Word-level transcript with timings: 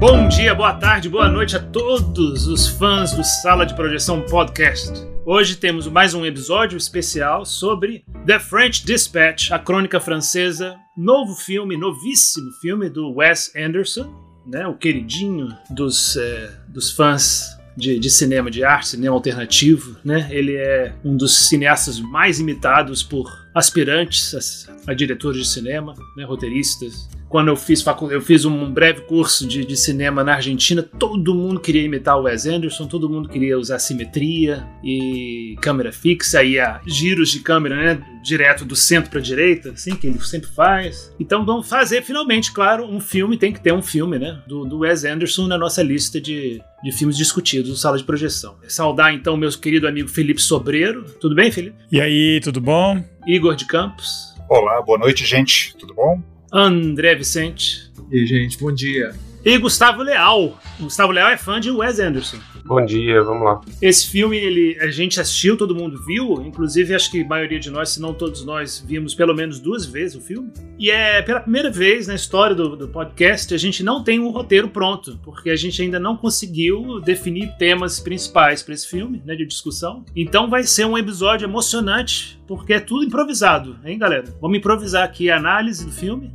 Bom 0.00 0.28
dia, 0.28 0.54
boa 0.54 0.72
tarde, 0.72 1.10
boa 1.10 1.28
noite 1.28 1.54
a 1.56 1.60
todos 1.60 2.46
os 2.46 2.66
fãs 2.66 3.12
do 3.12 3.22
Sala 3.22 3.66
de 3.66 3.74
Projeção 3.74 4.22
Podcast. 4.22 4.94
Hoje 5.26 5.56
temos 5.56 5.86
mais 5.88 6.14
um 6.14 6.24
episódio 6.24 6.78
especial 6.78 7.44
sobre 7.44 8.02
The 8.24 8.40
French 8.40 8.82
Dispatch, 8.86 9.52
a 9.52 9.58
crônica 9.58 10.00
francesa, 10.00 10.74
novo 10.96 11.34
filme, 11.34 11.76
novíssimo 11.76 12.50
filme 12.62 12.88
do 12.88 13.12
Wes 13.12 13.54
Anderson, 13.54 14.10
né, 14.46 14.66
o 14.66 14.74
queridinho 14.74 15.48
dos, 15.68 16.16
é, 16.16 16.50
dos 16.66 16.90
fãs 16.90 17.60
de, 17.76 17.98
de, 17.98 18.08
cinema 18.08 18.50
de 18.50 18.64
arte, 18.64 18.88
cinema 18.88 19.14
alternativo, 19.14 19.98
né? 20.02 20.26
Ele 20.30 20.56
é 20.56 20.94
um 21.04 21.14
dos 21.14 21.48
cineastas 21.48 22.00
mais 22.00 22.40
imitados 22.40 23.02
por 23.02 23.30
aspirantes 23.54 24.66
a, 24.86 24.90
a 24.90 24.94
diretores 24.94 25.38
de 25.38 25.48
cinema, 25.48 25.94
né, 26.16 26.24
roteiristas, 26.24 27.08
quando 27.30 27.46
eu 27.46 27.54
fiz, 27.54 27.84
eu 28.10 28.20
fiz 28.20 28.44
um 28.44 28.72
breve 28.72 29.02
curso 29.02 29.46
de, 29.46 29.64
de, 29.64 29.76
cinema 29.76 30.24
na 30.24 30.34
Argentina, 30.34 30.82
todo 30.82 31.32
mundo 31.32 31.60
queria 31.60 31.84
imitar 31.84 32.18
o 32.18 32.22
Wes 32.22 32.44
Anderson, 32.44 32.88
todo 32.88 33.08
mundo 33.08 33.28
queria 33.28 33.56
usar 33.56 33.78
simetria 33.78 34.66
e 34.82 35.54
câmera 35.62 35.92
fixa 35.92 36.42
e 36.42 36.58
a 36.58 36.80
giros 36.84 37.30
de 37.30 37.38
câmera, 37.38 37.76
né, 37.76 38.02
direto 38.24 38.64
do 38.64 38.74
centro 38.74 39.10
para 39.10 39.20
direita, 39.20 39.70
assim 39.70 39.94
que 39.94 40.08
ele 40.08 40.18
sempre 40.20 40.50
faz. 40.50 41.14
Então 41.20 41.46
vamos 41.46 41.68
fazer 41.68 42.02
finalmente, 42.02 42.52
claro, 42.52 42.84
um 42.84 42.98
filme, 42.98 43.36
tem 43.36 43.52
que 43.52 43.60
ter 43.60 43.72
um 43.72 43.82
filme, 43.82 44.18
né, 44.18 44.42
do, 44.48 44.64
do 44.64 44.80
Wes 44.80 45.04
Anderson 45.04 45.46
na 45.46 45.56
nossa 45.56 45.84
lista 45.84 46.20
de, 46.20 46.60
de 46.82 46.90
filmes 46.90 47.16
discutidos 47.16 47.70
no 47.70 47.76
sala 47.76 47.96
de 47.96 48.02
projeção. 48.02 48.56
Saudar 48.66 49.14
então 49.14 49.36
meu 49.36 49.50
querido 49.52 49.86
amigo 49.86 50.08
Felipe 50.08 50.42
Sobreiro. 50.42 51.04
Tudo 51.20 51.36
bem, 51.36 51.52
Felipe? 51.52 51.76
E 51.92 52.00
aí, 52.00 52.40
tudo 52.42 52.60
bom? 52.60 53.04
Igor 53.24 53.54
de 53.54 53.66
Campos. 53.66 54.29
Olá, 54.50 54.82
boa 54.82 54.98
noite, 54.98 55.24
gente. 55.24 55.76
Tudo 55.76 55.94
bom? 55.94 56.20
André 56.52 57.14
Vicente. 57.14 57.88
E 58.10 58.18
aí, 58.18 58.26
gente, 58.26 58.58
bom 58.58 58.74
dia. 58.74 59.14
E 59.44 59.56
Gustavo 59.56 60.02
Leal. 60.02 60.58
Gustavo 60.80 61.12
Leal 61.12 61.28
é 61.28 61.36
fã 61.36 61.60
de 61.60 61.70
Wes 61.70 62.00
Anderson. 62.00 62.38
Bom 62.70 62.84
dia, 62.84 63.20
vamos 63.24 63.42
lá. 63.42 63.60
Esse 63.82 64.08
filme, 64.08 64.36
ele, 64.36 64.78
a 64.80 64.92
gente 64.92 65.20
assistiu, 65.20 65.56
todo 65.56 65.74
mundo 65.74 66.00
viu. 66.06 66.40
Inclusive, 66.46 66.94
acho 66.94 67.10
que 67.10 67.20
a 67.20 67.26
maioria 67.26 67.58
de 67.58 67.68
nós, 67.68 67.88
se 67.88 68.00
não 68.00 68.14
todos 68.14 68.44
nós, 68.44 68.80
vimos 68.86 69.12
pelo 69.12 69.34
menos 69.34 69.58
duas 69.58 69.84
vezes 69.84 70.14
o 70.14 70.20
filme. 70.20 70.52
E 70.78 70.88
é 70.88 71.20
pela 71.20 71.40
primeira 71.40 71.68
vez 71.68 72.06
na 72.06 72.14
história 72.14 72.54
do, 72.54 72.76
do 72.76 72.86
podcast, 72.86 73.52
a 73.52 73.58
gente 73.58 73.82
não 73.82 74.04
tem 74.04 74.20
um 74.20 74.30
roteiro 74.30 74.68
pronto, 74.68 75.18
porque 75.24 75.50
a 75.50 75.56
gente 75.56 75.82
ainda 75.82 75.98
não 75.98 76.16
conseguiu 76.16 77.00
definir 77.00 77.56
temas 77.58 77.98
principais 77.98 78.62
para 78.62 78.74
esse 78.74 78.86
filme, 78.86 79.20
né, 79.26 79.34
de 79.34 79.44
discussão. 79.44 80.04
Então 80.14 80.48
vai 80.48 80.62
ser 80.62 80.84
um 80.84 80.96
episódio 80.96 81.46
emocionante, 81.46 82.40
porque 82.46 82.74
é 82.74 82.78
tudo 82.78 83.04
improvisado, 83.04 83.80
hein, 83.84 83.98
galera? 83.98 84.32
Vamos 84.40 84.56
improvisar 84.56 85.02
aqui 85.02 85.28
a 85.28 85.36
análise 85.36 85.84
do 85.84 85.90
filme. 85.90 86.32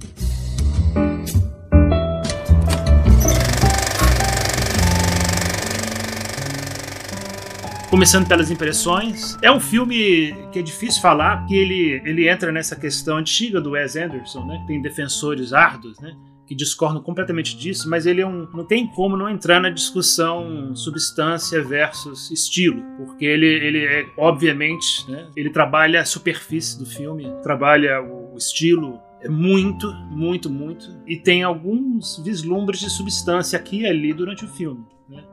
Começando 7.95 8.27
pelas 8.27 8.51
impressões, 8.51 9.37
é 9.41 9.49
um 9.49 9.57
filme 9.57 10.35
que 10.51 10.59
é 10.59 10.61
difícil 10.61 11.01
falar, 11.01 11.37
porque 11.37 11.55
ele, 11.55 12.01
ele 12.03 12.27
entra 12.27 12.51
nessa 12.51 12.75
questão 12.75 13.15
antiga 13.15 13.61
do 13.61 13.71
Wes 13.71 13.95
Anderson, 13.95 14.45
né? 14.45 14.59
Que 14.59 14.67
tem 14.67 14.81
defensores 14.81 15.53
árduos, 15.53 15.97
né? 16.01 16.13
que 16.45 16.53
discordam 16.53 17.01
completamente 17.01 17.55
disso, 17.55 17.89
mas 17.89 18.05
ele 18.05 18.19
é 18.19 18.27
um, 18.27 18.49
não 18.53 18.65
tem 18.65 18.85
como 18.85 19.15
não 19.15 19.29
entrar 19.29 19.61
na 19.61 19.69
discussão 19.69 20.75
substância 20.75 21.63
versus 21.63 22.29
estilo, 22.29 22.83
porque 22.97 23.23
ele, 23.23 23.47
ele 23.47 23.85
é, 23.85 24.05
obviamente, 24.17 25.09
né, 25.09 25.27
ele 25.35 25.49
trabalha 25.49 26.01
a 26.01 26.05
superfície 26.05 26.77
do 26.77 26.85
filme, 26.85 27.31
trabalha 27.41 28.01
o 28.01 28.37
estilo, 28.37 28.99
é 29.21 29.29
muito, 29.29 29.91
muito, 30.11 30.49
muito, 30.49 31.01
e 31.07 31.15
tem 31.17 31.43
alguns 31.43 32.21
vislumbres 32.23 32.81
de 32.81 32.89
substância 32.91 33.57
aqui 33.57 33.79
e 33.79 33.87
ali 33.87 34.13
durante 34.13 34.43
o 34.43 34.47
filme. 34.49 34.85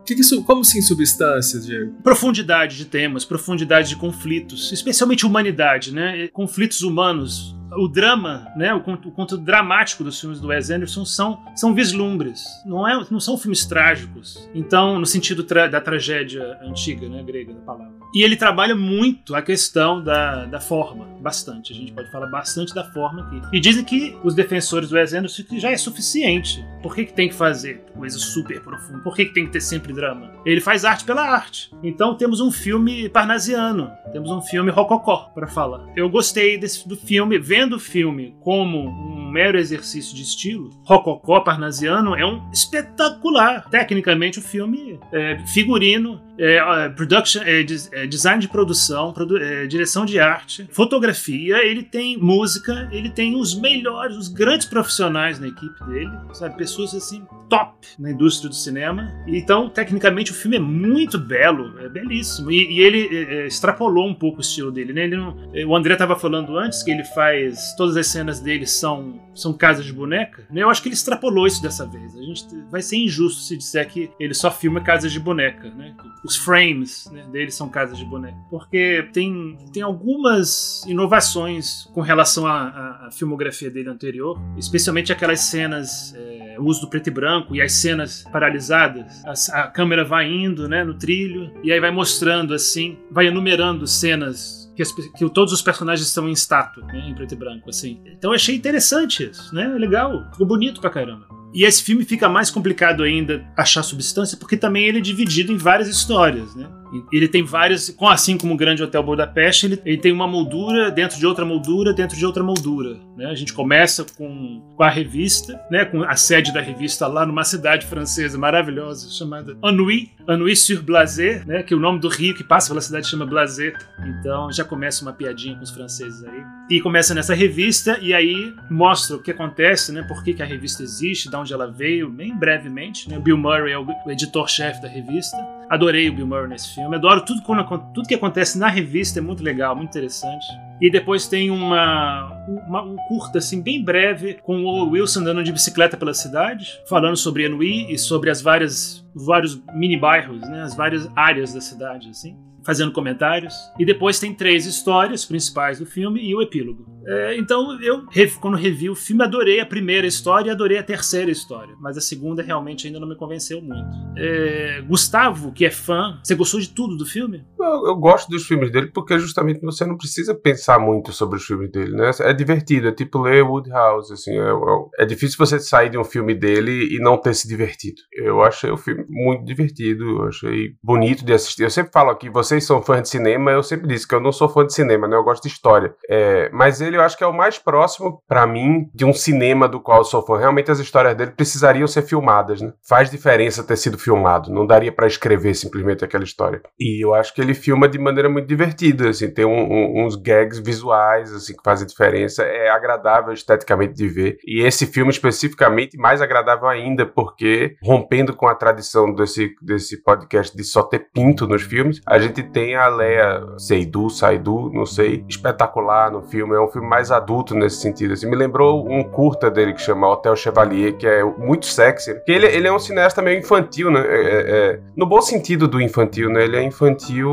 Que 0.05 0.15
que 0.15 0.43
como 0.43 0.61
assim 0.61 0.83
substâncias, 0.83 1.67
Diego? 1.67 1.95
Profundidade 2.03 2.77
de 2.77 2.85
temas, 2.85 3.25
profundidade 3.25 3.89
de 3.89 3.97
conflitos, 3.97 4.71
especialmente 4.73 5.25
humanidade, 5.25 5.93
né? 5.93 6.29
Conflitos 6.29 6.83
humanos, 6.83 7.57
o 7.77 7.89
drama, 7.89 8.47
né, 8.57 8.75
o, 8.75 8.79
o 8.79 9.13
conteúdo 9.13 9.45
dramático 9.45 10.05
dos 10.05 10.21
filmes 10.21 10.41
do 10.41 10.49
Wes 10.49 10.71
Anderson 10.71 11.05
são, 11.05 11.43
são 11.57 11.75
vislumbres, 11.75 12.45
não, 12.67 12.87
é, 12.87 13.07
não 13.11 13.21
são 13.21 13.39
filmes 13.39 13.65
trágicos. 13.65 14.49
Então, 14.55 14.99
no 14.99 15.07
sentido 15.07 15.43
tra 15.43 15.69
da 15.69 15.81
tragédia 15.81 16.59
antiga, 16.63 17.09
né, 17.09 17.23
grega 17.23 17.55
da 17.55 17.61
palavra. 17.61 18.02
E 18.15 18.23
ele 18.23 18.37
trabalha 18.37 18.75
muito 18.75 19.35
a 19.35 19.41
questão 19.41 20.03
da, 20.03 20.45
da 20.45 20.61
forma, 20.61 21.07
bastante. 21.21 21.73
A 21.73 21.77
gente 21.77 21.93
pode 21.93 22.11
falar 22.11 22.27
bastante 22.27 22.75
da 22.75 22.85
forma 22.85 23.23
aqui. 23.23 23.41
E 23.53 23.59
dizem 23.59 23.85
que 23.85 24.17
os 24.23 24.35
defensores 24.35 24.91
do 24.91 24.97
Wes 24.97 25.15
Anderson 25.15 25.43
já 25.53 25.71
é 25.71 25.77
suficiente. 25.77 26.65
Por 26.83 26.95
que, 26.95 27.07
que 27.07 27.13
tem 27.13 27.29
que 27.29 27.35
fazer 27.35 27.83
coisa 27.95 28.19
super 28.19 28.61
profunda? 28.61 28.99
Por 28.99 29.15
que, 29.15 29.25
que 29.25 29.33
tem 29.33 29.47
que 29.47 29.53
ter 29.53 29.61
sempre 29.61 29.93
drama? 29.93 30.31
Ele 30.45 30.61
faz 30.61 30.85
arte 30.85 31.05
pela 31.05 31.23
arte. 31.23 31.71
Então 31.83 32.15
temos 32.15 32.41
um 32.41 32.51
filme 32.51 33.09
parnasiano, 33.09 33.91
temos 34.13 34.31
um 34.31 34.43
filme 34.43 34.71
rococó 34.71 35.31
para 35.35 35.47
falar. 35.47 35.87
Eu 35.97 36.11
gostei 36.11 36.59
desse, 36.59 36.87
do 36.87 36.97
filme, 36.97 37.39
vendo 37.39 37.77
o 37.77 37.81
filme 37.81 38.37
como 38.41 38.89
um 38.89 39.22
mero 39.33 39.59
exercício 39.59 40.15
de 40.15 40.23
estilo, 40.23 40.71
Rococó 40.85 41.41
Parnasiano 41.41 42.15
é 42.15 42.25
um 42.25 42.51
espetacular. 42.53 43.69
Tecnicamente, 43.71 44.39
o 44.39 44.43
filme 44.43 45.01
é 45.13 45.39
figurino, 45.47 46.21
é, 46.39 46.57
é, 46.57 46.89
production, 46.89 47.43
é, 47.45 47.61
é, 47.93 48.07
design 48.07 48.41
de 48.41 48.49
produção, 48.49 49.13
produ 49.13 49.37
é, 49.37 49.67
direção 49.67 50.05
de 50.05 50.19
arte, 50.19 50.67
fotografia, 50.73 51.65
ele 51.65 51.83
tem 51.83 52.17
música, 52.17 52.89
ele 52.91 53.11
tem 53.11 53.37
os 53.37 53.55
melhores, 53.55 54.17
os 54.17 54.29
grandes 54.29 54.67
profissionais 54.67 55.39
na 55.39 55.49
equipe 55.49 55.85
dele, 55.85 56.11
sabe? 56.33 56.57
Pessoas 56.57 56.95
assim, 56.95 57.25
top 57.49 57.87
na 57.99 58.11
indústria 58.11 58.49
do 58.49 58.55
cinema. 58.55 59.13
Então, 59.27 59.69
tecnicamente, 59.69 60.33
o 60.33 60.35
filme 60.35 60.57
é 60.57 60.61
muito 60.61 61.19
belo, 61.19 61.79
é 61.81 61.89
belíssimo. 61.89 62.51
E, 62.51 62.79
e 62.79 62.81
ele 62.81 63.09
é, 63.15 63.47
extrapolou 63.47 64.09
um 64.09 64.15
pouco 64.15 64.39
o 64.39 64.41
estilo 64.41 64.73
dele, 64.73 64.93
né? 64.93 65.07
Não, 65.07 65.37
o 65.67 65.77
André 65.77 65.93
estava 65.93 66.17
falando 66.17 66.57
antes 66.57 66.83
que 66.83 66.91
ele 66.91 67.05
faz. 67.05 67.75
Todas 67.77 67.97
as 67.97 68.07
cenas 68.07 68.41
dele 68.41 68.67
são, 68.67 69.21
são 69.35 69.53
casas 69.53 69.85
de 69.85 69.93
boneca. 69.93 70.47
Né? 70.51 70.63
Eu 70.63 70.71
acho 70.71 70.83
que 70.83 70.89
ele 70.89 70.95
extrapolou 70.95 71.47
isso 71.47 71.63
dessa 71.63 71.87
vez. 71.87 72.17
A 72.17 72.23
gente 72.23 72.45
vai 72.71 72.83
ser 72.83 72.97
injusto 72.97 73.41
se 73.43 73.57
disser 73.57 73.89
que 73.89 74.11
ele 74.19 74.35
só 74.35 74.51
filma 74.51 74.81
casas 74.81 75.13
de 75.13 75.21
boneca, 75.21 75.71
né? 75.71 75.95
os 76.25 76.37
frames 76.37 77.11
né, 77.13 77.25
deles 77.31 77.55
são 77.55 77.69
casas 77.69 77.99
de 77.99 78.05
boneco. 78.05 78.39
Porque 78.51 79.09
tem, 79.13 79.59
tem 79.73 79.83
algumas 79.83 80.85
inovações 80.87 81.85
com 81.93 82.01
relação 82.01 82.47
à, 82.47 83.07
à 83.07 83.11
filmografia 83.11 83.71
dele 83.71 83.89
anterior, 83.89 84.39
especialmente 84.57 85.13
aquelas 85.13 85.41
cenas, 85.41 86.15
é, 86.15 86.57
o 86.59 86.65
uso 86.65 86.83
do 86.83 86.89
preto 86.89 87.09
e 87.09 87.11
branco 87.11 87.55
e 87.57 87.61
as 87.61 87.73
cenas 87.73 88.25
paralisadas. 88.31 89.23
A, 89.51 89.63
a 89.63 89.67
câmera 89.69 90.05
vai 90.05 90.31
indo 90.31 90.69
né, 90.69 90.85
no 90.85 90.95
trilho 90.95 91.53
e 91.63 91.73
aí 91.73 91.81
vai 91.81 91.91
mostrando 91.91 92.55
assim, 92.55 92.99
vai 93.11 93.27
enumerando 93.27 93.87
cenas 93.87 94.62
que, 94.75 94.83
as, 94.83 94.93
que, 94.93 95.29
todos 95.31 95.53
os 95.53 95.63
personagens 95.63 96.07
estão 96.07 96.29
em 96.29 96.33
estátua, 96.33 96.85
né, 96.87 97.09
em 97.09 97.15
preto 97.15 97.35
e 97.35 97.37
branco, 97.37 97.71
assim. 97.71 98.01
Então 98.07 98.33
achei 98.33 98.57
interessante 98.57 99.31
isso, 99.31 99.55
né? 99.55 99.67
Legal, 99.69 100.29
ficou 100.33 100.47
bonito 100.47 100.81
pra 100.81 100.91
caramba. 100.91 101.27
E 101.55 101.65
esse 101.65 101.83
filme 101.83 102.05
fica 102.05 102.29
mais 102.29 102.51
complicado 102.51 103.03
ainda 103.03 103.45
achar 103.57 103.83
substância, 103.83 104.39
porque 104.39 104.57
também 104.57 104.85
ele 104.85 104.99
é 104.99 105.03
dividido 105.03 105.53
em 105.53 105.57
várias 105.57 105.89
histórias, 105.89 106.55
né? 106.55 106.67
Ele 107.13 107.29
tem 107.29 107.43
várias, 107.43 107.95
assim 108.01 108.37
como 108.37 108.55
o 108.55 108.57
Grande 108.57 108.83
Hotel 108.83 109.03
Budapeste, 109.03 109.67
ele, 109.67 109.83
ele 109.85 109.97
tem 109.99 110.13
uma 110.13 110.27
moldura 110.27 110.91
dentro 110.91 111.19
de 111.19 111.27
outra 111.27 111.45
moldura, 111.45 111.93
dentro 111.93 112.17
de 112.17 112.25
outra 112.25 112.43
moldura. 112.43 112.99
Né? 113.17 113.27
A 113.27 113.35
gente 113.35 113.53
começa 113.53 114.05
com, 114.17 114.63
com 114.77 114.83
a 114.83 114.91
revista, 114.91 115.61
né? 115.71 115.85
com 115.85 116.03
a 116.03 116.17
sede 116.17 116.53
da 116.53 116.61
revista 116.61 117.07
lá 117.07 117.25
numa 117.25 117.45
cidade 117.45 117.87
francesa 117.87 118.37
maravilhosa 118.39 119.11
chamada 119.11 119.57
Ennui, 119.63 120.11
Ennui 120.29 120.57
sur 120.57 120.83
Blasé, 120.83 121.43
né? 121.47 121.63
que 121.63 121.75
o 121.75 121.81
nome 121.81 121.99
do 121.99 122.09
rio 122.09 122.35
que 122.35 122.45
passa 122.45 122.69
pela 122.69 122.81
cidade 122.81 123.09
chama 123.09 123.27
Blasé. 123.27 123.73
Então 124.05 124.51
já 124.53 124.65
começa 124.65 125.03
uma 125.03 125.13
piadinha 125.13 125.57
com 125.57 125.63
os 125.63 125.71
franceses 125.71 126.25
aí. 126.25 126.43
E 126.71 126.81
começa 126.81 127.15
nessa 127.15 127.35
revista 127.35 127.99
e 128.01 128.13
aí 128.15 128.53
mostra 128.71 129.17
o 129.17 129.23
que 129.23 129.31
acontece, 129.31 129.93
né? 129.93 130.03
por 130.03 130.23
que, 130.23 130.35
que 130.35 130.43
a 130.43 130.47
revista 130.47 130.83
existe, 130.83 131.29
de 131.29 131.37
onde 131.37 131.53
ela 131.53 131.71
veio, 131.71 132.11
bem 132.11 132.37
brevemente. 132.37 133.09
Né? 133.09 133.19
O 133.19 133.21
Bill 133.21 133.37
Murray 133.37 133.73
é 133.73 133.79
o 133.79 133.87
editor-chefe 134.09 134.83
da 134.83 134.89
revista. 134.89 135.37
Adorei 135.73 136.11
o 136.11 136.13
Bill 136.13 136.27
Murray 136.27 136.49
nesse 136.49 136.75
filme. 136.75 136.95
Adoro 136.95 137.25
tudo, 137.25 137.41
quando, 137.41 137.65
tudo 137.95 138.07
que 138.07 138.15
acontece 138.15 138.59
na 138.59 138.69
revista, 138.69 139.21
é 139.21 139.23
muito 139.23 139.43
legal, 139.43 139.75
muito 139.75 139.89
interessante. 139.89 140.45
E 140.79 140.91
depois 140.91 141.27
tem 141.27 141.51
uma, 141.51 142.31
uma, 142.69 142.83
um 142.83 142.97
curta, 143.09 143.39
assim, 143.39 143.63
bem 143.63 143.83
breve, 143.83 144.35
com 144.43 144.65
o 144.65 144.91
Wilson 144.91 145.21
andando 145.21 145.43
de 145.43 145.51
bicicleta 145.51 145.97
pela 145.97 146.13
cidade, 146.13 146.79
falando 146.87 147.17
sobre 147.17 147.47
Anui 147.47 147.91
e 147.91 147.97
sobre 147.97 148.29
as 148.29 148.43
várias 148.43 149.03
vários 149.15 149.63
mini 149.73 149.97
bairros, 149.97 150.43
né, 150.43 150.61
as 150.61 150.77
várias 150.77 151.09
áreas 151.17 151.55
da 151.55 151.61
cidade, 151.63 152.11
assim. 152.11 152.37
Fazendo 152.65 152.93
comentários. 152.93 153.55
E 153.79 153.85
depois 153.85 154.19
tem 154.19 154.35
três 154.35 154.67
histórias 154.67 155.25
principais 155.25 155.79
do 155.79 155.87
filme 155.87 156.21
e 156.23 156.35
o 156.35 156.43
epílogo. 156.43 156.87
É, 157.07 157.37
então 157.37 157.81
eu, 157.83 158.05
quando 158.41 158.57
revi 158.57 158.89
o 158.89 158.95
filme, 158.95 159.25
adorei 159.25 159.61
a 159.61 159.67
primeira 159.67 160.07
história 160.07 160.49
e 160.49 160.53
adorei 160.53 160.79
a 160.79 160.83
terceira 160.83 161.31
história. 161.31 161.75
Mas 161.81 161.97
a 161.97 162.01
segunda 162.01 162.43
realmente 162.43 162.87
ainda 162.87 163.01
não 163.01 163.09
me 163.09 163.17
convenceu 163.17 163.61
muito. 163.61 163.91
É, 164.17 164.83
Gustavo, 164.87 165.53
que 165.53 165.65
é 165.65 165.71
fã, 165.71 166.21
você 166.23 166.35
gostou 166.35 166.61
de 166.61 166.69
tudo 166.69 166.97
do 166.97 167.07
filme? 167.07 167.45
Eu, 167.59 167.87
eu, 167.89 167.97
gosto 167.97 168.29
dos 168.29 168.47
filmes 168.47 168.71
dele 168.71 168.89
porque 168.89 169.19
justamente 169.19 169.61
você 169.61 169.85
não 169.85 169.97
precisa 169.97 170.35
pensar 170.35 170.79
muito 170.79 171.13
sobre 171.13 171.37
os 171.37 171.45
filmes 171.45 171.71
dele, 171.71 171.93
né? 171.93 172.11
É 172.21 172.33
divertido, 172.33 172.89
é 172.89 172.93
tipo 172.93 173.21
ler 173.21 173.43
Woodhouse, 173.43 174.13
assim. 174.13 174.33
É, 174.33 174.51
é, 174.51 175.03
é 175.03 175.07
difícil 175.07 175.39
você 175.39 175.59
sair 175.59 175.91
de 175.91 175.99
um 175.99 176.05
filme 176.05 176.35
dele 176.35 176.95
e 176.95 176.99
não 177.01 177.17
ter 177.17 177.35
se 177.35 177.49
divertido. 177.49 178.01
Eu 178.13 178.43
achei 178.43 178.71
o 178.71 178.77
filme 178.77 179.05
muito 179.09 179.45
divertido, 179.45 180.05
eu 180.05 180.29
achei 180.29 180.75
bonito 180.83 181.25
de 181.25 181.33
assistir. 181.33 181.63
Eu 181.63 181.71
sempre 181.71 181.93
falo 181.93 182.11
aqui, 182.11 182.31
vocês 182.53 182.65
são 182.65 182.83
fãs 182.83 183.03
de 183.03 183.09
cinema, 183.09 183.51
eu 183.51 183.63
sempre 183.63 183.89
disse 183.89 184.07
que 184.07 184.15
eu 184.15 184.21
não 184.21 184.33
sou 184.33 184.49
fã 184.49 184.67
de 184.67 184.75
cinema, 184.75 185.09
né? 185.09 185.17
Eu 185.17 185.25
gosto 185.25 185.43
de 185.43 185.49
história. 185.49 185.95
É, 186.09 186.51
mas 186.53 186.81
ele 186.81 186.97
eu 186.97 187.01
acho 187.01 187.17
que 187.17 187.25
é 187.25 187.27
o 187.27 187.33
mais 187.33 187.59
próximo, 187.59 188.23
para 188.29 188.47
mim, 188.47 188.91
de 188.95 189.05
um 189.05 189.13
cinema 189.13 189.67
do 189.67 189.81
qual 189.81 189.99
eu 189.99 190.05
sou 190.05 190.23
fã. 190.23 190.39
Realmente 190.39 190.71
as 190.71 190.79
histórias 190.79 191.15
dele 191.15 191.31
precisariam 191.31 191.87
ser 191.87 192.03
filmadas, 192.03 192.61
né? 192.61 192.73
Faz 192.87 193.11
diferença 193.11 193.65
ter 193.65 193.77
sido 193.77 193.97
filmado. 193.97 194.53
Não 194.53 194.67
daria 194.67 194.93
para 194.93 195.07
escrever 195.07 195.55
simplesmente 195.55 196.05
aquela 196.05 196.25
história. 196.25 196.61
E 196.79 197.05
eu 197.05 197.15
acho 197.15 197.35
que 197.35 197.41
ele 197.41 197.55
filma 197.55 197.89
de 197.89 197.99
maneira 197.99 198.29
muito 198.29 198.47
divertida, 198.47 199.09
assim, 199.09 199.31
tem 199.31 199.45
um, 199.45 199.73
um, 199.73 200.05
uns 200.05 200.17
gags 200.17 200.61
visuais, 200.61 201.33
assim, 201.33 201.57
que 201.57 201.63
fazem 201.65 201.87
diferença. 201.87 202.43
É 202.43 202.69
agradável 202.69 203.33
esteticamente 203.33 203.95
de 203.95 204.09
ver. 204.09 204.37
E 204.47 204.63
esse 204.63 204.87
filme 204.87 205.11
especificamente 205.11 205.97
mais 205.97 206.21
agradável 206.21 206.69
ainda, 206.69 207.07
porque 207.07 207.77
rompendo 207.83 208.37
com 208.37 208.47
a 208.47 208.55
tradição 208.55 209.15
desse, 209.15 209.55
desse 209.63 210.03
podcast 210.03 210.55
de 210.55 210.65
só 210.65 210.83
ter 210.83 211.09
pinto 211.13 211.47
nos 211.47 211.63
filmes, 211.63 212.01
a 212.07 212.19
gente 212.19 212.42
tem 212.43 212.77
a 212.77 212.89
Leia 212.89 213.43
Seidu, 213.59 214.11
Saidu, 214.11 214.71
não 214.73 214.87
sei, 214.87 215.25
espetacular 215.29 216.11
no 216.11 216.23
filme. 216.23 216.55
É 216.55 216.61
um 216.61 216.69
filme 216.69 216.89
mais 216.89 217.11
adulto 217.11 217.55
nesse 217.55 217.77
sentido. 217.81 218.13
Assim, 218.13 218.29
me 218.29 218.37
lembrou 218.37 218.87
um 218.89 219.03
curta 219.03 219.51
dele 219.51 219.73
que 219.73 219.81
chama 219.81 220.09
Hotel 220.09 220.35
Chevalier, 220.37 220.97
que 220.97 221.07
é 221.07 221.25
muito 221.25 221.67
sexy. 221.67 222.15
Que 222.25 222.33
ele, 222.33 222.47
ele 222.47 222.69
é 222.69 222.73
um 222.73 222.79
cineasta 222.79 223.23
meio 223.23 223.39
infantil, 223.39 223.91
né? 223.91 224.01
É, 224.07 224.21
é, 224.21 224.41
é, 224.51 224.81
no 224.97 225.07
bom 225.07 225.21
sentido 225.21 225.67
do 225.69 225.81
infantil, 225.81 226.31
né? 226.31 226.45
Ele 226.45 226.57
é 226.57 226.63
infantil 226.63 227.31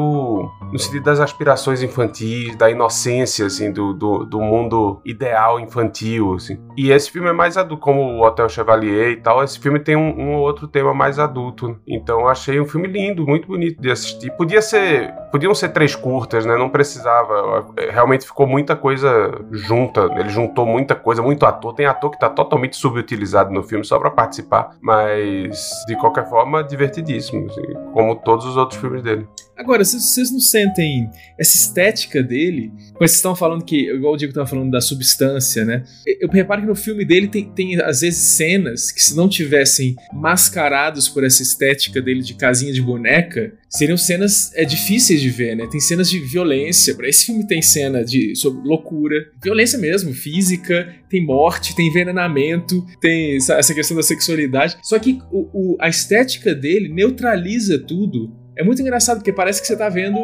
no 0.72 0.80
sentido 0.80 1.04
das 1.04 1.20
aspirações 1.20 1.82
infantis, 1.82 2.56
da 2.56 2.70
inocência, 2.70 3.46
assim, 3.46 3.72
do, 3.72 3.94
do, 3.94 4.26
do 4.26 4.40
mundo 4.40 5.02
ideal 5.06 5.60
infantil, 5.60 6.36
assim. 6.36 6.60
E 6.78 6.92
esse 6.92 7.12
filme 7.12 7.30
é 7.30 7.34
mais 7.34 7.58
adulto, 7.58 7.82
como 7.82 8.02
o 8.02 8.26
Hotel 8.26 8.50
Chevalier 8.50 9.12
e 9.12 9.18
tal. 9.18 9.44
Esse 9.44 9.60
filme 9.60 9.80
tem 9.80 9.96
um, 9.96 10.20
um 10.20 10.36
outro 10.36 10.68
tema 10.68 10.94
mais 10.94 11.20
adulto. 11.20 11.78
Então 11.88 12.22
eu 12.22 12.28
achei 12.28 12.60
um 12.60 12.66
filme 12.66 12.88
lindo, 12.88 13.26
muito 13.26 13.48
bonito 13.48 13.82
de 13.82 13.92
assistir. 13.92 14.32
Podia 14.32 14.62
ser, 14.62 14.99
podiam 15.32 15.54
ser 15.54 15.70
três 15.70 15.96
curtas, 15.96 16.46
né? 16.46 16.58
Não 16.58 16.70
precisava. 16.70 17.68
Realmente 17.92 18.26
ficou 18.26 18.48
muita 18.48 18.76
coisa 18.76 19.32
junta. 19.52 20.10
Ele 20.18 20.30
juntou 20.30 20.66
muita 20.66 20.96
coisa, 20.96 21.22
muito 21.22 21.46
ator. 21.46 21.74
Tem 21.74 21.86
ator 21.86 22.12
que 22.12 22.20
tá 22.20 22.30
totalmente 22.30 22.76
subutilizado 22.76 23.52
no 23.52 23.64
filme 23.64 23.86
só 23.86 24.00
para 24.00 24.12
participar, 24.12 24.72
mas 24.82 25.70
de 25.88 25.96
qualquer 25.98 26.30
forma 26.30 26.64
divertidíssimo, 26.64 27.48
assim, 27.48 27.92
como 27.94 28.16
todos 28.16 28.46
os 28.46 28.58
outros 28.58 28.80
filmes 28.80 29.04
dele. 29.04 29.28
Agora, 29.58 29.84
vocês 29.84 30.32
não 30.32 30.40
sentem 30.40 31.10
essa 31.38 31.56
estética 31.56 32.24
dele? 32.24 32.72
Vocês 33.00 33.16
estão 33.16 33.34
falando 33.34 33.64
que, 33.64 33.90
igual 33.90 34.14
o 34.14 34.18
Diego 34.18 34.32
estava 34.32 34.48
falando 34.48 34.72
da 34.72 34.82
substância, 34.82 35.64
né? 35.64 35.84
Eu 36.20 36.28
reparo 36.28 36.62
que 36.62 36.68
no 36.68 36.76
filme 36.76 37.06
dele 37.06 37.30
tem, 37.30 37.50
tem, 37.50 37.82
às 37.82 38.02
vezes, 38.02 38.20
cenas 38.20 38.92
que, 38.92 39.02
se 39.02 39.16
não 39.16 39.30
tivessem 39.30 39.96
mascarados 40.14 41.08
por 41.08 41.24
essa 41.24 41.42
estética 41.42 42.02
dele 42.02 42.22
de 42.22 42.34
casinha 42.34 42.74
de 42.74 42.82
boneca, 42.82 43.54
seriam 43.70 43.98
cenas 43.98 44.52
é, 44.54 44.66
difíceis 44.66 45.22
de 45.22 45.30
ver, 45.30 45.56
né? 45.56 45.66
Tem 45.72 45.80
cenas 45.80 46.10
de 46.10 46.20
violência. 46.20 46.96
Esse 47.04 47.28
filme 47.28 47.48
tem 47.48 47.62
cena 47.62 48.04
de 48.04 48.36
sobre 48.36 48.68
loucura, 48.68 49.30
violência 49.42 49.80
mesmo, 49.80 50.14
física, 50.14 50.94
tem 51.10 51.26
morte, 51.26 51.76
tem 51.76 51.88
envenenamento, 51.88 52.86
tem 53.00 53.38
essa 53.38 53.74
questão 53.74 53.96
da 53.96 54.04
sexualidade. 54.04 54.78
Só 54.84 55.00
que 55.00 55.20
o, 55.32 55.50
o, 55.54 55.78
a 55.80 55.88
estética 55.88 56.54
dele 56.54 56.90
neutraliza 56.90 57.80
tudo 57.80 58.39
é 58.60 58.64
muito 58.64 58.82
engraçado 58.82 59.20
porque 59.20 59.32
parece 59.32 59.62
que 59.62 59.68
você 59.68 59.76
tá 59.78 59.88
vendo 59.88 60.20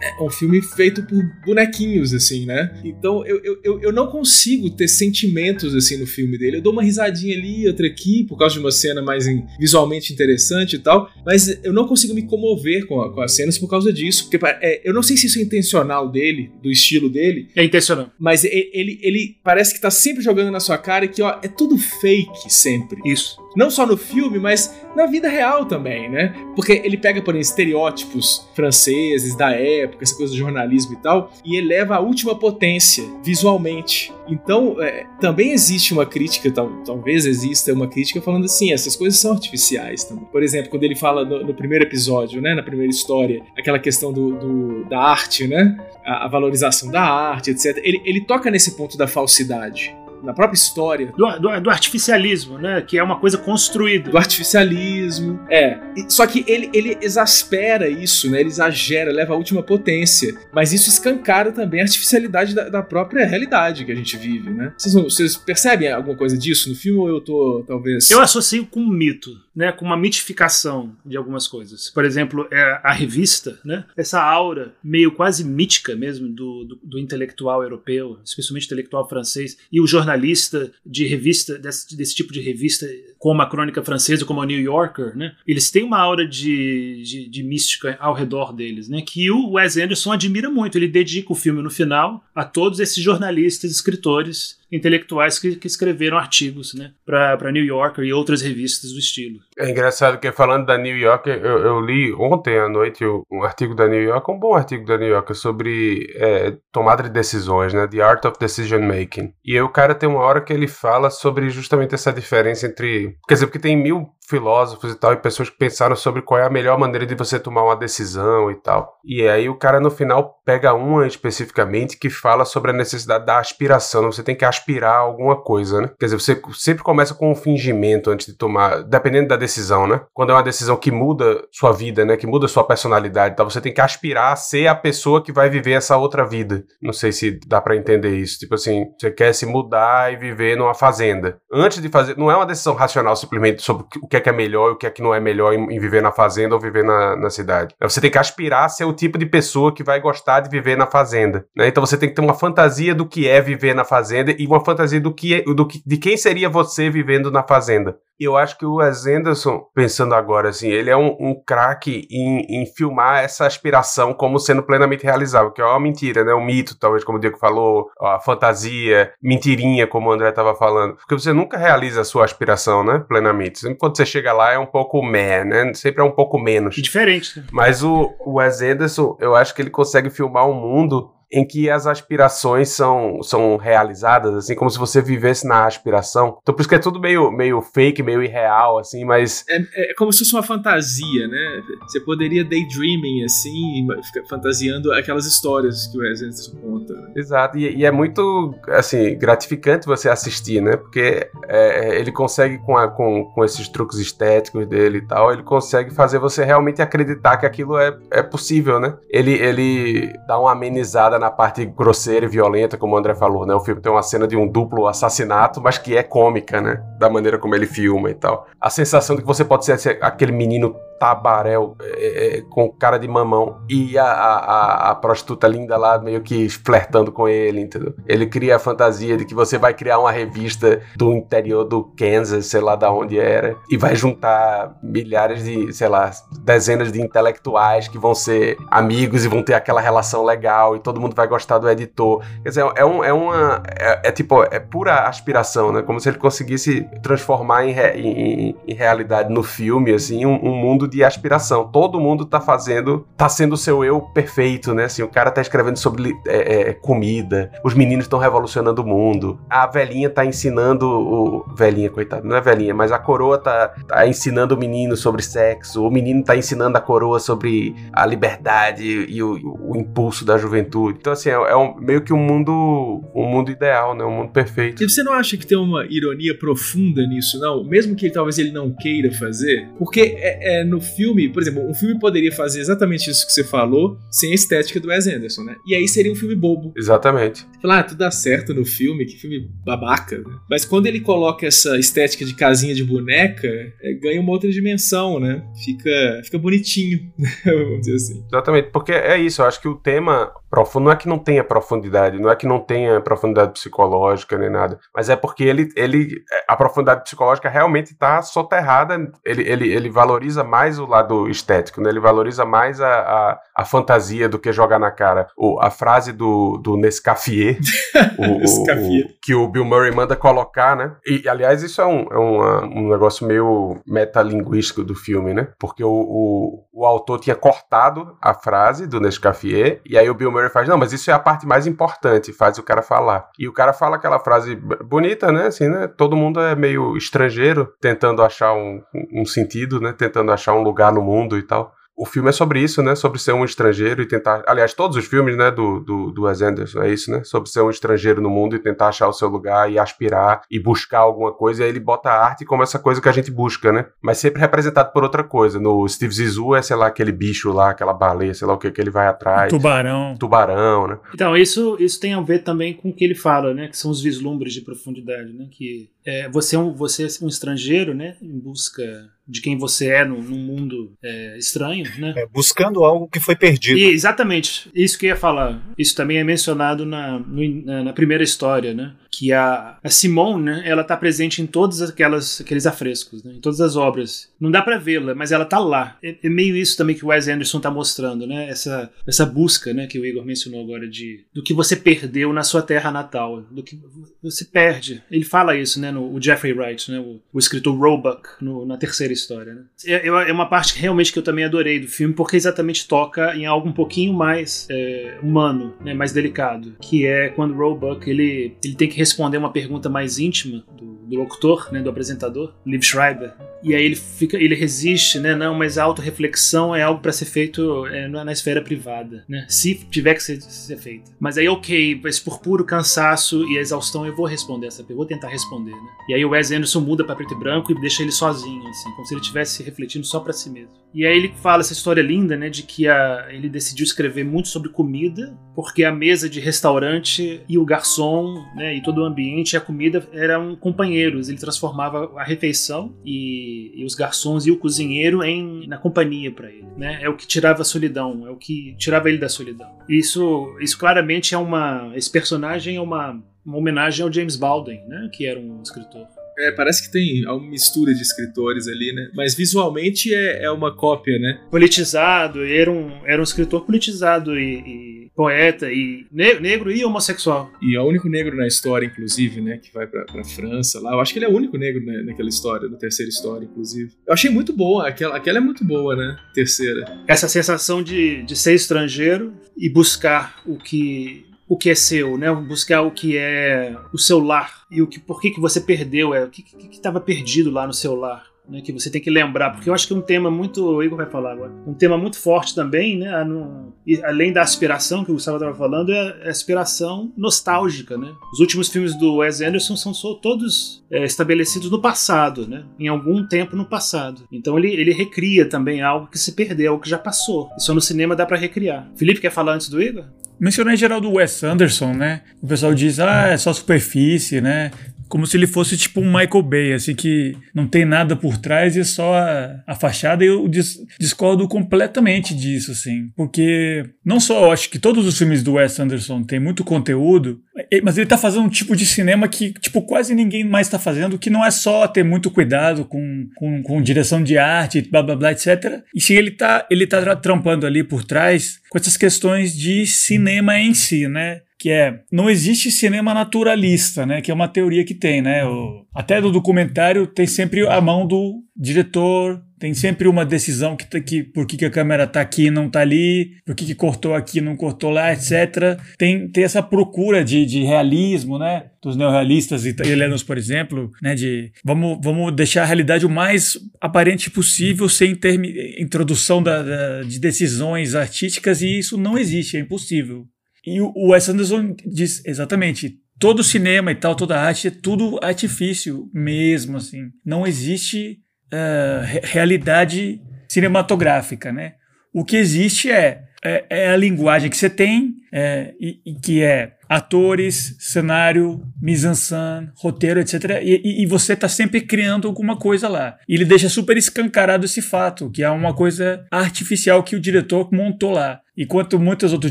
é, 0.00 0.22
um 0.22 0.30
filme 0.30 0.62
feito 0.62 1.02
por 1.02 1.20
bonequinhos, 1.44 2.14
assim, 2.14 2.46
né? 2.46 2.80
Então 2.84 3.26
eu, 3.26 3.58
eu, 3.64 3.80
eu 3.80 3.92
não 3.92 4.06
consigo 4.06 4.70
ter 4.70 4.86
sentimentos 4.86 5.74
assim 5.74 5.96
no 5.96 6.06
filme 6.06 6.38
dele. 6.38 6.58
Eu 6.58 6.62
dou 6.62 6.72
uma 6.72 6.84
risadinha 6.84 7.36
ali, 7.36 7.66
outra 7.66 7.88
aqui, 7.88 8.22
por 8.22 8.38
causa 8.38 8.54
de 8.54 8.60
uma 8.60 8.70
cena 8.70 9.02
mais 9.02 9.24
visualmente 9.58 10.12
interessante 10.12 10.76
e 10.76 10.78
tal, 10.78 11.10
mas 11.26 11.58
eu 11.64 11.72
não 11.72 11.88
consigo 11.88 12.14
me 12.14 12.22
comover 12.22 12.86
com, 12.86 13.00
a, 13.00 13.12
com 13.12 13.20
as 13.20 13.34
cenas 13.34 13.58
por 13.58 13.68
causa 13.68 13.92
disso. 13.92 14.28
Porque 14.30 14.38
é, 14.60 14.80
eu 14.88 14.94
não 14.94 15.02
sei 15.02 15.16
se 15.16 15.26
isso 15.26 15.40
é 15.40 15.42
intencional 15.42 16.08
dele, 16.08 16.52
do 16.62 16.70
estilo 16.70 17.08
dele. 17.08 17.48
É 17.56 17.64
intencional. 17.64 18.12
Mas 18.16 18.44
ele, 18.44 18.70
ele, 18.72 19.00
ele 19.02 19.36
parece 19.42 19.74
que 19.74 19.80
tá 19.80 19.90
sempre 19.90 20.22
jogando 20.22 20.52
na 20.52 20.60
sua 20.60 20.78
cara 20.78 21.08
que, 21.08 21.20
ó, 21.20 21.40
é 21.42 21.48
tudo 21.48 21.76
fake 21.76 22.48
sempre. 22.48 23.00
Isso. 23.04 23.36
Não 23.56 23.70
só 23.70 23.84
no 23.84 23.96
filme, 23.96 24.38
mas 24.38 24.74
na 24.96 25.06
vida 25.06 25.28
real 25.28 25.66
também, 25.66 26.08
né? 26.08 26.34
Porque 26.54 26.80
ele 26.84 26.96
pega, 26.96 27.20
por 27.20 27.34
exemplo, 27.34 27.71
estereótipos 27.72 28.48
franceses 28.54 29.34
da 29.34 29.50
época, 29.50 30.02
essa 30.02 30.16
coisa 30.16 30.32
do 30.32 30.38
jornalismo 30.38 30.92
e 30.92 30.96
tal, 30.96 31.32
e 31.44 31.56
eleva 31.56 31.96
a 31.96 32.00
última 32.00 32.38
potência 32.38 33.04
visualmente. 33.24 34.12
Então, 34.28 34.80
é, 34.80 35.06
também 35.20 35.52
existe 35.52 35.92
uma 35.92 36.06
crítica, 36.06 36.50
tal, 36.50 36.70
talvez 36.84 37.26
exista 37.26 37.72
uma 37.72 37.88
crítica 37.88 38.20
falando 38.20 38.44
assim, 38.44 38.72
essas 38.72 38.94
coisas 38.94 39.18
são 39.18 39.32
artificiais 39.32 40.04
também. 40.04 40.24
Por 40.24 40.42
exemplo, 40.42 40.70
quando 40.70 40.84
ele 40.84 40.94
fala 40.94 41.24
no, 41.24 41.44
no 41.44 41.54
primeiro 41.54 41.84
episódio, 41.84 42.40
né, 42.40 42.54
na 42.54 42.62
primeira 42.62 42.90
história, 42.90 43.42
aquela 43.56 43.78
questão 43.78 44.12
do, 44.12 44.32
do 44.32 44.84
da 44.84 45.00
arte, 45.00 45.46
né, 45.46 45.76
a, 46.04 46.26
a, 46.26 46.28
valorização 46.28 46.90
da 46.90 47.02
arte, 47.02 47.50
etc. 47.50 47.78
Ele, 47.82 48.00
ele 48.04 48.20
toca 48.20 48.50
nesse 48.50 48.76
ponto 48.76 48.96
da 48.96 49.06
falsidade 49.06 49.96
na 50.22 50.32
própria 50.32 50.56
história. 50.56 51.12
Do, 51.16 51.38
do, 51.38 51.60
do, 51.60 51.70
artificialismo, 51.70 52.58
né? 52.58 52.80
Que 52.80 52.98
é 52.98 53.02
uma 53.02 53.18
coisa 53.18 53.36
construída. 53.38 54.10
Do 54.10 54.18
artificialismo. 54.18 55.40
É. 55.50 55.78
Só 56.08 56.26
que 56.26 56.44
ele, 56.46 56.70
ele 56.72 56.96
exaspera 57.00 57.88
isso, 57.88 58.30
né? 58.30 58.40
Ele 58.40 58.48
exagera, 58.48 59.12
leva 59.12 59.34
à 59.34 59.36
última 59.36 59.62
potência. 59.62 60.34
Mas 60.52 60.72
isso 60.72 60.88
escancara 60.88 61.52
também 61.52 61.80
a 61.80 61.84
artificialidade 61.84 62.54
da, 62.54 62.68
da 62.68 62.82
própria 62.82 63.26
realidade 63.26 63.84
que 63.84 63.92
a 63.92 63.94
gente 63.94 64.16
vive, 64.16 64.50
né? 64.50 64.72
Vocês, 64.76 64.94
vocês, 64.94 65.36
percebem 65.36 65.90
alguma 65.90 66.16
coisa 66.16 66.36
disso 66.36 66.68
no 66.68 66.74
filme 66.74 67.00
ou 67.00 67.08
eu 67.08 67.20
tô, 67.20 67.64
talvez. 67.66 68.10
Eu 68.10 68.20
associo 68.20 68.66
com 68.66 68.80
um 68.80 68.88
mito, 68.88 69.30
né? 69.54 69.72
Com 69.72 69.84
uma 69.84 69.96
mitificação 69.96 70.94
de 71.04 71.16
algumas 71.16 71.48
coisas. 71.48 71.90
Por 71.90 72.04
exemplo, 72.04 72.46
é 72.50 72.80
a 72.82 72.92
revista, 72.92 73.58
né? 73.64 73.84
Essa 73.96 74.22
aura 74.22 74.74
meio 74.82 75.12
quase 75.12 75.44
mítica 75.44 75.96
mesmo 75.96 76.28
do, 76.28 76.64
do, 76.64 76.80
do 76.82 76.98
intelectual 76.98 77.62
europeu, 77.62 78.18
especialmente 78.24 78.66
intelectual 78.66 79.08
francês, 79.08 79.56
e 79.70 79.80
o 79.80 79.86
jornal 79.86 80.11
jornalista 80.12 80.72
de 80.84 81.06
revista, 81.06 81.58
desse, 81.58 81.96
desse, 81.96 82.14
tipo 82.14 82.32
de 82.32 82.40
revista, 82.40 82.86
como 83.22 83.40
a 83.40 83.48
Crônica 83.48 83.80
Francesa, 83.84 84.24
como 84.24 84.42
a 84.42 84.46
New 84.46 84.58
Yorker, 84.58 85.16
né? 85.16 85.36
Eles 85.46 85.70
têm 85.70 85.84
uma 85.84 86.00
aura 86.00 86.26
de, 86.26 87.04
de, 87.04 87.30
de 87.30 87.42
mística 87.44 87.96
ao 88.00 88.14
redor 88.14 88.52
deles, 88.52 88.88
né? 88.88 89.00
Que 89.00 89.30
o 89.30 89.52
Wes 89.52 89.76
Anderson 89.76 90.10
admira 90.10 90.50
muito. 90.50 90.76
Ele 90.76 90.88
dedica 90.88 91.32
o 91.32 91.36
filme 91.36 91.62
no 91.62 91.70
final 91.70 92.24
a 92.34 92.44
todos 92.44 92.80
esses 92.80 93.00
jornalistas, 93.00 93.70
escritores 93.70 94.60
intelectuais 94.72 95.38
que, 95.38 95.54
que 95.56 95.66
escreveram 95.66 96.16
artigos 96.16 96.72
né, 96.72 96.92
para 97.04 97.52
New 97.52 97.62
Yorker 97.62 98.02
e 98.02 98.12
outras 98.12 98.40
revistas 98.40 98.92
do 98.92 98.98
estilo. 98.98 99.38
É 99.58 99.70
engraçado 99.70 100.18
que 100.18 100.32
falando 100.32 100.64
da 100.64 100.78
New 100.78 100.96
Yorker, 100.96 101.34
eu, 101.44 101.58
eu 101.58 101.80
li 101.80 102.12
ontem 102.14 102.58
à 102.58 102.68
noite 102.68 103.04
um 103.30 103.42
artigo 103.42 103.74
da 103.74 103.86
New 103.86 104.02
Yorker, 104.02 104.34
um 104.34 104.40
bom 104.40 104.54
artigo 104.54 104.86
da 104.86 104.96
New 104.96 105.08
Yorker 105.08 105.36
sobre 105.36 106.10
é, 106.16 106.56
tomada 106.72 107.02
de 107.02 107.10
decisões, 107.10 107.74
né, 107.74 107.86
The 107.86 108.00
Art 108.00 108.24
of 108.24 108.38
Decision 108.40 108.80
Making. 108.80 109.34
E 109.44 109.52
aí 109.52 109.60
o 109.60 109.68
cara 109.68 109.94
tem 109.94 110.08
uma 110.08 110.20
hora 110.20 110.40
que 110.40 110.52
ele 110.52 110.66
fala 110.66 111.10
sobre 111.10 111.50
justamente 111.50 111.94
essa 111.94 112.10
diferença 112.10 112.66
entre, 112.66 113.11
quer 113.26 113.34
dizer, 113.34 113.46
porque 113.46 113.58
tem 113.58 113.76
mil 113.76 114.10
filósofos 114.32 114.92
e 114.92 114.94
tal, 114.94 115.12
e 115.12 115.16
pessoas 115.16 115.50
que 115.50 115.58
pensaram 115.58 115.94
sobre 115.94 116.22
qual 116.22 116.40
é 116.40 116.46
a 116.46 116.50
melhor 116.50 116.78
maneira 116.78 117.04
de 117.04 117.14
você 117.14 117.38
tomar 117.38 117.64
uma 117.64 117.76
decisão 117.76 118.50
e 118.50 118.54
tal. 118.54 118.94
E 119.04 119.28
aí 119.28 119.46
o 119.46 119.58
cara 119.58 119.78
no 119.78 119.90
final 119.90 120.36
pega 120.44 120.72
uma 120.72 121.06
especificamente 121.06 121.98
que 121.98 122.08
fala 122.08 122.46
sobre 122.46 122.70
a 122.70 122.74
necessidade 122.74 123.26
da 123.26 123.38
aspiração. 123.38 124.10
Você 124.10 124.22
tem 124.22 124.34
que 124.34 124.44
aspirar 124.44 124.96
alguma 124.96 125.36
coisa, 125.36 125.82
né? 125.82 125.90
Quer 126.00 126.06
dizer, 126.06 126.20
você 126.20 126.42
sempre 126.54 126.82
começa 126.82 127.14
com 127.14 127.30
um 127.30 127.34
fingimento 127.34 128.10
antes 128.10 128.26
de 128.26 128.32
tomar, 128.32 128.82
dependendo 128.84 129.28
da 129.28 129.36
decisão, 129.36 129.86
né? 129.86 130.00
Quando 130.14 130.30
é 130.30 130.34
uma 130.34 130.42
decisão 130.42 130.76
que 130.76 130.90
muda 130.90 131.44
sua 131.52 131.72
vida, 131.72 132.04
né? 132.04 132.16
Que 132.16 132.26
muda 132.26 132.48
sua 132.48 132.64
personalidade, 132.64 133.34
então 133.34 133.48
você 133.48 133.60
tem 133.60 133.74
que 133.74 133.80
aspirar 133.80 134.32
a 134.32 134.36
ser 134.36 134.66
a 134.66 134.74
pessoa 134.74 135.22
que 135.22 135.32
vai 135.32 135.50
viver 135.50 135.72
essa 135.72 135.96
outra 135.98 136.24
vida. 136.24 136.64
Não 136.80 136.92
sei 136.92 137.12
se 137.12 137.38
dá 137.46 137.60
para 137.60 137.76
entender 137.76 138.16
isso. 138.16 138.38
Tipo 138.38 138.54
assim, 138.54 138.86
você 138.98 139.10
quer 139.10 139.34
se 139.34 139.44
mudar 139.44 140.12
e 140.12 140.16
viver 140.16 140.56
numa 140.56 140.74
fazenda. 140.74 141.38
Antes 141.52 141.82
de 141.82 141.88
fazer, 141.88 142.16
não 142.16 142.30
é 142.30 142.36
uma 142.36 142.46
decisão 142.46 142.74
racional 142.74 143.14
simplesmente 143.14 143.62
sobre 143.62 143.84
o 144.00 144.08
que 144.08 144.16
é 144.16 144.20
que 144.22 144.28
é 144.28 144.32
melhor 144.32 144.70
e 144.70 144.72
o 144.72 144.76
que 144.76 144.86
é 144.86 144.90
que 144.90 145.02
não 145.02 145.14
é 145.14 145.20
melhor 145.20 145.52
em, 145.52 145.74
em 145.74 145.78
viver 145.78 146.00
na 146.00 146.12
fazenda 146.12 146.54
ou 146.54 146.60
viver 146.60 146.84
na, 146.84 147.16
na 147.16 147.28
cidade. 147.28 147.74
Você 147.80 148.00
tem 148.00 148.10
que 148.10 148.18
aspirar 148.18 148.64
a 148.64 148.68
ser 148.68 148.84
o 148.84 148.92
tipo 148.92 149.18
de 149.18 149.26
pessoa 149.26 149.74
que 149.74 149.82
vai 149.82 150.00
gostar 150.00 150.40
de 150.40 150.48
viver 150.48 150.76
na 150.76 150.86
fazenda. 150.86 151.44
Né? 151.56 151.68
Então 151.68 151.84
você 151.84 151.96
tem 151.96 152.08
que 152.08 152.14
ter 152.14 152.22
uma 152.22 152.34
fantasia 152.34 152.94
do 152.94 153.06
que 153.06 153.28
é 153.28 153.40
viver 153.40 153.74
na 153.74 153.84
fazenda 153.84 154.34
e 154.38 154.46
uma 154.46 154.64
fantasia 154.64 155.00
do 155.00 155.12
que, 155.12 155.34
é, 155.34 155.42
do 155.42 155.66
que 155.66 155.82
de 155.84 155.96
quem 155.96 156.16
seria 156.16 156.48
você 156.48 156.88
vivendo 156.88 157.30
na 157.30 157.42
fazenda. 157.42 157.96
E 158.22 158.24
eu 158.24 158.36
acho 158.36 158.56
que 158.56 158.64
o 158.64 158.76
Wes 158.76 159.04
Anderson, 159.04 159.66
pensando 159.74 160.14
agora 160.14 160.50
assim, 160.50 160.68
ele 160.68 160.88
é 160.88 160.96
um, 160.96 161.16
um 161.18 161.34
craque 161.44 162.06
em, 162.08 162.62
em 162.62 162.64
filmar 162.66 163.24
essa 163.24 163.44
aspiração 163.44 164.14
como 164.14 164.38
sendo 164.38 164.62
plenamente 164.62 165.02
realizável, 165.02 165.50
que 165.50 165.60
é 165.60 165.64
uma 165.64 165.80
mentira, 165.80 166.22
né? 166.22 166.32
Um 166.32 166.44
mito, 166.44 166.78
talvez, 166.78 167.02
como 167.02 167.18
o 167.18 167.20
Diego 167.20 167.36
falou, 167.36 167.90
a 168.00 168.20
fantasia, 168.20 169.12
mentirinha, 169.20 169.88
como 169.88 170.08
o 170.08 170.12
André 170.12 170.28
estava 170.28 170.54
falando. 170.54 170.94
Porque 170.98 171.18
você 171.18 171.32
nunca 171.32 171.58
realiza 171.58 172.02
a 172.02 172.04
sua 172.04 172.24
aspiração, 172.24 172.84
né? 172.84 173.04
Plenamente. 173.08 173.58
Sempre 173.58 173.78
quando 173.78 173.96
você 173.96 174.06
chega 174.06 174.32
lá 174.32 174.52
é 174.52 174.58
um 174.58 174.66
pouco 174.66 175.02
meh, 175.02 175.44
né? 175.44 175.74
Sempre 175.74 176.00
é 176.00 176.04
um 176.04 176.12
pouco 176.12 176.38
menos. 176.38 176.76
Diferente. 176.76 177.40
Né? 177.40 177.46
Mas 177.50 177.82
o, 177.82 178.14
o 178.20 178.34
Wes 178.34 178.62
Anderson, 178.62 179.16
eu 179.18 179.34
acho 179.34 179.52
que 179.52 179.60
ele 179.60 179.70
consegue 179.70 180.10
filmar 180.10 180.46
um 180.46 180.54
mundo 180.54 181.10
em 181.32 181.46
que 181.46 181.70
as 181.70 181.86
aspirações 181.86 182.68
são, 182.68 183.22
são 183.22 183.56
realizadas, 183.56 184.34
assim, 184.34 184.54
como 184.54 184.70
se 184.70 184.78
você 184.78 185.00
vivesse 185.00 185.46
na 185.48 185.66
aspiração. 185.66 186.38
Então 186.42 186.54
por 186.54 186.60
isso 186.60 186.68
que 186.68 186.74
é 186.74 186.78
tudo 186.78 187.00
meio, 187.00 187.30
meio 187.30 187.62
fake, 187.62 188.02
meio 188.02 188.22
irreal, 188.22 188.78
assim, 188.78 189.04
mas... 189.04 189.44
É, 189.48 189.90
é 189.90 189.94
como 189.94 190.12
se 190.12 190.18
fosse 190.20 190.34
uma 190.34 190.42
fantasia, 190.42 191.26
né? 191.26 191.62
Você 191.86 192.00
poderia 192.00 192.44
daydreaming, 192.44 193.24
assim, 193.24 193.86
fantasiando 194.28 194.92
aquelas 194.92 195.24
histórias 195.24 195.86
que 195.86 195.96
o 195.96 196.00
Wes 196.02 196.22
Anderson 196.22 196.56
conta. 196.56 196.92
Né? 196.92 197.12
Exato, 197.16 197.56
e, 197.56 197.76
e, 197.76 197.84
é 197.86 197.90
muito, 197.90 198.54
assim, 198.68 199.16
gratificante 199.16 199.86
você 199.86 200.10
assistir, 200.10 200.60
né? 200.60 200.76
Porque 200.76 201.30
é, 201.48 201.98
ele 201.98 202.12
consegue, 202.12 202.58
com, 202.58 202.76
a, 202.76 202.88
com, 202.88 203.24
com 203.24 203.42
esses 203.42 203.68
truques 203.68 203.98
estéticos 203.98 204.66
dele 204.66 204.98
e 204.98 205.06
tal, 205.06 205.32
ele 205.32 205.42
consegue 205.42 205.94
fazer 205.94 206.18
você 206.18 206.44
realmente 206.44 206.82
acreditar 206.82 207.38
que 207.38 207.46
aquilo 207.46 207.78
é, 207.78 207.96
é 208.10 208.22
possível, 208.22 208.78
né? 208.78 208.96
Ele, 209.08 209.32
ele 209.32 210.12
dá 210.26 210.38
uma 210.38 210.52
amenizada 210.52 211.21
na 211.22 211.30
parte 211.30 211.64
grosseira 211.64 212.26
e 212.26 212.28
violenta, 212.28 212.76
como 212.76 212.94
o 212.94 212.98
André 212.98 213.14
falou, 213.14 213.46
né? 213.46 213.54
O 213.54 213.60
filme 213.60 213.80
tem 213.80 213.90
uma 213.90 214.02
cena 214.02 214.26
de 214.26 214.36
um 214.36 214.46
duplo 214.46 214.88
assassinato, 214.88 215.60
mas 215.60 215.78
que 215.78 215.96
é 215.96 216.02
cômica, 216.02 216.60
né? 216.60 216.82
Da 216.98 217.08
maneira 217.08 217.38
como 217.38 217.54
ele 217.54 217.66
filma 217.66 218.10
e 218.10 218.14
tal. 218.14 218.46
A 218.60 218.68
sensação 218.68 219.14
de 219.14 219.22
que 219.22 219.28
você 219.28 219.44
pode 219.44 219.64
ser 219.64 219.98
aquele 220.02 220.32
menino 220.32 220.74
tabaréu 221.02 221.74
é, 221.80 222.36
é, 222.38 222.42
com 222.42 222.70
cara 222.70 222.96
de 222.96 223.08
mamão 223.08 223.58
e 223.68 223.98
a, 223.98 224.04
a, 224.04 224.90
a, 224.90 224.94
prostituta 224.94 225.48
linda 225.48 225.76
lá 225.76 225.98
meio 225.98 226.20
que 226.20 226.48
flertando 226.48 227.10
com 227.10 227.28
ele, 227.28 227.60
entendeu? 227.60 227.92
Ele 228.06 228.24
cria 228.24 228.54
a 228.54 228.58
fantasia 228.60 229.16
de 229.16 229.24
que 229.24 229.34
você 229.34 229.58
vai 229.58 229.74
criar 229.74 229.98
uma 229.98 230.12
revista 230.12 230.80
do 230.94 231.12
interior 231.12 231.64
do 231.64 231.82
Kansas, 231.82 232.46
sei 232.46 232.60
lá 232.60 232.76
da 232.76 232.92
onde 232.92 233.18
era, 233.18 233.56
e 233.68 233.76
vai 233.76 233.96
juntar 233.96 234.78
milhares 234.80 235.42
de, 235.42 235.72
sei 235.72 235.88
lá, 235.88 236.12
dezenas 236.40 236.92
de 236.92 237.00
intelectuais 237.00 237.88
que 237.88 237.98
vão 237.98 238.14
ser 238.14 238.56
amigos 238.70 239.24
e 239.24 239.28
vão 239.28 239.42
ter 239.42 239.54
aquela 239.54 239.80
relação 239.80 240.24
legal 240.24 240.76
e 240.76 240.78
todo 240.78 241.00
mundo 241.00 241.16
vai 241.16 241.26
gostar 241.26 241.58
do 241.58 241.68
editor. 241.68 242.24
Quer 242.44 242.48
dizer, 242.48 242.72
é, 242.76 242.84
um, 242.84 243.02
é 243.02 243.12
uma. 243.12 243.60
É, 243.76 244.08
é 244.08 244.12
tipo, 244.12 244.44
é 244.44 244.60
pura 244.60 245.08
aspiração, 245.08 245.72
né? 245.72 245.82
Como 245.82 245.98
se 245.98 246.08
ele 246.08 246.18
conseguisse 246.18 246.86
transformar 247.02 247.66
em, 247.66 247.72
re, 247.72 247.90
em, 248.00 248.56
em 248.68 248.74
realidade 248.74 249.32
no 249.32 249.42
filme, 249.42 249.92
assim, 249.92 250.24
um, 250.24 250.38
um 250.44 250.54
mundo 250.54 250.91
de 250.92 251.02
aspiração. 251.02 251.68
Todo 251.68 251.98
mundo 251.98 252.26
tá 252.26 252.40
fazendo, 252.40 253.06
tá 253.16 253.28
sendo 253.28 253.54
o 253.54 253.56
seu 253.56 253.82
eu 253.82 254.00
perfeito, 254.00 254.74
né? 254.74 254.84
Assim, 254.84 255.02
o 255.02 255.08
cara 255.08 255.30
tá 255.30 255.40
escrevendo 255.40 255.78
sobre 255.78 256.12
é, 256.26 256.70
é, 256.70 256.72
comida, 256.74 257.50
os 257.64 257.74
meninos 257.74 258.04
estão 258.04 258.18
revolucionando 258.18 258.82
o 258.82 258.86
mundo, 258.86 259.40
a 259.48 259.66
velhinha 259.66 260.10
tá 260.10 260.24
ensinando 260.24 260.86
o. 260.86 261.42
Velhinha, 261.56 261.90
coitado, 261.90 262.26
não 262.26 262.36
é 262.36 262.40
velhinha, 262.40 262.74
mas 262.74 262.92
a 262.92 262.98
coroa 262.98 263.38
tá, 263.38 263.68
tá 263.86 264.06
ensinando 264.06 264.54
o 264.54 264.58
menino 264.58 264.96
sobre 264.96 265.22
sexo, 265.22 265.86
o 265.86 265.90
menino 265.90 266.22
tá 266.22 266.36
ensinando 266.36 266.76
a 266.76 266.80
coroa 266.80 267.18
sobre 267.18 267.74
a 267.92 268.04
liberdade 268.06 268.84
e 268.84 269.22
o, 269.22 269.38
o 269.60 269.76
impulso 269.76 270.24
da 270.24 270.36
juventude. 270.36 270.98
Então, 271.00 271.12
assim, 271.12 271.30
é, 271.30 271.32
é 271.32 271.56
um, 271.56 271.74
meio 271.76 272.02
que 272.02 272.12
um 272.12 272.18
mundo, 272.18 273.02
um 273.14 273.26
mundo 273.26 273.50
ideal, 273.50 273.94
né? 273.94 274.04
Um 274.04 274.10
mundo 274.10 274.32
perfeito. 274.32 274.82
E 274.82 274.88
você 274.88 275.02
não 275.02 275.12
acha 275.12 275.36
que 275.36 275.46
tem 275.46 275.56
uma 275.56 275.86
ironia 275.88 276.36
profunda 276.36 277.06
nisso, 277.06 277.38
não? 277.40 277.64
Mesmo 277.64 277.96
que 277.96 278.10
talvez 278.10 278.38
ele 278.38 278.52
não 278.52 278.74
queira 278.74 279.12
fazer? 279.12 279.68
Porque 279.78 280.16
é, 280.18 280.60
é 280.60 280.64
no 280.64 280.80
filme, 280.82 281.28
por 281.28 281.42
exemplo, 281.42 281.68
um 281.68 281.74
filme 281.74 281.98
poderia 281.98 282.32
fazer 282.32 282.60
exatamente 282.60 283.10
isso 283.10 283.26
que 283.26 283.32
você 283.32 283.44
falou, 283.44 283.98
sem 284.10 284.32
a 284.32 284.34
estética 284.34 284.80
do 284.80 284.88
Wes 284.88 285.06
Anderson, 285.06 285.44
né? 285.44 285.56
E 285.66 285.74
aí 285.74 285.86
seria 285.88 286.12
um 286.12 286.16
filme 286.16 286.34
bobo. 286.34 286.72
Exatamente. 286.76 287.46
Falar, 287.60 287.78
ah, 287.78 287.82
tudo 287.82 287.98
dá 287.98 288.10
certo 288.10 288.52
no 288.52 288.64
filme, 288.64 289.06
que 289.06 289.16
filme 289.16 289.48
babaca. 289.64 290.18
Né? 290.18 290.38
Mas 290.50 290.64
quando 290.64 290.86
ele 290.86 291.00
coloca 291.00 291.46
essa 291.46 291.78
estética 291.78 292.24
de 292.24 292.34
casinha 292.34 292.74
de 292.74 292.84
boneca, 292.84 293.48
é, 293.48 293.94
ganha 293.94 294.20
uma 294.20 294.32
outra 294.32 294.50
dimensão, 294.50 295.18
né? 295.18 295.42
Fica, 295.64 296.20
fica 296.24 296.38
bonitinho, 296.38 297.12
vamos 297.44 297.80
dizer 297.80 297.94
assim. 297.94 298.24
Exatamente, 298.26 298.70
porque 298.70 298.92
é 298.92 299.18
isso, 299.18 299.42
eu 299.42 299.46
acho 299.46 299.60
que 299.60 299.68
o 299.68 299.74
tema 299.74 300.32
profundo 300.52 300.84
não 300.84 300.92
é 300.92 300.96
que 300.96 301.08
não 301.08 301.18
tenha 301.18 301.42
profundidade, 301.42 302.20
não 302.20 302.30
é 302.30 302.36
que 302.36 302.46
não 302.46 302.60
tenha 302.60 303.00
profundidade 303.00 303.52
psicológica 303.52 304.36
nem 304.36 304.50
nada, 304.50 304.78
mas 304.94 305.08
é 305.08 305.16
porque 305.16 305.42
ele, 305.42 305.70
ele 305.74 306.22
a 306.46 306.54
profundidade 306.54 307.04
psicológica 307.04 307.48
realmente 307.48 307.92
está 307.92 308.20
soterrada, 308.20 309.10
ele, 309.24 309.48
ele, 309.48 309.72
ele 309.72 309.88
valoriza 309.88 310.44
mais 310.44 310.78
o 310.78 310.84
lado 310.84 311.26
estético, 311.26 311.80
né? 311.80 311.88
Ele 311.88 312.00
valoriza 312.00 312.44
mais 312.44 312.82
a, 312.82 313.00
a, 313.00 313.40
a 313.56 313.64
fantasia 313.64 314.28
do 314.28 314.38
que 314.38 314.52
jogar 314.52 314.78
na 314.78 314.90
cara. 314.90 315.26
O, 315.38 315.58
a 315.58 315.70
frase 315.70 316.12
do, 316.12 316.58
do 316.58 316.76
Nescafier, 316.76 317.58
o, 318.18 318.44
o, 318.44 319.18
que 319.22 319.34
o 319.34 319.48
Bill 319.48 319.64
Murray 319.64 319.90
manda 319.90 320.14
colocar, 320.14 320.76
né? 320.76 320.92
E, 321.06 321.26
aliás, 321.26 321.62
isso 321.62 321.80
é 321.80 321.86
um, 321.86 322.06
é 322.10 322.18
uma, 322.18 322.64
um 322.66 322.90
negócio 322.90 323.26
meio 323.26 323.80
metalinguístico 323.86 324.84
do 324.84 324.94
filme, 324.94 325.32
né? 325.32 325.48
Porque 325.58 325.82
o, 325.82 325.88
o, 325.90 326.64
o 326.70 326.84
autor 326.84 327.20
tinha 327.20 327.36
cortado 327.36 328.18
a 328.20 328.34
frase 328.34 328.86
do 328.86 329.00
Nescafier, 329.00 329.80
e 329.86 329.96
aí 329.96 330.10
o 330.10 330.14
Bill 330.14 330.30
Murray 330.30 330.41
faz, 330.50 330.68
não, 330.68 330.78
mas 330.78 330.92
isso 330.92 331.10
é 331.10 331.14
a 331.14 331.18
parte 331.18 331.46
mais 331.46 331.66
importante, 331.66 332.32
faz 332.32 332.58
o 332.58 332.62
cara 332.62 332.82
falar. 332.82 333.28
E 333.38 333.48
o 333.48 333.52
cara 333.52 333.72
fala 333.72 333.96
aquela 333.96 334.18
frase 334.18 334.56
bonita, 334.56 335.30
né? 335.32 335.46
Assim, 335.46 335.68
né? 335.68 335.86
Todo 335.86 336.16
mundo 336.16 336.40
é 336.40 336.54
meio 336.54 336.96
estrangeiro, 336.96 337.72
tentando 337.80 338.22
achar 338.22 338.52
um, 338.52 338.82
um 339.12 339.24
sentido, 339.24 339.80
né? 339.80 339.92
Tentando 339.92 340.32
achar 340.32 340.54
um 340.54 340.62
lugar 340.62 340.92
no 340.92 341.02
mundo 341.02 341.38
e 341.38 341.42
tal 341.42 341.74
o 341.96 342.06
filme 342.06 342.30
é 342.30 342.32
sobre 342.32 342.60
isso, 342.60 342.82
né? 342.82 342.94
Sobre 342.94 343.18
ser 343.18 343.32
um 343.32 343.44
estrangeiro 343.44 344.02
e 344.02 344.06
tentar. 344.06 344.42
Aliás, 344.46 344.72
todos 344.72 344.96
os 344.96 345.06
filmes, 345.06 345.36
né, 345.36 345.50
do, 345.50 345.80
do, 345.80 346.10
do 346.10 346.22
Wes 346.22 346.40
Anderson, 346.40 346.82
é 346.82 346.92
isso, 346.92 347.10
né? 347.10 347.22
Sobre 347.24 347.50
ser 347.50 347.60
um 347.60 347.70
estrangeiro 347.70 348.20
no 348.20 348.30
mundo 348.30 348.56
e 348.56 348.58
tentar 348.58 348.88
achar 348.88 349.08
o 349.08 349.12
seu 349.12 349.28
lugar 349.28 349.70
e 349.70 349.78
aspirar 349.78 350.42
e 350.50 350.58
buscar 350.58 351.00
alguma 351.00 351.32
coisa. 351.32 351.62
E 351.62 351.64
aí 351.64 351.70
ele 351.70 351.80
bota 351.80 352.08
a 352.08 352.24
arte 352.24 352.44
como 352.44 352.62
essa 352.62 352.78
coisa 352.78 353.00
que 353.00 353.08
a 353.08 353.12
gente 353.12 353.30
busca, 353.30 353.70
né? 353.70 353.86
Mas 354.00 354.18
sempre 354.18 354.40
representado 354.40 354.92
por 354.92 355.02
outra 355.02 355.22
coisa. 355.22 355.60
No 355.60 355.86
Steve 355.86 356.14
Zissou 356.14 356.56
é, 356.56 356.62
sei 356.62 356.76
lá, 356.76 356.86
aquele 356.86 357.12
bicho 357.12 357.52
lá, 357.52 357.70
aquela 357.70 357.92
baleia, 357.92 358.34
sei 358.34 358.46
lá 358.46 358.54
o 358.54 358.58
que, 358.58 358.70
que 358.70 358.80
ele 358.80 358.90
vai 358.90 359.06
atrás. 359.06 359.50
Tubarão. 359.50 360.16
Tubarão, 360.18 360.88
né? 360.88 360.98
Então, 361.14 361.36
isso, 361.36 361.76
isso 361.78 362.00
tem 362.00 362.14
a 362.14 362.20
ver 362.20 362.40
também 362.40 362.74
com 362.74 362.88
o 362.88 362.92
que 362.92 363.04
ele 363.04 363.14
fala, 363.14 363.52
né? 363.52 363.68
Que 363.68 363.76
são 363.76 363.90
os 363.90 364.02
vislumbres 364.02 364.54
de 364.54 364.62
profundidade, 364.62 365.32
né? 365.32 365.46
Que 365.50 365.90
é, 366.04 366.28
você, 366.28 366.56
é 366.56 366.58
um, 366.58 366.72
você 366.72 367.04
é 367.04 367.24
um 367.24 367.28
estrangeiro, 367.28 367.94
né? 367.94 368.16
Em 368.20 368.38
busca 368.38 368.82
de 369.26 369.40
quem 369.40 369.56
você 369.56 369.88
é 369.88 370.04
num, 370.04 370.20
num 370.20 370.38
mundo 370.38 370.94
é, 371.02 371.38
estranho, 371.38 371.86
né? 371.98 372.12
É, 372.16 372.26
buscando 372.26 372.82
algo 372.84 373.08
que 373.08 373.20
foi 373.20 373.36
perdido. 373.36 373.78
E, 373.78 373.84
exatamente, 373.84 374.70
isso 374.74 374.98
que 374.98 375.06
eu 375.06 375.10
ia 375.10 375.16
falar. 375.16 375.62
Isso 375.78 375.94
também 375.94 376.18
é 376.18 376.24
mencionado 376.24 376.84
na, 376.84 377.18
no, 377.18 377.64
na, 377.64 377.84
na, 377.84 377.92
primeira 377.92 378.24
história, 378.24 378.74
né? 378.74 378.94
Que 379.12 379.32
a, 379.32 379.78
a 379.82 379.90
Simone, 379.90 380.44
né? 380.44 380.62
Ela 380.64 380.82
tá 380.82 380.96
presente 380.96 381.42
em 381.42 381.46
todos 381.46 381.82
aquelas, 381.82 382.40
aqueles 382.40 382.66
afrescos, 382.66 383.22
né? 383.22 383.34
Em 383.34 383.40
todas 383.40 383.60
as 383.60 383.76
obras. 383.76 384.30
Não 384.40 384.50
dá 384.50 384.62
para 384.62 384.78
vê-la, 384.78 385.14
mas 385.14 385.32
ela 385.32 385.44
tá 385.44 385.58
lá. 385.58 385.98
É, 386.02 386.16
é, 386.22 386.28
meio 386.28 386.56
isso 386.56 386.76
também 386.76 386.96
que 386.96 387.04
o 387.04 387.08
Wes 387.08 387.28
Anderson 387.28 387.60
tá 387.60 387.70
mostrando, 387.70 388.26
né? 388.26 388.48
Essa, 388.48 388.90
essa 389.06 389.26
busca, 389.26 389.74
né? 389.74 389.86
Que 389.86 389.98
o 389.98 390.06
Igor 390.06 390.24
mencionou 390.24 390.62
agora 390.62 390.88
de 390.88 391.24
do 391.32 391.42
que 391.42 391.52
você 391.52 391.76
perdeu 391.76 392.32
na 392.32 392.42
sua 392.42 392.62
terra 392.62 392.90
natal, 392.90 393.42
do 393.42 393.62
que 393.62 393.78
você 394.22 394.44
perde. 394.44 395.02
Ele 395.10 395.24
fala 395.24 395.56
isso, 395.56 395.80
né? 395.80 395.90
No 395.90 396.12
o 396.12 396.20
Jeffrey 396.20 396.52
Wright, 396.52 396.90
né? 396.90 396.98
O, 396.98 397.20
o 397.32 397.38
escritor 397.38 397.76
Roebuck 397.76 398.28
no, 398.40 398.64
na 398.64 398.76
terceira 398.76 399.12
história, 399.12 399.54
né? 399.54 399.62
É, 399.86 400.06
é 400.06 400.32
uma 400.32 400.46
parte 400.46 400.78
realmente 400.78 401.12
que 401.12 401.18
eu 401.18 401.22
também 401.22 401.44
adorei 401.44 401.78
do 401.78 401.88
filme, 401.88 402.14
porque 402.14 402.36
exatamente 402.36 402.88
toca 402.88 403.36
em 403.36 403.46
algo 403.46 403.68
um 403.68 403.72
pouquinho 403.72 404.12
mais 404.12 404.66
é, 404.70 405.18
humano, 405.22 405.74
né? 405.80 405.92
Mais 405.92 406.12
delicado, 406.12 406.76
que 406.80 407.06
é 407.06 407.28
quando 407.28 407.54
Roebuck 407.54 408.08
ele, 408.08 408.56
ele 408.64 408.74
tem 408.74 408.88
que 408.88 409.01
responder 409.02 409.36
uma 409.36 409.52
pergunta 409.52 409.88
mais 409.88 410.18
íntima 410.18 410.64
do, 410.76 410.94
do 411.06 411.16
locutor, 411.16 411.68
né? 411.72 411.82
Do 411.82 411.90
apresentador, 411.90 412.54
Liv 412.64 412.82
Schreiber. 412.82 413.34
E 413.62 413.74
aí 413.74 413.84
ele 413.84 413.96
fica, 413.96 414.36
ele 414.36 414.54
resiste, 414.54 415.18
né? 415.18 415.36
Não, 415.36 415.54
mas 415.54 415.78
a 415.78 415.84
autorreflexão 415.84 416.74
é 416.74 416.82
algo 416.82 417.00
para 417.00 417.12
ser 417.12 417.26
feito 417.26 417.86
é, 417.86 418.08
na 418.08 418.32
esfera 418.32 418.60
privada, 418.60 419.24
né? 419.28 419.46
Se 419.48 419.74
tiver 419.74 420.14
que 420.14 420.22
ser, 420.22 420.40
ser 420.40 420.76
feito. 420.78 421.12
Mas 421.20 421.38
aí, 421.38 421.48
ok, 421.48 422.00
mas 422.02 422.18
por 422.18 422.40
puro 422.40 422.64
cansaço 422.64 423.44
e 423.48 423.58
exaustão 423.58 424.06
eu 424.06 424.14
vou 424.14 424.26
responder 424.26 424.66
essa 424.66 424.82
pergunta, 424.82 424.92
vou 424.92 425.06
tentar 425.06 425.28
responder, 425.28 425.70
né? 425.70 425.88
E 426.08 426.14
aí 426.14 426.24
o 426.24 426.30
Wes 426.30 426.50
Anderson 426.50 426.80
muda 426.80 427.04
para 427.04 427.14
preto 427.14 427.34
e 427.34 427.38
branco 427.38 427.72
e 427.72 427.80
deixa 427.80 428.02
ele 428.02 428.12
sozinho, 428.12 428.66
assim, 428.68 428.90
como 428.92 429.06
se 429.06 429.14
ele 429.14 429.20
estivesse 429.20 429.62
refletindo 429.62 430.06
só 430.06 430.20
para 430.20 430.32
si 430.32 430.50
mesmo. 430.50 430.81
E 430.94 431.06
aí 431.06 431.16
ele 431.16 431.32
fala 431.42 431.60
essa 431.60 431.72
história 431.72 432.02
linda, 432.02 432.36
né, 432.36 432.50
de 432.50 432.62
que 432.62 432.86
a, 432.86 433.28
ele 433.30 433.48
decidiu 433.48 433.84
escrever 433.84 434.24
muito 434.24 434.48
sobre 434.48 434.68
comida, 434.68 435.36
porque 435.54 435.84
a 435.84 435.92
mesa 435.92 436.28
de 436.28 436.40
restaurante 436.40 437.42
e 437.48 437.58
o 437.58 437.64
garçom, 437.64 438.44
né, 438.54 438.76
e 438.76 438.82
todo 438.82 439.00
o 439.00 439.04
ambiente 439.04 439.52
e 439.52 439.56
a 439.56 439.60
comida 439.60 440.06
eram 440.12 440.54
companheiros. 440.54 441.28
Ele 441.28 441.38
transformava 441.38 442.12
a 442.16 442.24
refeição 442.24 442.94
e, 443.04 443.72
e 443.74 443.84
os 443.84 443.94
garçons 443.94 444.46
e 444.46 444.50
o 444.50 444.58
cozinheiro 444.58 445.22
em 445.22 445.66
na 445.66 445.78
companhia 445.78 446.30
para 446.30 446.50
ele, 446.50 446.66
né? 446.76 446.98
É 447.00 447.08
o 447.08 447.16
que 447.16 447.26
tirava 447.26 447.62
a 447.62 447.64
solidão, 447.64 448.26
é 448.26 448.30
o 448.30 448.36
que 448.36 448.74
tirava 448.76 449.08
ele 449.08 449.18
da 449.18 449.28
solidão. 449.28 449.70
Isso, 449.88 450.56
isso 450.60 450.78
claramente 450.78 451.34
é 451.34 451.38
uma 451.38 451.92
esse 451.94 452.10
personagem 452.10 452.76
é 452.76 452.80
uma 452.80 453.22
uma 453.44 453.56
homenagem 453.56 454.04
ao 454.04 454.12
James 454.12 454.36
Baldwin, 454.36 454.80
né, 454.86 455.10
que 455.12 455.26
era 455.26 455.38
um 455.38 455.60
escritor 455.62 456.06
É, 456.38 456.50
parece 456.50 456.82
que 456.82 456.92
tem 456.92 457.26
uma 457.26 457.40
mistura 457.40 457.94
de 457.94 458.02
escritores 458.02 458.68
ali, 458.68 458.92
né? 458.92 459.10
Mas 459.14 459.34
visualmente 459.34 460.12
é, 460.14 460.44
é 460.44 460.50
uma 460.50 460.74
cópia, 460.74 461.18
né? 461.18 461.40
Politizado, 461.50 462.44
era 462.44 462.70
um, 462.70 462.90
era 463.06 463.20
um 463.20 463.24
escritor 463.24 463.64
politizado 463.64 464.38
e, 464.38 464.60
e 464.60 465.10
poeta, 465.14 465.70
e 465.70 466.06
ne 466.10 466.34
negro 466.40 466.70
e 466.70 466.84
homossexual. 466.84 467.50
E 467.60 467.76
é 467.76 467.80
o 467.80 467.84
único 467.84 468.08
negro 468.08 468.36
na 468.36 468.46
história, 468.46 468.86
inclusive, 468.86 469.40
né? 469.40 469.58
Que 469.58 469.72
vai 469.72 469.86
pra, 469.86 470.04
pra 470.04 470.24
França 470.24 470.80
lá. 470.80 470.92
Eu 470.92 471.00
acho 471.00 471.12
que 471.12 471.18
ele 471.18 471.26
é 471.26 471.28
o 471.28 471.34
único 471.34 471.56
negro 471.56 471.84
né, 471.84 472.02
naquela 472.02 472.28
história, 472.28 472.68
na 472.68 472.76
terceira 472.76 473.10
história, 473.10 473.44
inclusive. 473.44 473.92
Eu 474.06 474.14
achei 474.14 474.30
muito 474.30 474.52
boa, 474.52 474.88
aquela, 474.88 475.16
aquela 475.16 475.38
é 475.38 475.40
muito 475.40 475.64
boa, 475.64 475.94
né? 475.94 476.16
Terceira. 476.34 477.00
Essa 477.06 477.28
sensação 477.28 477.82
de, 477.82 478.22
de 478.22 478.36
ser 478.36 478.54
estrangeiro 478.54 479.34
e 479.56 479.68
buscar 479.68 480.40
o 480.46 480.56
que 480.56 481.26
o 481.48 481.56
que 481.56 481.70
é 481.70 481.74
seu, 481.74 482.16
né? 482.16 482.32
Buscar 482.32 482.82
o 482.82 482.90
que 482.90 483.16
é 483.16 483.76
o 483.92 483.98
seu 483.98 484.18
lar 484.18 484.62
e 484.70 484.80
o 484.80 484.86
que 484.86 484.98
por 484.98 485.20
que, 485.20 485.30
que 485.30 485.40
você 485.40 485.60
perdeu, 485.60 486.14
é 486.14 486.24
o 486.24 486.30
que 486.30 486.44
estava 486.70 487.00
perdido 487.00 487.50
lá 487.50 487.66
no 487.66 487.72
seu 487.72 487.94
lar. 487.94 488.32
Né, 488.48 488.60
que 488.60 488.72
você 488.72 488.90
tem 488.90 489.00
que 489.00 489.08
lembrar, 489.08 489.50
porque 489.50 489.70
eu 489.70 489.74
acho 489.74 489.86
que 489.86 489.94
é 489.94 489.96
um 489.96 490.02
tema 490.02 490.28
muito. 490.28 490.64
O 490.64 490.82
Igor 490.82 490.96
vai 490.96 491.08
falar 491.08 491.32
agora. 491.32 491.52
Um 491.64 491.74
tema 491.74 491.96
muito 491.96 492.18
forte 492.18 492.56
também, 492.56 492.98
né? 492.98 493.22
No, 493.22 493.72
além 494.02 494.32
da 494.32 494.42
aspiração 494.42 495.04
que 495.04 495.12
o 495.12 495.14
Gustavo 495.14 495.36
estava 495.36 495.56
falando, 495.56 495.92
é 495.92 496.26
a 496.26 496.30
aspiração 496.30 497.12
nostálgica, 497.16 497.96
né? 497.96 498.12
Os 498.32 498.40
últimos 498.40 498.68
filmes 498.68 498.98
do 498.98 499.18
Wes 499.18 499.40
Anderson 499.40 499.76
são 499.76 499.94
todos 500.20 500.84
é, 500.90 501.04
estabelecidos 501.04 501.70
no 501.70 501.80
passado, 501.80 502.48
né? 502.48 502.64
Em 502.80 502.88
algum 502.88 503.24
tempo 503.24 503.54
no 503.54 503.64
passado. 503.64 504.24
Então 504.32 504.58
ele, 504.58 504.72
ele 504.72 504.92
recria 504.92 505.48
também 505.48 505.80
algo 505.80 506.08
que 506.08 506.18
se 506.18 506.32
perdeu, 506.32 506.72
algo 506.72 506.82
que 506.82 506.90
já 506.90 506.98
passou. 506.98 507.48
E 507.56 507.62
só 507.62 507.72
no 507.72 507.80
cinema 507.80 508.16
dá 508.16 508.26
para 508.26 508.36
recriar. 508.36 508.90
Felipe, 508.96 509.20
quer 509.20 509.30
falar 509.30 509.54
antes 509.54 509.68
do 509.68 509.80
Igor? 509.80 510.06
Mencionei 510.38 510.76
geral 510.76 511.00
do 511.00 511.12
Wes 511.12 511.44
Anderson, 511.44 511.92
né? 511.92 512.22
O 512.42 512.46
pessoal 512.46 512.74
diz, 512.74 512.98
ah, 512.98 513.28
é 513.28 513.36
só 513.36 513.52
superfície, 513.52 514.40
né? 514.40 514.70
Como 515.12 515.26
se 515.26 515.36
ele 515.36 515.46
fosse 515.46 515.76
tipo 515.76 516.00
um 516.00 516.06
Michael 516.06 516.42
Bay, 516.42 516.72
assim, 516.72 516.94
que 516.94 517.36
não 517.54 517.66
tem 517.66 517.84
nada 517.84 518.16
por 518.16 518.38
trás 518.38 518.76
e 518.76 518.80
é 518.80 518.84
só 518.84 519.14
a, 519.14 519.62
a 519.66 519.74
fachada. 519.74 520.24
Eu 520.24 520.48
dis 520.48 520.78
discordo 520.98 521.46
completamente 521.46 522.34
disso, 522.34 522.72
assim. 522.72 523.10
Porque 523.14 523.84
não 524.02 524.18
só 524.18 524.46
eu 524.46 524.50
acho 524.50 524.70
que 524.70 524.78
todos 524.78 525.06
os 525.06 525.18
filmes 525.18 525.42
do 525.42 525.52
Wes 525.52 525.78
Anderson 525.78 526.22
têm 526.22 526.40
muito 526.40 526.64
conteúdo, 526.64 527.42
mas 527.82 527.98
ele 527.98 528.06
tá 528.06 528.16
fazendo 528.16 528.44
um 528.44 528.48
tipo 528.48 528.74
de 528.74 528.86
cinema 528.86 529.28
que, 529.28 529.52
tipo, 529.52 529.82
quase 529.82 530.14
ninguém 530.14 530.44
mais 530.44 530.70
tá 530.70 530.78
fazendo, 530.78 531.18
que 531.18 531.28
não 531.28 531.44
é 531.44 531.50
só 531.50 531.86
ter 531.86 532.02
muito 532.02 532.30
cuidado 532.30 532.86
com, 532.86 533.28
com, 533.36 533.62
com 533.62 533.82
direção 533.82 534.24
de 534.24 534.38
arte, 534.38 534.80
blá 534.90 535.02
blá 535.02 535.14
blá, 535.14 535.32
etc. 535.32 535.82
E 535.94 536.00
sim, 536.00 536.14
ele 536.14 536.30
tá, 536.30 536.66
ele 536.70 536.86
tá 536.86 537.14
trampando 537.16 537.66
ali 537.66 537.84
por 537.84 538.02
trás 538.02 538.62
com 538.70 538.78
essas 538.78 538.96
questões 538.96 539.54
de 539.54 539.86
cinema 539.86 540.58
em 540.58 540.72
si, 540.72 541.06
né? 541.06 541.42
Que 541.62 541.70
é 541.70 542.00
não 542.10 542.28
existe 542.28 542.72
cinema 542.72 543.14
naturalista, 543.14 544.04
né? 544.04 544.20
Que 544.20 544.32
é 544.32 544.34
uma 544.34 544.48
teoria 544.48 544.84
que 544.84 544.94
tem, 544.94 545.22
né? 545.22 545.44
O, 545.44 545.86
até 545.94 546.20
do 546.20 546.32
documentário 546.32 547.06
tem 547.06 547.24
sempre 547.24 547.64
a 547.68 547.80
mão 547.80 548.04
do 548.04 548.42
diretor, 548.56 549.40
tem 549.60 549.72
sempre 549.72 550.08
uma 550.08 550.26
decisão 550.26 550.76
que, 550.76 551.00
que 551.00 551.22
por 551.22 551.46
que, 551.46 551.56
que 551.56 551.64
a 551.64 551.70
câmera 551.70 552.04
tá 552.04 552.20
aqui 552.20 552.46
e 552.46 552.50
não 552.50 552.68
tá 552.68 552.80
ali, 552.80 553.36
por 553.46 553.54
que, 553.54 553.64
que 553.64 553.76
cortou 553.76 554.12
aqui 554.12 554.38
e 554.38 554.40
não 554.40 554.56
cortou 554.56 554.90
lá, 554.90 555.12
etc. 555.12 555.80
Tem, 555.96 556.28
tem 556.28 556.42
essa 556.42 556.60
procura 556.60 557.24
de, 557.24 557.46
de 557.46 557.62
realismo, 557.62 558.40
né? 558.40 558.64
Dos 558.82 558.96
neorrealistas 558.96 559.64
italianos, 559.64 560.24
por 560.24 560.36
exemplo, 560.36 560.90
né? 561.00 561.14
De 561.14 561.52
vamos, 561.64 562.00
vamos 562.02 562.34
deixar 562.34 562.62
a 562.62 562.66
realidade 562.66 563.06
o 563.06 563.08
mais 563.08 563.56
aparente 563.80 564.28
possível 564.28 564.88
sem 564.88 565.14
ter 565.14 565.40
introdução 565.80 566.42
da, 566.42 566.60
da, 566.60 567.02
de 567.02 567.20
decisões 567.20 567.94
artísticas 567.94 568.62
e 568.62 568.80
isso 568.80 568.98
não 568.98 569.16
existe, 569.16 569.56
é 569.56 569.60
impossível. 569.60 570.26
E 570.64 570.80
o 570.80 571.10
Wes 571.10 571.28
Anderson 571.28 571.74
diz 571.84 572.24
exatamente, 572.24 572.98
todo 573.18 573.42
cinema 573.42 573.90
e 573.90 573.94
tal, 573.94 574.14
toda 574.14 574.40
arte 574.40 574.68
é 574.68 574.70
tudo 574.70 575.18
artifício 575.22 576.10
mesmo, 576.12 576.76
assim. 576.76 577.10
Não 577.24 577.46
existe 577.46 578.20
uh, 578.52 579.20
realidade 579.24 580.20
cinematográfica, 580.48 581.52
né? 581.52 581.74
O 582.12 582.24
que 582.24 582.36
existe 582.36 582.90
é, 582.90 583.24
é, 583.44 583.64
é 583.68 583.88
a 583.88 583.96
linguagem 583.96 584.48
que 584.48 584.56
você 584.56 584.70
tem, 584.70 585.14
é, 585.32 585.74
e, 585.80 586.00
e, 586.06 586.14
que 586.14 586.42
é 586.42 586.72
atores, 586.88 587.74
cenário, 587.78 588.62
mise-en-scène, 588.80 589.70
roteiro, 589.76 590.20
etc. 590.20 590.60
E, 590.62 591.02
e 591.02 591.06
você 591.06 591.32
está 591.32 591.48
sempre 591.48 591.80
criando 591.80 592.28
alguma 592.28 592.56
coisa 592.56 592.88
lá. 592.88 593.16
E 593.28 593.34
ele 593.34 593.44
deixa 593.44 593.68
super 593.68 593.96
escancarado 593.96 594.64
esse 594.64 594.82
fato, 594.82 595.30
que 595.30 595.42
é 595.42 595.50
uma 595.50 595.74
coisa 595.74 596.24
artificial 596.30 597.02
que 597.02 597.16
o 597.16 597.20
diretor 597.20 597.72
montou 597.72 598.12
lá. 598.12 598.40
Enquanto 598.56 598.98
muitos 598.98 599.32
outros 599.32 599.50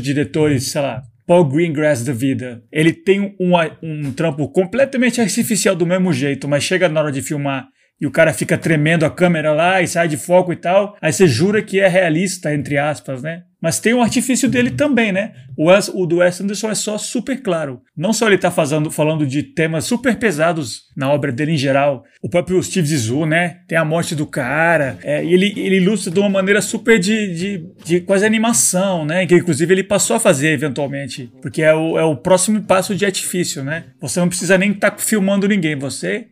diretores, 0.00 0.70
sei 0.70 0.80
lá, 0.80 1.02
Paul 1.26 1.44
Greengrass 1.44 2.04
da 2.04 2.12
vida, 2.12 2.62
ele 2.70 2.92
tem 2.92 3.36
um, 3.40 3.52
um 3.82 4.12
trampo 4.12 4.48
completamente 4.48 5.20
artificial 5.20 5.74
do 5.74 5.86
mesmo 5.86 6.12
jeito, 6.12 6.48
mas 6.48 6.64
chega 6.64 6.88
na 6.88 7.00
hora 7.00 7.12
de 7.12 7.22
filmar 7.22 7.68
e 8.00 8.06
o 8.06 8.10
cara 8.10 8.32
fica 8.32 8.58
tremendo 8.58 9.04
a 9.04 9.10
câmera 9.10 9.52
lá 9.52 9.80
e 9.80 9.86
sai 9.86 10.08
de 10.08 10.16
foco 10.16 10.52
e 10.52 10.56
tal, 10.56 10.96
aí 11.00 11.12
você 11.12 11.26
jura 11.26 11.62
que 11.62 11.78
é 11.78 11.86
realista, 11.86 12.52
entre 12.52 12.76
aspas, 12.76 13.22
né? 13.22 13.42
Mas 13.62 13.78
tem 13.78 13.94
o 13.94 14.02
artifício 14.02 14.48
dele 14.48 14.72
também, 14.72 15.12
né? 15.12 15.32
O, 15.56 15.66
Wes, 15.66 15.88
o 15.88 16.04
do 16.04 16.16
Wes 16.16 16.40
Anderson 16.40 16.70
é 16.70 16.74
só 16.74 16.98
super 16.98 17.40
claro. 17.40 17.80
Não 17.96 18.12
só 18.12 18.26
ele 18.26 18.36
tá 18.36 18.50
fazendo, 18.50 18.90
falando 18.90 19.24
de 19.24 19.44
temas 19.44 19.84
super 19.84 20.16
pesados 20.16 20.82
na 20.96 21.08
obra 21.08 21.30
dele 21.30 21.52
em 21.52 21.56
geral. 21.56 22.02
O 22.20 22.28
próprio 22.28 22.60
Steve 22.60 22.88
Zissou, 22.88 23.24
né? 23.24 23.60
Tem 23.68 23.78
a 23.78 23.84
morte 23.84 24.16
do 24.16 24.26
cara. 24.26 24.98
É, 25.04 25.24
e 25.24 25.32
ele, 25.32 25.54
ele 25.56 25.76
ilustra 25.76 26.10
de 26.10 26.18
uma 26.18 26.28
maneira 26.28 26.60
super 26.60 26.98
de, 26.98 27.34
de, 27.34 27.66
de, 27.84 28.00
quase 28.00 28.26
animação, 28.26 29.04
né? 29.04 29.26
Que 29.26 29.36
inclusive 29.36 29.72
ele 29.72 29.84
passou 29.84 30.16
a 30.16 30.20
fazer 30.20 30.48
eventualmente. 30.48 31.30
Porque 31.40 31.62
é 31.62 31.72
o, 31.72 31.96
é 31.96 32.02
o 32.02 32.16
próximo 32.16 32.62
passo 32.62 32.96
de 32.96 33.04
artifício, 33.04 33.62
né? 33.62 33.84
Você 34.00 34.18
não 34.18 34.28
precisa 34.28 34.58
nem 34.58 34.72
estar 34.72 34.90
tá 34.90 34.98
filmando 34.98 35.46
ninguém. 35.46 35.76
Você 35.76 36.26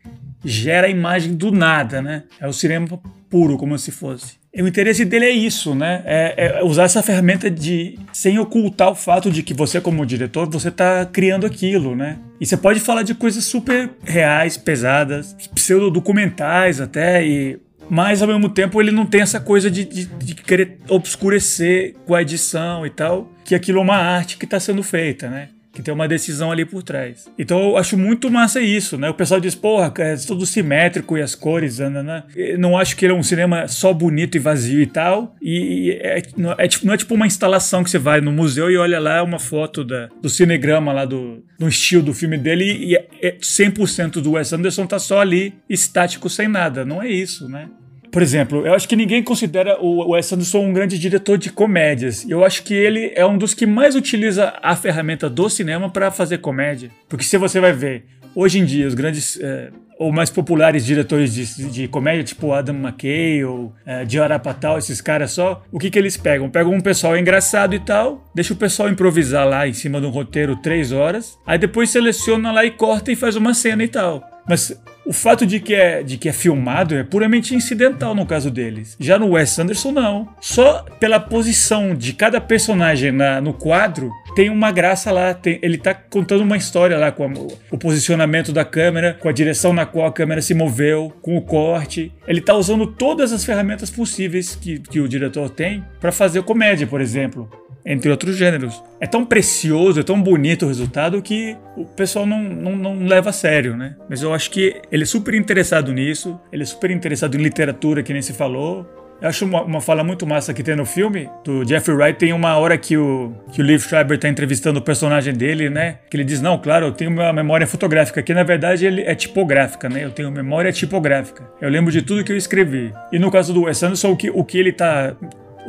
gera 0.44 0.88
a 0.88 0.90
imagem 0.90 1.34
do 1.34 1.52
nada, 1.52 2.02
né? 2.02 2.24
É 2.40 2.48
o 2.48 2.52
cinema 2.52 3.00
puro, 3.28 3.56
como 3.56 3.78
se 3.78 3.92
fosse. 3.92 4.39
O 4.56 4.66
interesse 4.66 5.04
dele 5.04 5.26
é 5.26 5.30
isso, 5.30 5.74
né? 5.76 6.02
É, 6.04 6.34
é, 6.36 6.64
usar 6.64 6.84
essa 6.84 7.02
ferramenta 7.02 7.48
de 7.48 7.96
sem 8.12 8.38
ocultar 8.38 8.90
o 8.90 8.96
fato 8.96 9.30
de 9.30 9.44
que 9.44 9.54
você, 9.54 9.80
como 9.80 10.04
diretor, 10.04 10.50
você 10.50 10.68
está 10.68 11.06
criando 11.06 11.46
aquilo, 11.46 11.94
né? 11.94 12.18
E 12.40 12.46
você 12.46 12.56
pode 12.56 12.80
falar 12.80 13.02
de 13.02 13.14
coisas 13.14 13.44
super 13.44 13.90
reais, 14.02 14.56
pesadas, 14.56 15.36
pseudo-documentais 15.54 16.80
até, 16.80 17.24
e 17.24 17.60
mas 17.88 18.22
ao 18.22 18.28
mesmo 18.28 18.48
tempo 18.48 18.80
ele 18.80 18.92
não 18.92 19.04
tem 19.04 19.20
essa 19.20 19.40
coisa 19.40 19.68
de, 19.68 19.84
de, 19.84 20.06
de, 20.06 20.34
querer 20.36 20.78
obscurecer 20.88 21.96
com 22.06 22.14
a 22.14 22.22
edição 22.22 22.86
e 22.86 22.90
tal, 22.90 23.28
que 23.44 23.52
aquilo 23.52 23.80
é 23.80 23.82
uma 23.82 23.96
arte 23.96 24.36
que 24.36 24.44
está 24.44 24.60
sendo 24.60 24.80
feita, 24.82 25.28
né? 25.28 25.48
Que 25.72 25.83
tem 25.83 25.94
uma 25.94 26.09
decisão 26.09 26.50
ali 26.50 26.64
por 26.64 26.83
trás. 26.83 27.30
Então 27.38 27.70
eu 27.70 27.76
acho 27.76 27.96
muito 27.96 28.30
massa 28.30 28.61
isso, 28.61 28.98
né? 28.98 29.09
O 29.09 29.14
pessoal 29.14 29.40
diz, 29.40 29.54
porra, 29.54 29.92
é 29.98 30.16
tudo 30.16 30.44
simétrico 30.44 31.16
e 31.16 31.22
as 31.22 31.35
cores, 31.35 31.78
né? 31.78 32.02
né? 32.02 32.24
Não 32.59 32.76
acho 32.76 32.96
que 32.96 33.04
ele 33.04 33.12
é 33.12 33.16
um 33.16 33.22
cinema 33.22 33.68
só 33.68 33.92
bonito 33.92 34.37
e 34.37 34.40
vazio 34.40 34.83
e 34.83 34.87
tal. 34.87 35.35
E 35.40 35.98
é, 36.00 36.22
não, 36.37 36.54
é, 36.59 36.66
tipo, 36.66 36.87
não 36.87 36.94
é 36.94 36.96
tipo 36.96 37.14
uma 37.14 37.26
instalação 37.26 37.85
que 37.85 37.90
você 37.90 37.98
vai 37.98 38.20
no 38.20 38.33
museu 38.33 38.70
e 38.70 38.76
olha 38.76 38.98
lá 38.98 39.22
uma 39.22 39.38
foto 39.38 39.85
da, 39.85 40.09
do 40.20 40.28
cinegrama 40.28 40.92
lá 40.92 41.04
do, 41.04 41.44
do 41.59 41.68
estilo 41.68 42.02
do 42.02 42.14
filme 42.14 42.37
dele 42.37 42.64
e 42.64 42.96
é, 42.96 43.37
100% 43.40 44.18
é 44.18 44.20
do 44.20 44.33
Wes 44.33 44.52
Anderson 44.52 44.87
tá 44.87 44.98
só 44.98 45.20
ali 45.20 45.54
estático 45.68 46.28
sem 46.28 46.48
nada. 46.48 46.85
Não 46.85 47.02
é 47.02 47.09
isso, 47.09 47.48
né? 47.48 47.68
Por 48.10 48.22
exemplo, 48.22 48.66
eu 48.66 48.74
acho 48.74 48.88
que 48.88 48.96
ninguém 48.96 49.22
considera 49.22 49.80
o 49.80 50.10
Wes 50.10 50.32
Anderson 50.32 50.60
um 50.60 50.72
grande 50.72 50.98
diretor 50.98 51.38
de 51.38 51.50
comédias. 51.50 52.28
Eu 52.28 52.44
acho 52.44 52.62
que 52.64 52.74
ele 52.74 53.12
é 53.14 53.24
um 53.24 53.38
dos 53.38 53.54
que 53.54 53.66
mais 53.66 53.94
utiliza 53.94 54.52
a 54.62 54.74
ferramenta 54.74 55.30
do 55.30 55.48
cinema 55.48 55.88
para 55.88 56.10
fazer 56.10 56.38
comédia. 56.38 56.90
Porque 57.08 57.24
se 57.24 57.38
você 57.38 57.60
vai 57.60 57.72
ver, 57.72 58.04
hoje 58.34 58.58
em 58.58 58.64
dia, 58.64 58.86
os 58.88 58.94
grandes 58.94 59.38
é, 59.40 59.70
ou 60.00 60.10
mais 60.10 60.30
populares 60.30 60.84
diretores 60.84 61.34
de, 61.34 61.70
de 61.70 61.86
comédia, 61.86 62.24
tipo 62.24 62.52
Adam 62.52 62.74
McKay 62.74 63.44
ou 63.44 63.70
é, 63.84 64.02
Diara 64.04 64.38
Patal, 64.38 64.78
esses 64.78 64.98
caras 64.98 65.32
só, 65.32 65.62
o 65.70 65.78
que 65.78 65.90
que 65.90 65.98
eles 65.98 66.16
pegam? 66.16 66.48
Pegam 66.48 66.72
um 66.72 66.80
pessoal 66.80 67.18
engraçado 67.18 67.74
e 67.74 67.78
tal, 67.78 68.24
deixa 68.34 68.54
o 68.54 68.56
pessoal 68.56 68.88
improvisar 68.88 69.46
lá 69.46 69.68
em 69.68 69.74
cima 69.74 70.00
de 70.00 70.06
um 70.06 70.10
roteiro 70.10 70.56
três 70.56 70.90
horas, 70.90 71.38
aí 71.46 71.58
depois 71.58 71.90
seleciona 71.90 72.50
lá 72.50 72.64
e 72.64 72.70
corta 72.70 73.12
e 73.12 73.16
faz 73.16 73.36
uma 73.36 73.52
cena 73.52 73.84
e 73.84 73.88
tal. 73.88 74.24
Mas 74.48 74.74
o 75.10 75.12
fato 75.12 75.44
de 75.44 75.58
que, 75.58 75.74
é, 75.74 76.04
de 76.04 76.16
que 76.16 76.28
é 76.28 76.32
filmado 76.32 76.94
é 76.94 77.02
puramente 77.02 77.52
incidental 77.52 78.14
no 78.14 78.24
caso 78.24 78.48
deles. 78.48 78.96
Já 79.00 79.18
no 79.18 79.30
Wes 79.30 79.58
Anderson, 79.58 79.90
não. 79.90 80.28
Só 80.40 80.84
pela 81.00 81.18
posição 81.18 81.96
de 81.96 82.12
cada 82.12 82.40
personagem 82.40 83.10
na, 83.10 83.40
no 83.40 83.52
quadro, 83.52 84.12
tem 84.36 84.48
uma 84.48 84.70
graça 84.70 85.10
lá. 85.10 85.34
Tem, 85.34 85.58
ele 85.62 85.78
tá 85.78 85.92
contando 85.92 86.42
uma 86.42 86.56
história 86.56 86.96
lá 86.96 87.10
com 87.10 87.24
a, 87.24 87.30
o 87.72 87.76
posicionamento 87.76 88.52
da 88.52 88.64
câmera, 88.64 89.18
com 89.20 89.28
a 89.28 89.32
direção 89.32 89.72
na 89.72 89.84
qual 89.84 90.06
a 90.06 90.12
câmera 90.12 90.40
se 90.40 90.54
moveu, 90.54 91.12
com 91.20 91.36
o 91.36 91.42
corte. 91.42 92.12
Ele 92.24 92.40
tá 92.40 92.54
usando 92.54 92.86
todas 92.86 93.32
as 93.32 93.44
ferramentas 93.44 93.90
possíveis 93.90 94.54
que, 94.54 94.78
que 94.78 95.00
o 95.00 95.08
diretor 95.08 95.50
tem 95.50 95.84
para 96.00 96.12
fazer 96.12 96.44
comédia, 96.44 96.86
por 96.86 97.00
exemplo 97.00 97.50
entre 97.84 98.10
outros 98.10 98.36
gêneros. 98.36 98.82
É 99.00 99.06
tão 99.06 99.24
precioso, 99.24 100.00
é 100.00 100.02
tão 100.02 100.20
bonito 100.20 100.64
o 100.64 100.68
resultado 100.68 101.20
que 101.22 101.56
o 101.76 101.84
pessoal 101.84 102.26
não, 102.26 102.42
não, 102.42 102.76
não, 102.76 103.06
leva 103.06 103.30
a 103.30 103.32
sério, 103.32 103.76
né? 103.76 103.96
Mas 104.08 104.22
eu 104.22 104.34
acho 104.34 104.50
que 104.50 104.80
ele 104.90 105.02
é 105.02 105.06
super 105.06 105.34
interessado 105.34 105.92
nisso, 105.92 106.38
ele 106.52 106.62
é 106.62 106.66
super 106.66 106.90
interessado 106.90 107.36
em 107.36 107.42
literatura, 107.42 108.02
que 108.02 108.12
nem 108.12 108.22
se 108.22 108.32
falou. 108.32 108.86
Eu 109.20 109.28
acho 109.28 109.44
uma, 109.44 109.62
uma 109.62 109.80
fala 109.82 110.02
muito 110.02 110.26
massa 110.26 110.54
que 110.54 110.62
tem 110.62 110.74
no 110.74 110.86
filme, 110.86 111.28
do 111.44 111.66
Jeffrey 111.68 111.94
Wright, 111.94 112.18
tem 112.18 112.32
uma 112.32 112.56
hora 112.56 112.78
que 112.78 112.96
o, 112.96 113.34
que 113.52 113.60
o 113.60 113.64
Liv 113.64 113.82
Schreiber 113.82 114.18
tá 114.18 114.28
entrevistando 114.28 114.78
o 114.78 114.82
personagem 114.82 115.34
dele, 115.34 115.68
né? 115.68 115.98
Que 116.10 116.16
ele 116.16 116.24
diz, 116.24 116.40
não, 116.40 116.56
claro, 116.56 116.86
eu 116.86 116.92
tenho 116.92 117.10
uma 117.10 117.30
memória 117.30 117.66
fotográfica, 117.66 118.22
que 118.22 118.32
na 118.32 118.42
verdade 118.42 118.86
ele 118.86 119.02
é 119.02 119.14
tipográfica, 119.14 119.90
né? 119.90 120.04
Eu 120.04 120.10
tenho 120.10 120.30
memória 120.30 120.72
tipográfica. 120.72 121.44
Eu 121.60 121.68
lembro 121.68 121.92
de 121.92 122.00
tudo 122.00 122.24
que 122.24 122.32
eu 122.32 122.36
escrevi. 122.36 122.94
E 123.12 123.18
no 123.18 123.30
caso 123.30 123.52
do 123.52 123.64
Wes 123.64 123.82
Anderson, 123.82 124.12
o 124.12 124.16
que, 124.16 124.30
o 124.30 124.42
que 124.42 124.58
ele 124.58 124.72
tá... 124.72 125.14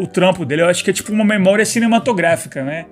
O 0.01 0.07
trampo 0.07 0.43
dele, 0.43 0.63
eu 0.63 0.67
acho 0.67 0.83
que 0.83 0.89
é 0.89 0.93
tipo 0.93 1.11
uma 1.13 1.23
memória 1.23 1.63
cinematográfica, 1.63 2.63
né? 2.63 2.85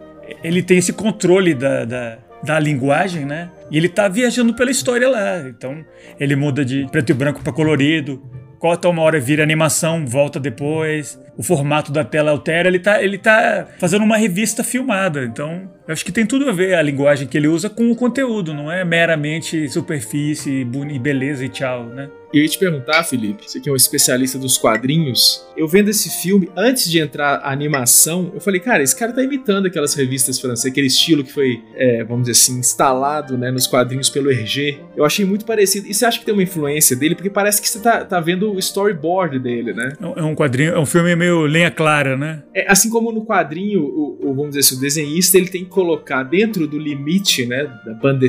Ele 0.44 0.62
tem 0.62 0.78
esse 0.78 0.94
controle 0.94 1.56
da, 1.56 1.86
da 1.86 2.18
da 2.44 2.60
linguagem, 2.60 3.26
né? 3.26 3.50
E 3.70 3.78
ele 3.78 3.90
tá 3.90 4.08
viajando 4.08 4.54
pela 4.54 4.72
história 4.72 5.08
lá. 5.10 5.40
Então, 5.48 5.84
ele 6.20 6.36
muda 6.36 6.64
de 6.64 6.88
preto 6.92 7.12
e 7.12 7.14
branco 7.14 7.42
para 7.42 7.54
colorido, 7.54 8.22
corta 8.58 8.90
uma 8.90 9.02
hora, 9.02 9.20
vira 9.20 9.44
animação, 9.44 10.06
volta 10.06 10.40
depois. 10.40 11.20
O 11.38 11.44
formato 11.44 11.92
da 11.92 12.04
tela 12.04 12.32
altera, 12.32 12.68
ele 12.68 12.80
tá, 12.80 13.02
ele 13.02 13.18
tá 13.18 13.68
fazendo 13.80 14.04
uma 14.04 14.18
revista 14.18 14.64
filmada. 14.64 15.24
Então, 15.24 15.70
eu 15.88 15.94
acho 15.94 16.04
que 16.04 16.12
tem 16.12 16.26
tudo 16.26 16.50
a 16.50 16.52
ver 16.52 16.76
a 16.76 16.82
linguagem 16.82 17.28
que 17.28 17.38
ele 17.38 17.48
usa 17.48 17.70
com 17.70 17.90
o 17.92 17.96
conteúdo, 17.96 18.54
não 18.54 18.72
é 18.72 18.84
meramente 18.84 19.68
superfície 19.70 20.62
e 20.62 21.00
beleza 21.00 21.46
e 21.46 21.50
tchau, 21.50 21.86
né? 21.86 22.10
Eu 22.34 22.42
ia 22.42 22.48
te 22.48 22.58
perguntar, 22.58 23.04
Felipe, 23.04 23.50
você 23.50 23.60
que 23.60 23.70
é 23.70 23.72
um 23.72 23.76
especialista 23.76 24.38
dos 24.38 24.58
quadrinhos, 24.58 25.46
eu 25.58 25.68
vendo 25.68 25.90
esse 25.90 26.10
filme, 26.22 26.50
antes 26.56 26.90
de 26.90 27.00
entrar 27.00 27.38
a 27.38 27.52
animação, 27.52 28.32
eu 28.34 28.40
falei, 28.40 28.60
cara, 28.60 28.84
esse 28.84 28.96
cara 28.96 29.12
tá 29.12 29.24
imitando 29.24 29.66
aquelas 29.66 29.94
revistas 29.94 30.40
francesas, 30.40 30.72
aquele 30.72 30.88
estilo 30.88 31.24
que 31.24 31.32
foi, 31.32 31.62
é, 31.76 32.04
vamos 32.04 32.28
dizer 32.28 32.40
assim, 32.40 32.60
instalado 32.60 33.38
né, 33.38 33.52
nos 33.52 33.68
quadrinhos 33.68 34.10
pelo 34.10 34.32
Hergé. 34.32 34.80
Eu 34.96 35.04
achei 35.04 35.26
muito 35.26 35.46
parecido. 35.46 35.88
E 35.88 35.94
você 35.94 36.06
acha 36.06 36.20
que 36.20 36.26
tem 36.26 36.34
uma 36.34 36.44
influência 36.44 36.96
dele? 36.96 37.16
Porque 37.16 37.30
parece 37.30 37.62
que 37.62 37.68
você 37.68 37.80
tá, 37.80 38.06
tá 38.06 38.20
vendo 38.20 38.54
o 38.54 38.60
storyboard 38.60 39.40
dele, 39.40 39.74
né? 39.74 39.94
É 40.16 40.24
um 40.24 40.36
quadrinho, 40.36 40.74
é 40.74 40.80
um 40.80 40.86
filme 40.86 41.16
meio 41.16 41.46
lenha 41.46 41.72
clara, 41.72 42.16
né? 42.16 42.44
É, 42.54 42.72
assim 42.72 42.90
como 42.90 43.12
no 43.12 43.26
quadrinho, 43.26 43.82
o, 43.82 44.20
o, 44.22 44.34
vamos 44.34 44.50
dizer 44.50 44.60
assim, 44.60 44.76
o 44.76 44.80
desenhista 44.80 45.38
ele 45.38 45.48
tem 45.48 45.64
que 45.64 45.70
colocar 45.70 46.24
dentro 46.24 46.68
do 46.68 46.78
limite, 46.78 47.46
né, 47.46 47.64
da 47.86 47.94
banda 47.94 48.20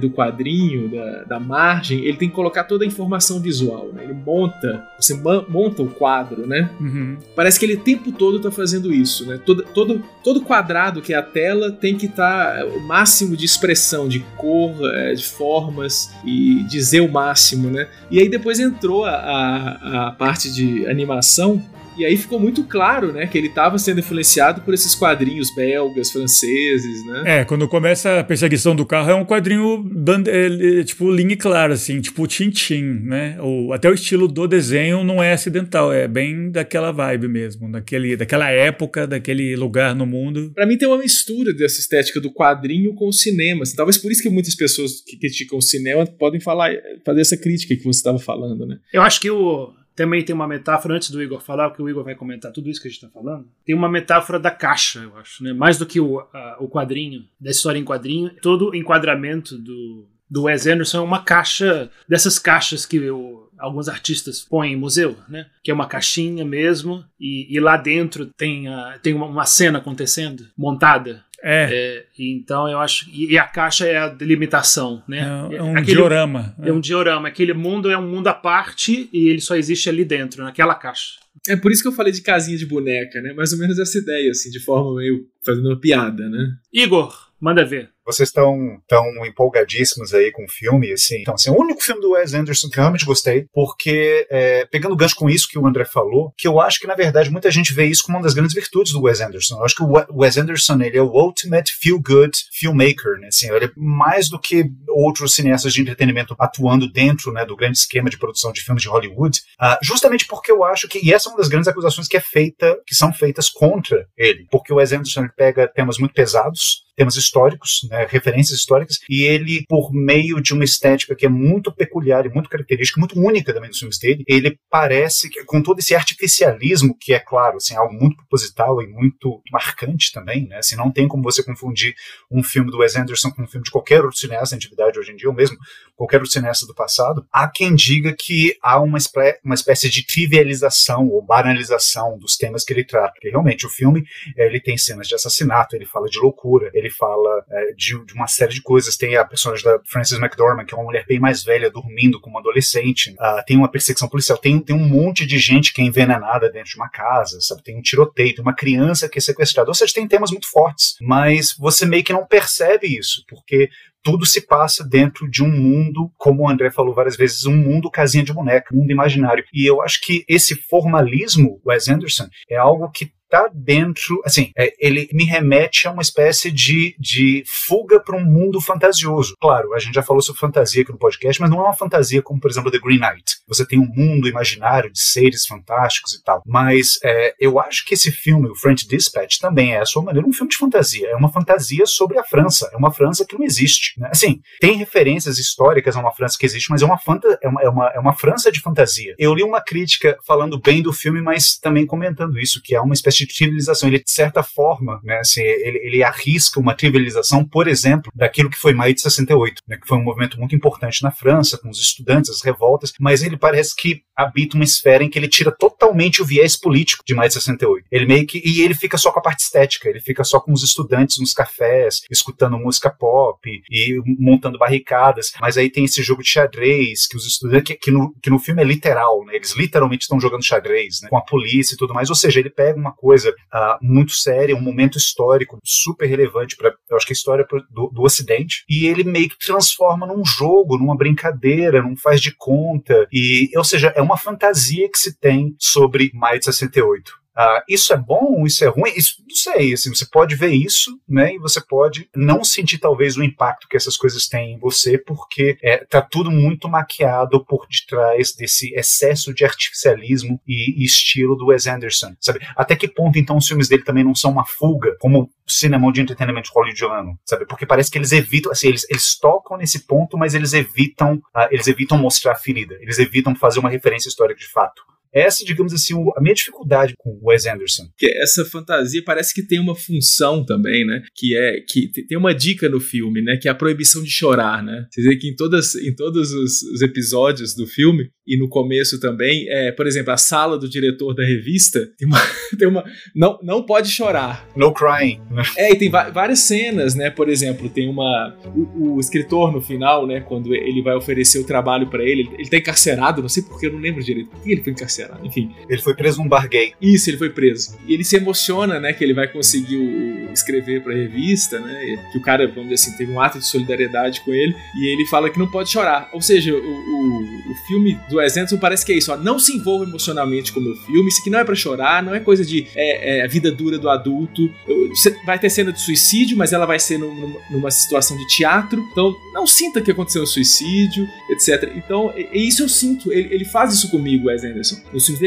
do 0.00 0.10
quadrinho, 0.10 0.88
da, 0.88 1.24
da 1.24 1.40
margem, 1.40 2.04
ele 2.04 2.16
tem 2.16 2.28
que 2.28 2.34
colocar 2.34 2.64
toda 2.64 2.84
a 2.84 2.86
informação 2.86 3.27
visual, 3.40 3.90
né? 3.92 4.04
Ele 4.04 4.14
monta, 4.14 4.84
você 4.98 5.14
monta 5.48 5.82
o 5.82 5.88
quadro, 5.88 6.46
né? 6.46 6.70
Uhum. 6.80 7.18
Parece 7.36 7.58
que 7.58 7.66
ele 7.66 7.74
o 7.74 7.80
tempo 7.80 8.10
todo 8.12 8.40
tá 8.40 8.50
fazendo 8.50 8.92
isso, 8.92 9.26
né? 9.26 9.38
Todo, 9.44 9.62
todo, 9.62 10.02
todo 10.24 10.40
quadrado 10.40 11.02
que 11.02 11.12
é 11.12 11.16
a 11.16 11.22
tela 11.22 11.70
tem 11.70 11.96
que 11.96 12.06
estar 12.06 12.58
tá 12.58 12.66
o 12.66 12.80
máximo 12.80 13.36
de 13.36 13.44
expressão, 13.44 14.08
de 14.08 14.20
cor, 14.36 14.74
é, 14.94 15.12
de 15.12 15.24
formas 15.24 16.10
e 16.24 16.62
dizer 16.64 17.00
o 17.00 17.10
máximo, 17.10 17.70
né? 17.70 17.88
E 18.10 18.18
aí 18.18 18.28
depois 18.28 18.58
entrou 18.58 19.04
a, 19.04 19.10
a, 19.10 20.08
a 20.08 20.12
parte 20.12 20.50
de 20.50 20.86
animação 20.86 21.62
e 21.98 22.04
aí 22.04 22.16
ficou 22.16 22.38
muito 22.38 22.64
claro, 22.64 23.12
né, 23.12 23.26
que 23.26 23.36
ele 23.36 23.48
estava 23.48 23.78
sendo 23.78 24.00
influenciado 24.00 24.62
por 24.62 24.72
esses 24.72 24.94
quadrinhos 24.94 25.54
belgas, 25.54 26.10
franceses, 26.10 27.04
né? 27.06 27.40
É, 27.40 27.44
quando 27.44 27.66
começa 27.68 28.20
a 28.20 28.24
perseguição 28.24 28.74
do 28.74 28.86
carro 28.86 29.10
é 29.10 29.14
um 29.14 29.24
quadrinho 29.24 29.84
é, 30.26 30.84
tipo 30.84 31.10
linha 31.10 31.36
clara, 31.36 31.74
assim, 31.74 32.00
tipo 32.00 32.26
Tintin, 32.26 32.82
né? 32.82 33.36
Ou 33.40 33.72
até 33.72 33.88
o 33.88 33.94
estilo 33.94 34.28
do 34.28 34.46
desenho 34.46 35.02
não 35.04 35.22
é 35.22 35.32
acidental, 35.32 35.92
é 35.92 36.06
bem 36.06 36.50
daquela 36.50 36.92
vibe 36.92 37.28
mesmo, 37.28 37.70
daquele, 37.70 38.16
daquela 38.16 38.50
época, 38.50 39.06
daquele 39.06 39.56
lugar 39.56 39.94
no 39.94 40.06
mundo. 40.06 40.52
Para 40.54 40.66
mim 40.66 40.76
tem 40.76 40.88
uma 40.88 40.98
mistura 40.98 41.52
dessa 41.52 41.80
estética 41.80 42.20
do 42.20 42.32
quadrinho 42.32 42.94
com 42.94 43.08
o 43.08 43.12
cinema. 43.12 43.62
Assim, 43.62 43.76
talvez 43.76 43.98
por 43.98 44.10
isso 44.10 44.22
que 44.22 44.30
muitas 44.30 44.54
pessoas 44.54 45.00
que 45.00 45.16
criticam 45.16 45.58
o 45.58 45.62
cinema 45.62 46.06
podem 46.06 46.40
falar, 46.40 46.70
fazer 47.04 47.20
essa 47.20 47.36
crítica 47.36 47.74
que 47.74 47.82
você 47.82 47.98
estava 47.98 48.18
falando, 48.18 48.66
né? 48.66 48.78
Eu 48.92 49.02
acho 49.02 49.20
que 49.20 49.30
o 49.30 49.72
também 49.98 50.24
tem 50.24 50.32
uma 50.32 50.46
metáfora, 50.46 50.94
antes 50.94 51.10
do 51.10 51.20
Igor 51.20 51.40
falar, 51.40 51.70
porque 51.70 51.82
o 51.82 51.90
Igor 51.90 52.04
vai 52.04 52.14
comentar 52.14 52.52
tudo 52.52 52.70
isso 52.70 52.80
que 52.80 52.86
a 52.86 52.90
gente 52.90 53.04
está 53.04 53.12
falando, 53.12 53.48
tem 53.66 53.74
uma 53.74 53.88
metáfora 53.88 54.38
da 54.38 54.48
caixa, 54.48 55.00
eu 55.00 55.16
acho, 55.16 55.42
né? 55.42 55.52
Mais 55.52 55.76
do 55.76 55.84
que 55.84 55.98
o, 55.98 56.20
a, 56.20 56.56
o 56.60 56.68
quadrinho, 56.68 57.24
da 57.40 57.50
história 57.50 57.80
em 57.80 57.84
quadrinho, 57.84 58.30
todo 58.40 58.70
o 58.70 58.76
enquadramento 58.76 59.58
do, 59.58 60.06
do 60.30 60.44
Wes 60.44 60.68
Anderson 60.68 60.98
é 60.98 61.00
uma 61.00 61.24
caixa, 61.24 61.90
dessas 62.08 62.38
caixas 62.38 62.86
que 62.86 63.10
o, 63.10 63.50
alguns 63.58 63.88
artistas 63.88 64.40
põem 64.40 64.74
em 64.74 64.76
museu, 64.76 65.16
né? 65.28 65.46
Que 65.64 65.72
é 65.72 65.74
uma 65.74 65.88
caixinha 65.88 66.44
mesmo, 66.44 67.04
e, 67.18 67.52
e 67.52 67.58
lá 67.58 67.76
dentro 67.76 68.26
tem, 68.26 68.68
a, 68.68 69.00
tem 69.02 69.14
uma, 69.14 69.26
uma 69.26 69.46
cena 69.46 69.78
acontecendo, 69.78 70.46
montada. 70.56 71.24
É. 71.42 71.68
é. 71.70 72.04
Então 72.18 72.68
eu 72.68 72.78
acho. 72.78 73.08
E 73.12 73.38
a 73.38 73.44
caixa 73.44 73.86
é 73.86 73.96
a 73.96 74.08
delimitação, 74.08 75.02
né? 75.06 75.48
É, 75.50 75.56
é 75.56 75.62
um 75.62 75.70
Aquele, 75.72 75.96
diorama. 75.96 76.54
É. 76.60 76.68
é 76.68 76.72
um 76.72 76.80
diorama. 76.80 77.28
Aquele 77.28 77.52
mundo 77.52 77.90
é 77.90 77.98
um 77.98 78.08
mundo 78.08 78.26
à 78.28 78.34
parte 78.34 79.08
e 79.12 79.28
ele 79.28 79.40
só 79.40 79.56
existe 79.56 79.88
ali 79.88 80.04
dentro, 80.04 80.42
naquela 80.42 80.74
caixa. 80.74 81.18
É 81.48 81.56
por 81.56 81.70
isso 81.70 81.82
que 81.82 81.88
eu 81.88 81.92
falei 81.92 82.12
de 82.12 82.20
casinha 82.20 82.58
de 82.58 82.66
boneca, 82.66 83.20
né? 83.20 83.32
Mais 83.32 83.52
ou 83.52 83.58
menos 83.58 83.78
essa 83.78 83.98
ideia, 83.98 84.30
assim, 84.30 84.50
de 84.50 84.60
forma 84.60 84.96
meio 84.96 85.26
fazendo 85.44 85.68
uma 85.68 85.80
piada, 85.80 86.28
né? 86.28 86.56
Igor, 86.72 87.14
manda 87.40 87.64
ver. 87.64 87.90
Vocês 88.08 88.30
estão 88.30 88.80
tão 88.88 89.04
empolgadíssimos 89.26 90.14
aí 90.14 90.32
com 90.32 90.44
o 90.44 90.50
filme, 90.50 90.90
assim. 90.92 91.20
Então, 91.20 91.34
assim, 91.34 91.50
o 91.50 91.60
único 91.60 91.82
filme 91.82 92.00
do 92.00 92.12
Wes 92.12 92.32
Anderson 92.32 92.70
que 92.70 92.78
eu 92.78 92.82
realmente 92.82 93.04
gostei, 93.04 93.46
porque, 93.52 94.26
é, 94.30 94.64
pegando 94.66 94.96
gancho 94.96 95.14
com 95.14 95.28
isso 95.28 95.46
que 95.46 95.58
o 95.58 95.66
André 95.66 95.84
falou, 95.84 96.32
que 96.38 96.48
eu 96.48 96.58
acho 96.58 96.80
que, 96.80 96.86
na 96.86 96.94
verdade, 96.94 97.30
muita 97.30 97.50
gente 97.50 97.74
vê 97.74 97.84
isso 97.84 98.02
como 98.02 98.16
uma 98.16 98.24
das 98.24 98.32
grandes 98.32 98.54
virtudes 98.54 98.92
do 98.92 99.02
Wes 99.02 99.20
Anderson. 99.20 99.58
Eu 99.58 99.64
acho 99.64 99.74
que 99.74 99.82
o 99.82 100.20
Wes 100.20 100.38
Anderson, 100.38 100.80
ele 100.80 100.96
é 100.96 101.02
o 101.02 101.12
ultimate 101.12 101.74
feel-good 101.80 102.32
filmmaker, 102.58 103.18
né? 103.20 103.28
Assim, 103.28 103.50
ele 103.50 103.66
é 103.66 103.70
mais 103.76 104.30
do 104.30 104.40
que 104.40 104.64
outros 104.88 105.34
cineastas 105.34 105.74
de 105.74 105.82
entretenimento 105.82 106.34
atuando 106.38 106.90
dentro, 106.90 107.32
né, 107.32 107.44
do 107.44 107.56
grande 107.56 107.78
esquema 107.78 108.08
de 108.08 108.18
produção 108.18 108.52
de 108.52 108.62
filmes 108.62 108.82
de 108.82 108.88
Hollywood, 108.88 109.40
uh, 109.60 109.76
justamente 109.82 110.26
porque 110.26 110.50
eu 110.50 110.64
acho 110.64 110.88
que, 110.88 110.98
e 111.04 111.12
essa 111.12 111.28
é 111.28 111.30
uma 111.30 111.38
das 111.38 111.48
grandes 111.48 111.68
acusações 111.68 112.08
que 112.08 112.16
é 112.16 112.20
feita, 112.20 112.76
que 112.86 112.94
são 112.94 113.12
feitas 113.12 113.48
contra 113.48 114.06
ele, 114.16 114.46
porque 114.50 114.72
o 114.72 114.76
Wes 114.76 114.92
Anderson 114.92 115.28
pega 115.36 115.68
temas 115.68 115.98
muito 115.98 116.14
pesados, 116.14 116.87
temas 116.98 117.16
históricos, 117.16 117.86
né, 117.88 118.06
referências 118.10 118.58
históricas, 118.58 118.96
e 119.08 119.22
ele, 119.22 119.64
por 119.68 119.92
meio 119.92 120.42
de 120.42 120.52
uma 120.52 120.64
estética 120.64 121.14
que 121.14 121.24
é 121.24 121.28
muito 121.28 121.72
peculiar 121.72 122.26
e 122.26 122.28
muito 122.28 122.50
característica, 122.50 122.98
muito 122.98 123.18
única 123.18 123.54
também 123.54 123.70
dos 123.70 123.78
filmes 123.78 123.98
dele, 124.00 124.24
ele 124.26 124.58
parece 124.68 125.30
que, 125.30 125.44
com 125.44 125.62
todo 125.62 125.78
esse 125.78 125.94
artificialismo, 125.94 126.96
que 126.98 127.14
é 127.14 127.20
claro, 127.20 127.58
assim, 127.58 127.76
algo 127.76 127.94
muito 127.94 128.16
proposital 128.16 128.82
e 128.82 128.88
muito 128.88 129.40
marcante 129.52 130.10
também, 130.12 130.48
né, 130.48 130.58
assim, 130.58 130.74
não 130.74 130.90
tem 130.90 131.06
como 131.06 131.22
você 131.22 131.40
confundir 131.42 131.94
um 132.28 132.42
filme 132.42 132.68
do 132.70 132.78
Wes 132.78 132.96
Anderson 132.96 133.30
com 133.30 133.44
um 133.44 133.46
filme 133.46 133.64
de 133.64 133.70
qualquer 133.70 134.02
outro 134.02 134.18
cineasta 134.18 134.54
da 134.54 134.56
antiguidade 134.56 134.98
hoje 134.98 135.12
em 135.12 135.16
dia, 135.16 135.28
ou 135.28 135.34
mesmo 135.34 135.56
qualquer 135.98 136.26
cineasta 136.26 136.66
do 136.66 136.74
passado, 136.74 137.26
há 137.32 137.48
quem 137.48 137.74
diga 137.74 138.12
que 138.12 138.56
há 138.62 138.80
uma, 138.80 138.98
espé 138.98 139.38
uma 139.44 139.54
espécie 139.54 139.88
de 139.88 140.04
trivialização 140.04 141.08
ou 141.08 141.22
banalização 141.22 142.18
dos 142.18 142.36
temas 142.36 142.64
que 142.64 142.72
ele 142.72 142.84
trata, 142.84 143.12
porque 143.12 143.30
realmente 143.30 143.66
o 143.66 143.70
filme, 143.70 144.04
eh, 144.36 144.46
ele 144.46 144.60
tem 144.60 144.76
cenas 144.76 145.06
de 145.06 145.14
assassinato, 145.14 145.76
ele 145.76 145.86
fala 145.86 146.08
de 146.08 146.18
loucura, 146.18 146.70
ele 146.74 146.88
ele 146.88 146.90
fala 146.90 147.44
é, 147.50 147.72
de, 147.74 148.04
de, 148.04 148.14
uma 148.14 148.26
série 148.26 148.52
de 148.52 148.62
coisas. 148.62 148.96
Tem 148.96 149.16
a 149.16 149.24
personagem 149.24 149.64
da 149.64 149.78
Frances 149.84 150.18
McDormand, 150.18 150.64
que 150.64 150.74
é 150.74 150.76
uma 150.76 150.84
mulher 150.84 151.04
bem 151.06 151.20
mais 151.20 151.44
velha, 151.44 151.70
dormindo 151.70 152.20
com 152.20 152.30
uma 152.30 152.40
adolescente. 152.40 153.10
Uh, 153.12 153.44
tem 153.46 153.56
uma 153.56 153.70
perseguição 153.70 154.08
policial. 154.08 154.38
Tem, 154.38 154.58
tem 154.58 154.74
um 154.74 154.88
monte 154.88 155.26
de 155.26 155.38
gente 155.38 155.72
que 155.72 155.82
é 155.82 155.84
envenenada 155.84 156.50
dentro 156.50 156.70
de 156.70 156.76
uma 156.76 156.88
casa, 156.88 157.40
sabe? 157.40 157.62
Tem 157.62 157.78
um 157.78 157.82
tiroteio, 157.82 158.34
tem 158.34 158.42
uma 158.42 158.54
criança 158.54 159.08
que 159.08 159.18
é 159.18 159.20
sequestrada. 159.20 159.70
Ou 159.70 159.74
seja, 159.74 159.92
tem 159.92 160.08
temas 160.08 160.30
muito 160.30 160.50
fortes. 160.50 160.96
Mas 161.00 161.54
você 161.56 161.84
meio 161.84 162.02
que 162.02 162.12
não 162.12 162.26
percebe 162.26 162.86
isso, 162.86 163.22
porque 163.28 163.68
tudo 164.10 164.24
se 164.24 164.40
passa 164.40 164.82
dentro 164.82 165.30
de 165.30 165.44
um 165.44 165.50
mundo, 165.50 166.10
como 166.16 166.42
o 166.42 166.48
André 166.48 166.70
falou 166.70 166.94
várias 166.94 167.14
vezes, 167.14 167.44
um 167.44 167.54
mundo 167.54 167.90
casinha 167.90 168.24
de 168.24 168.32
boneca, 168.32 168.74
um 168.74 168.78
mundo 168.78 168.90
imaginário. 168.90 169.44
E 169.52 169.68
eu 169.68 169.82
acho 169.82 170.00
que 170.00 170.24
esse 170.26 170.54
formalismo, 170.54 171.60
Wes 171.66 171.88
Anderson, 171.88 172.26
é 172.48 172.56
algo 172.56 172.90
que 172.90 173.12
tá 173.28 173.48
dentro, 173.52 174.20
assim, 174.24 174.50
é, 174.56 174.72
ele 174.78 175.08
me 175.12 175.24
remete 175.24 175.86
a 175.86 175.90
uma 175.90 176.02
espécie 176.02 176.50
de, 176.50 176.94
de 176.98 177.42
fuga 177.46 178.00
para 178.00 178.16
um 178.16 178.24
mundo 178.24 178.60
fantasioso. 178.60 179.34
Claro, 179.40 179.74
a 179.74 179.78
gente 179.78 179.94
já 179.94 180.02
falou 180.02 180.22
sobre 180.22 180.40
fantasia 180.40 180.82
aqui 180.82 180.92
no 180.92 180.98
podcast, 180.98 181.40
mas 181.40 181.50
não 181.50 181.58
é 181.58 181.62
uma 181.62 181.76
fantasia 181.76 182.22
como, 182.22 182.40
por 182.40 182.50
exemplo, 182.50 182.70
The 182.70 182.78
Green 182.78 182.98
Knight. 182.98 183.38
Você 183.46 183.66
tem 183.66 183.78
um 183.78 183.86
mundo 183.86 184.28
imaginário 184.28 184.90
de 184.90 185.00
seres 185.00 185.46
fantásticos 185.46 186.14
e 186.14 186.22
tal. 186.22 186.42
Mas 186.46 186.98
é, 187.02 187.34
eu 187.38 187.58
acho 187.58 187.84
que 187.84 187.94
esse 187.94 188.10
filme, 188.10 188.48
o 188.48 188.54
French 188.54 188.86
Dispatch, 188.86 189.38
também 189.38 189.74
é, 189.74 189.80
à 189.80 189.86
sua 189.86 190.02
maneira, 190.02 190.26
um 190.26 190.32
filme 190.32 190.50
de 190.50 190.56
fantasia. 190.56 191.08
É 191.08 191.16
uma 191.16 191.32
fantasia 191.32 191.86
sobre 191.86 192.18
a 192.18 192.24
França. 192.24 192.70
É 192.72 192.76
uma 192.76 192.92
França 192.92 193.24
que 193.24 193.36
não 193.36 193.44
existe. 193.44 193.98
Né? 194.00 194.08
Assim, 194.10 194.40
tem 194.60 194.76
referências 194.76 195.38
históricas 195.38 195.96
a 195.96 196.00
uma 196.00 196.12
França 196.12 196.36
que 196.38 196.46
existe, 196.46 196.70
mas 196.70 196.82
é 196.82 196.84
uma, 196.84 196.98
fanta 196.98 197.38
é 197.42 197.48
uma, 197.48 197.62
é 197.62 197.68
uma, 197.68 197.88
é 197.94 197.98
uma 197.98 198.14
França 198.14 198.50
de 198.50 198.60
fantasia. 198.60 199.14
Eu 199.18 199.34
li 199.34 199.42
uma 199.42 199.60
crítica 199.60 200.18
falando 200.26 200.60
bem 200.60 200.82
do 200.82 200.92
filme, 200.92 201.20
mas 201.20 201.58
também 201.58 201.86
comentando 201.86 202.38
isso, 202.38 202.60
que 202.62 202.74
é 202.74 202.80
uma 202.80 202.94
espécie 202.94 203.17
de 203.26 203.34
trivialização. 203.34 203.88
Ele, 203.88 203.98
de 203.98 204.10
certa 204.10 204.42
forma, 204.42 205.00
né, 205.02 205.18
assim, 205.18 205.42
ele, 205.42 205.78
ele 205.78 206.02
arrisca 206.02 206.60
uma 206.60 206.74
trivialização, 206.74 207.44
por 207.44 207.68
exemplo, 207.68 208.10
daquilo 208.14 208.50
que 208.50 208.58
foi 208.58 208.72
maio 208.72 208.94
de 208.94 209.00
68, 209.00 209.62
né, 209.66 209.76
que 209.76 209.86
foi 209.86 209.98
um 209.98 210.04
movimento 210.04 210.38
muito 210.38 210.54
importante 210.54 211.02
na 211.02 211.10
França, 211.10 211.58
com 211.58 211.68
os 211.68 211.80
estudantes, 211.80 212.30
as 212.30 212.42
revoltas, 212.42 212.92
mas 213.00 213.22
ele 213.22 213.36
parece 213.36 213.74
que 213.76 214.02
habita 214.16 214.56
uma 214.56 214.64
esfera 214.64 215.04
em 215.04 215.08
que 215.08 215.16
ele 215.16 215.28
tira 215.28 215.52
totalmente 215.52 216.20
o 216.20 216.24
viés 216.24 216.56
político 216.56 217.04
de 217.06 217.14
maio 217.14 217.28
de 217.28 217.34
68. 217.34 217.86
Ele 217.90 218.04
meio 218.06 218.26
que. 218.26 218.42
E 218.44 218.62
ele 218.62 218.74
fica 218.74 218.98
só 218.98 219.12
com 219.12 219.20
a 219.20 219.22
parte 219.22 219.44
estética, 219.44 219.88
ele 219.88 220.00
fica 220.00 220.24
só 220.24 220.40
com 220.40 220.52
os 220.52 220.64
estudantes 220.64 221.20
nos 221.20 221.32
cafés, 221.32 222.00
escutando 222.10 222.58
música 222.58 222.90
pop 222.90 223.38
e 223.70 224.02
montando 224.18 224.58
barricadas. 224.58 225.32
Mas 225.40 225.56
aí 225.56 225.70
tem 225.70 225.84
esse 225.84 226.02
jogo 226.02 226.22
de 226.22 226.28
xadrez, 226.28 227.06
que 227.06 227.16
os 227.16 227.26
estudantes. 227.26 227.68
que, 227.68 227.76
que, 227.76 227.90
no, 227.92 228.12
que 228.20 228.28
no 228.28 228.40
filme 228.40 228.60
é 228.60 228.64
literal, 228.64 229.24
né? 229.24 229.36
Eles 229.36 229.54
literalmente 229.56 230.02
estão 230.02 230.20
jogando 230.20 230.44
xadrez, 230.44 231.00
né? 231.02 231.08
Com 231.08 231.16
a 231.16 231.22
polícia 231.22 231.74
e 231.74 231.78
tudo 231.78 231.94
mais. 231.94 232.10
Ou 232.10 232.16
seja, 232.16 232.40
ele 232.40 232.50
pega 232.50 232.78
uma 232.78 232.92
coisa 232.92 233.07
uh, 233.16 233.78
muito 233.80 234.12
séria, 234.12 234.56
um 234.56 234.60
momento 234.60 234.98
histórico 234.98 235.58
super 235.64 236.06
relevante 236.06 236.56
para, 236.56 236.74
eu 236.90 236.96
acho 236.96 237.06
que 237.06 237.12
a 237.12 237.14
história 237.14 237.46
do, 237.70 237.88
do 237.88 238.02
Ocidente, 238.02 238.64
e 238.68 238.86
ele 238.86 239.04
meio 239.04 239.28
que 239.28 239.38
transforma 239.38 240.06
num 240.06 240.24
jogo, 240.24 240.78
numa 240.78 240.96
brincadeira, 240.96 241.82
num 241.82 241.96
faz 241.96 242.20
de 242.20 242.34
conta. 242.36 243.06
E, 243.12 243.50
ou 243.56 243.64
seja, 243.64 243.92
é 243.96 244.02
uma 244.02 244.16
fantasia 244.16 244.88
que 244.90 244.98
se 244.98 245.18
tem 245.18 245.54
sobre 245.58 246.10
maio 246.14 246.38
de 246.38 246.44
68. 246.46 247.12
Uh, 247.38 247.62
isso 247.68 247.92
é 247.92 247.96
bom, 247.96 248.44
isso 248.44 248.64
é 248.64 248.66
ruim, 248.66 248.92
isso 248.96 249.22
não 249.22 249.36
sei, 249.36 249.72
assim, 249.72 249.94
você 249.94 250.04
pode 250.04 250.34
ver 250.34 250.50
isso, 250.50 250.98
né, 251.08 251.34
e 251.34 251.38
você 251.38 251.60
pode 251.60 252.08
não 252.16 252.42
sentir 252.42 252.78
talvez 252.78 253.16
o 253.16 253.22
impacto 253.22 253.68
que 253.68 253.76
essas 253.76 253.96
coisas 253.96 254.26
têm 254.26 254.54
em 254.54 254.58
você, 254.58 254.98
porque 254.98 255.56
é, 255.62 255.84
tá 255.84 256.02
tudo 256.02 256.32
muito 256.32 256.68
maquiado 256.68 257.44
por 257.44 257.68
detrás 257.70 258.34
desse 258.34 258.74
excesso 258.74 259.32
de 259.32 259.44
artificialismo 259.44 260.40
e, 260.48 260.82
e, 260.82 260.84
estilo 260.84 261.36
do 261.36 261.46
Wes 261.46 261.68
Anderson, 261.68 262.16
sabe? 262.20 262.40
Até 262.56 262.74
que 262.74 262.88
ponto 262.88 263.16
então 263.20 263.36
os 263.36 263.46
filmes 263.46 263.68
dele 263.68 263.84
também 263.84 264.02
não 264.02 264.16
são 264.16 264.32
uma 264.32 264.44
fuga, 264.44 264.96
como 264.98 265.22
o 265.22 265.30
cinema 265.46 265.92
de 265.92 266.00
entretenimento 266.00 266.50
hollywoodiano, 266.52 267.16
sabe? 267.24 267.46
Porque 267.46 267.64
parece 267.64 267.88
que 267.88 267.98
eles 267.98 268.10
evitam, 268.10 268.50
assim, 268.50 268.66
eles, 268.66 268.84
eles 268.90 269.16
tocam 269.16 269.56
nesse 269.56 269.86
ponto, 269.86 270.18
mas 270.18 270.34
eles 270.34 270.54
evitam, 270.54 271.14
uh, 271.14 271.48
eles 271.52 271.68
evitam 271.68 271.96
mostrar 271.98 272.32
a 272.32 272.36
ferida, 272.36 272.76
eles 272.80 272.98
evitam 272.98 273.32
fazer 273.36 273.60
uma 273.60 273.70
referência 273.70 274.08
histórica 274.08 274.40
de 274.40 274.50
fato. 274.50 274.82
Essa, 275.12 275.44
digamos 275.44 275.72
assim, 275.72 275.94
a 276.16 276.20
minha 276.20 276.34
dificuldade 276.34 276.94
com 276.98 277.10
o 277.10 277.28
Wes 277.28 277.46
Anderson. 277.46 277.88
Que 277.96 278.06
essa 278.18 278.44
fantasia 278.44 279.02
parece 279.04 279.34
que 279.34 279.46
tem 279.46 279.58
uma 279.58 279.74
função 279.74 280.44
também, 280.44 280.86
né? 280.86 281.02
Que 281.14 281.36
é 281.36 281.60
que 281.60 281.88
tem 282.06 282.16
uma 282.16 282.34
dica 282.34 282.68
no 282.68 282.80
filme, 282.80 283.22
né? 283.22 283.36
Que 283.36 283.48
é 283.48 283.50
a 283.50 283.54
proibição 283.54 284.02
de 284.02 284.10
chorar, 284.10 284.62
né? 284.62 284.86
Você 284.90 285.02
vê 285.02 285.16
que 285.16 285.28
em, 285.28 285.36
todas, 285.36 285.74
em 285.74 285.94
todos 285.94 286.32
os, 286.32 286.62
os 286.62 286.82
episódios 286.82 287.54
do 287.54 287.66
filme 287.66 288.10
e 288.28 288.36
no 288.36 288.48
começo 288.48 289.00
também, 289.00 289.46
é, 289.48 289.72
por 289.72 289.86
exemplo, 289.86 290.12
a 290.12 290.18
sala 290.18 290.58
do 290.58 290.68
diretor 290.68 291.14
da 291.14 291.24
revista 291.24 291.90
tem 291.96 292.06
uma, 292.06 292.20
tem 292.58 292.68
uma 292.68 292.84
não, 293.14 293.38
não 293.42 293.62
pode 293.62 293.90
chorar. 293.90 294.46
No 294.54 294.72
crying. 294.72 295.20
É, 295.56 295.72
e 295.72 295.76
tem 295.76 295.90
várias 295.90 296.40
cenas, 296.40 296.94
né? 296.94 297.08
Por 297.08 297.28
exemplo, 297.28 297.68
tem 297.68 297.88
uma 297.88 298.36
o, 298.54 298.96
o, 298.96 299.00
escritor 299.00 299.50
no 299.50 299.60
final, 299.60 300.06
né? 300.06 300.20
Quando 300.20 300.54
ele 300.54 300.82
vai 300.82 300.94
oferecer 300.94 301.38
o 301.38 301.44
trabalho 301.44 301.86
para 301.86 302.02
ele, 302.02 302.18
ele, 302.18 302.30
ele 302.38 302.48
tá 302.48 302.56
encarcerado, 302.56 303.22
não 303.22 303.28
sei 303.28 303.42
porque 303.42 303.66
eu 303.66 303.72
não 303.72 303.78
lembro 303.78 304.02
direito. 304.02 304.30
Por 304.30 304.42
que 304.42 304.52
ele 304.52 304.62
foi 304.62 304.72
encarcerado? 304.72 305.24
Enfim. 305.26 305.50
Ele 305.68 305.80
foi 305.80 305.94
preso 305.94 306.18
num 306.18 306.28
bar 306.28 306.48
gay. 306.48 306.72
Isso, 306.80 307.08
ele 307.08 307.16
foi 307.16 307.30
preso. 307.30 307.78
E 307.86 307.94
ele 307.94 308.04
se 308.04 308.16
emociona, 308.16 308.78
né, 308.80 308.92
que 308.92 309.02
ele 309.02 309.14
vai 309.14 309.28
conseguir 309.28 309.76
o, 309.76 310.32
escrever 310.32 310.82
pra 310.82 310.92
revista, 310.92 311.58
né, 311.58 312.10
que 312.12 312.18
o 312.18 312.22
cara, 312.22 312.46
vamos 312.46 312.64
dizer 312.64 312.74
assim, 312.74 312.96
teve 312.96 313.12
um 313.12 313.20
ato 313.20 313.38
de 313.38 313.46
solidariedade 313.46 314.20
com 314.20 314.32
ele, 314.32 314.54
e 314.80 314.92
ele 314.92 315.06
fala 315.06 315.30
que 315.30 315.38
não 315.38 315.50
pode 315.50 315.70
chorar. 315.70 316.10
Ou 316.12 316.20
seja, 316.20 316.52
o, 316.52 316.56
o, 316.56 317.52
o 317.52 317.54
filme 317.66 317.98
do 318.10 318.17
Wes 318.18 318.36
Anderson 318.36 318.58
parece 318.58 318.84
que 318.84 318.92
é 318.92 318.96
isso, 318.96 319.12
ó, 319.12 319.16
não 319.16 319.38
se 319.38 319.54
envolva 319.56 319.84
emocionalmente 319.84 320.52
com 320.52 320.60
o 320.60 320.62
meu 320.62 320.76
filme, 320.76 321.08
isso 321.08 321.20
aqui 321.20 321.30
não 321.30 321.38
é 321.38 321.44
para 321.44 321.54
chorar, 321.54 322.02
não 322.02 322.14
é 322.14 322.20
coisa 322.20 322.44
de 322.44 322.66
é, 322.74 323.18
é, 323.18 323.24
a 323.24 323.26
vida 323.26 323.50
dura 323.50 323.78
do 323.78 323.88
adulto. 323.88 324.50
Você 324.90 325.16
vai 325.24 325.38
ter 325.38 325.50
cena 325.50 325.72
de 325.72 325.80
suicídio, 325.80 326.36
mas 326.36 326.52
ela 326.52 326.66
vai 326.66 326.78
ser 326.78 326.98
numa, 326.98 327.40
numa 327.50 327.70
situação 327.70 328.16
de 328.16 328.26
teatro, 328.28 328.80
então 328.92 329.14
não 329.32 329.46
sinta 329.46 329.80
que 329.80 329.90
aconteceu 329.90 330.22
um 330.22 330.26
suicídio, 330.26 331.08
etc. 331.30 331.72
Então, 331.76 332.12
e, 332.16 332.28
e 332.32 332.48
isso 332.48 332.62
eu 332.62 332.68
sinto, 332.68 333.12
ele, 333.12 333.34
ele 333.34 333.44
faz 333.44 333.72
isso 333.72 333.90
comigo, 333.90 334.28
Wes 334.28 334.44
Anderson 334.44 334.76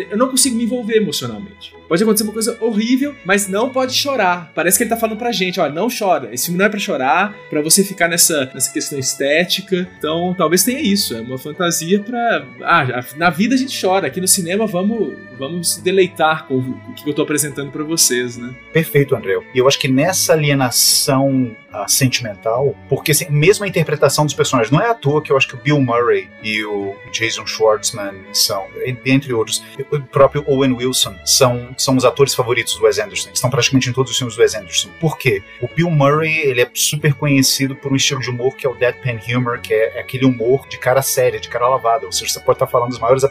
eu 0.10 0.17
não 0.17 0.30
consigo 0.30 0.56
me 0.56 0.63
envolver 0.63 0.97
emocionalmente. 0.97 1.73
Pode 1.91 2.04
acontecer 2.04 2.23
uma 2.23 2.32
coisa 2.32 2.58
horrível, 2.62 3.13
mas 3.25 3.49
não 3.49 3.69
pode 3.69 3.93
chorar. 3.93 4.49
Parece 4.56 4.77
que 4.77 4.86
ele 4.86 4.89
tá 4.89 4.95
falando 4.95 5.17
pra 5.17 5.30
gente, 5.34 5.60
ó, 5.60 5.69
não 5.69 5.89
chora. 5.89 6.34
Esse 6.34 6.45
filme 6.45 6.58
não 6.58 6.65
é 6.65 6.69
pra 6.69 6.80
chorar, 6.80 7.36
para 7.49 7.62
você 7.62 7.84
ficar 7.84 8.08
nessa, 8.08 8.49
nessa 8.54 8.71
questão 8.71 8.97
estética. 8.97 9.89
Então, 9.97 10.34
talvez 10.38 10.63
tenha 10.63 10.80
isso. 10.80 11.13
É 11.13 11.19
uma 11.19 11.38
fantasia 11.38 11.99
pra. 11.99 12.47
Ah, 12.62 13.04
na 13.17 13.30
vida 13.30 13.56
a 13.56 13.58
gente 13.58 13.77
chora. 13.77 14.08
Aqui 14.08 14.21
no 14.21 14.27
cinema 14.30 14.65
vamos, 14.65 15.17
vamos 15.38 15.73
se 15.73 15.82
deleitar 15.82 16.47
com 16.47 16.60
o 16.60 16.93
que 16.93 17.10
eu 17.10 17.13
tô 17.13 17.23
apresentando 17.23 17.73
para 17.73 17.84
vocês, 17.84 18.38
né? 18.38 18.56
Perfeito, 18.71 19.13
André. 19.13 19.38
E 19.54 19.58
eu 19.58 19.67
acho 19.67 19.77
que 19.77 19.89
nessa 19.89 20.32
alienação 20.32 21.54
uh, 21.73 21.89
sentimental, 21.89 22.75
porque 22.89 23.12
assim, 23.12 23.27
mesmo 23.30 23.65
a 23.65 23.67
interpretação 23.67 24.25
dos 24.25 24.34
personagens, 24.34 24.71
não 24.71 24.82
é 24.82 24.89
à 24.89 24.93
toa 24.93 25.21
que 25.21 25.32
eu 25.32 25.38
acho 25.38 25.47
que 25.47 25.56
o 25.56 25.58
Bill 25.58 25.80
Murray 25.82 26.30
e 26.43 26.63
o 26.63 26.95
Jason 27.12 27.45
Schwartzman 27.45 28.13
são, 28.34 28.65
dentre 29.04 29.34
outros, 29.34 29.63
o 29.91 29.99
próprio 29.99 30.43
Owen 30.47 30.73
Wilson 30.73 31.15
são, 31.25 31.69
são 31.83 31.95
os 31.95 32.05
atores 32.05 32.33
favoritos 32.33 32.75
do 32.75 32.83
Wes 32.83 32.99
Anderson. 32.99 33.29
Eles 33.29 33.37
estão 33.37 33.49
praticamente 33.49 33.89
em 33.89 33.93
todos 33.93 34.11
os 34.11 34.17
filmes 34.17 34.35
do 34.35 34.41
Wes 34.41 34.55
Anderson. 34.55 34.89
Por 34.99 35.17
quê? 35.17 35.41
O 35.61 35.67
Bill 35.67 35.89
Murray, 35.89 36.39
ele 36.41 36.61
é 36.61 36.69
super 36.73 37.13
conhecido 37.13 37.75
por 37.75 37.91
um 37.91 37.95
estilo 37.95 38.21
de 38.21 38.29
humor 38.29 38.55
que 38.55 38.65
é 38.65 38.69
o 38.69 38.73
deadpan 38.75 39.19
humor, 39.37 39.59
que 39.59 39.73
é, 39.73 39.99
aquele 39.99 40.25
humor 40.25 40.67
de 40.67 40.77
cara 40.77 41.01
séria, 41.01 41.39
de 41.39 41.49
cara 41.49 41.67
lavada. 41.67 42.05
Ou 42.05 42.11
seja, 42.11 42.33
você 42.33 42.39
pode 42.39 42.55
estar 42.55 42.67
falando 42.67 42.91
das 42.91 42.99
maiores 42.99 43.23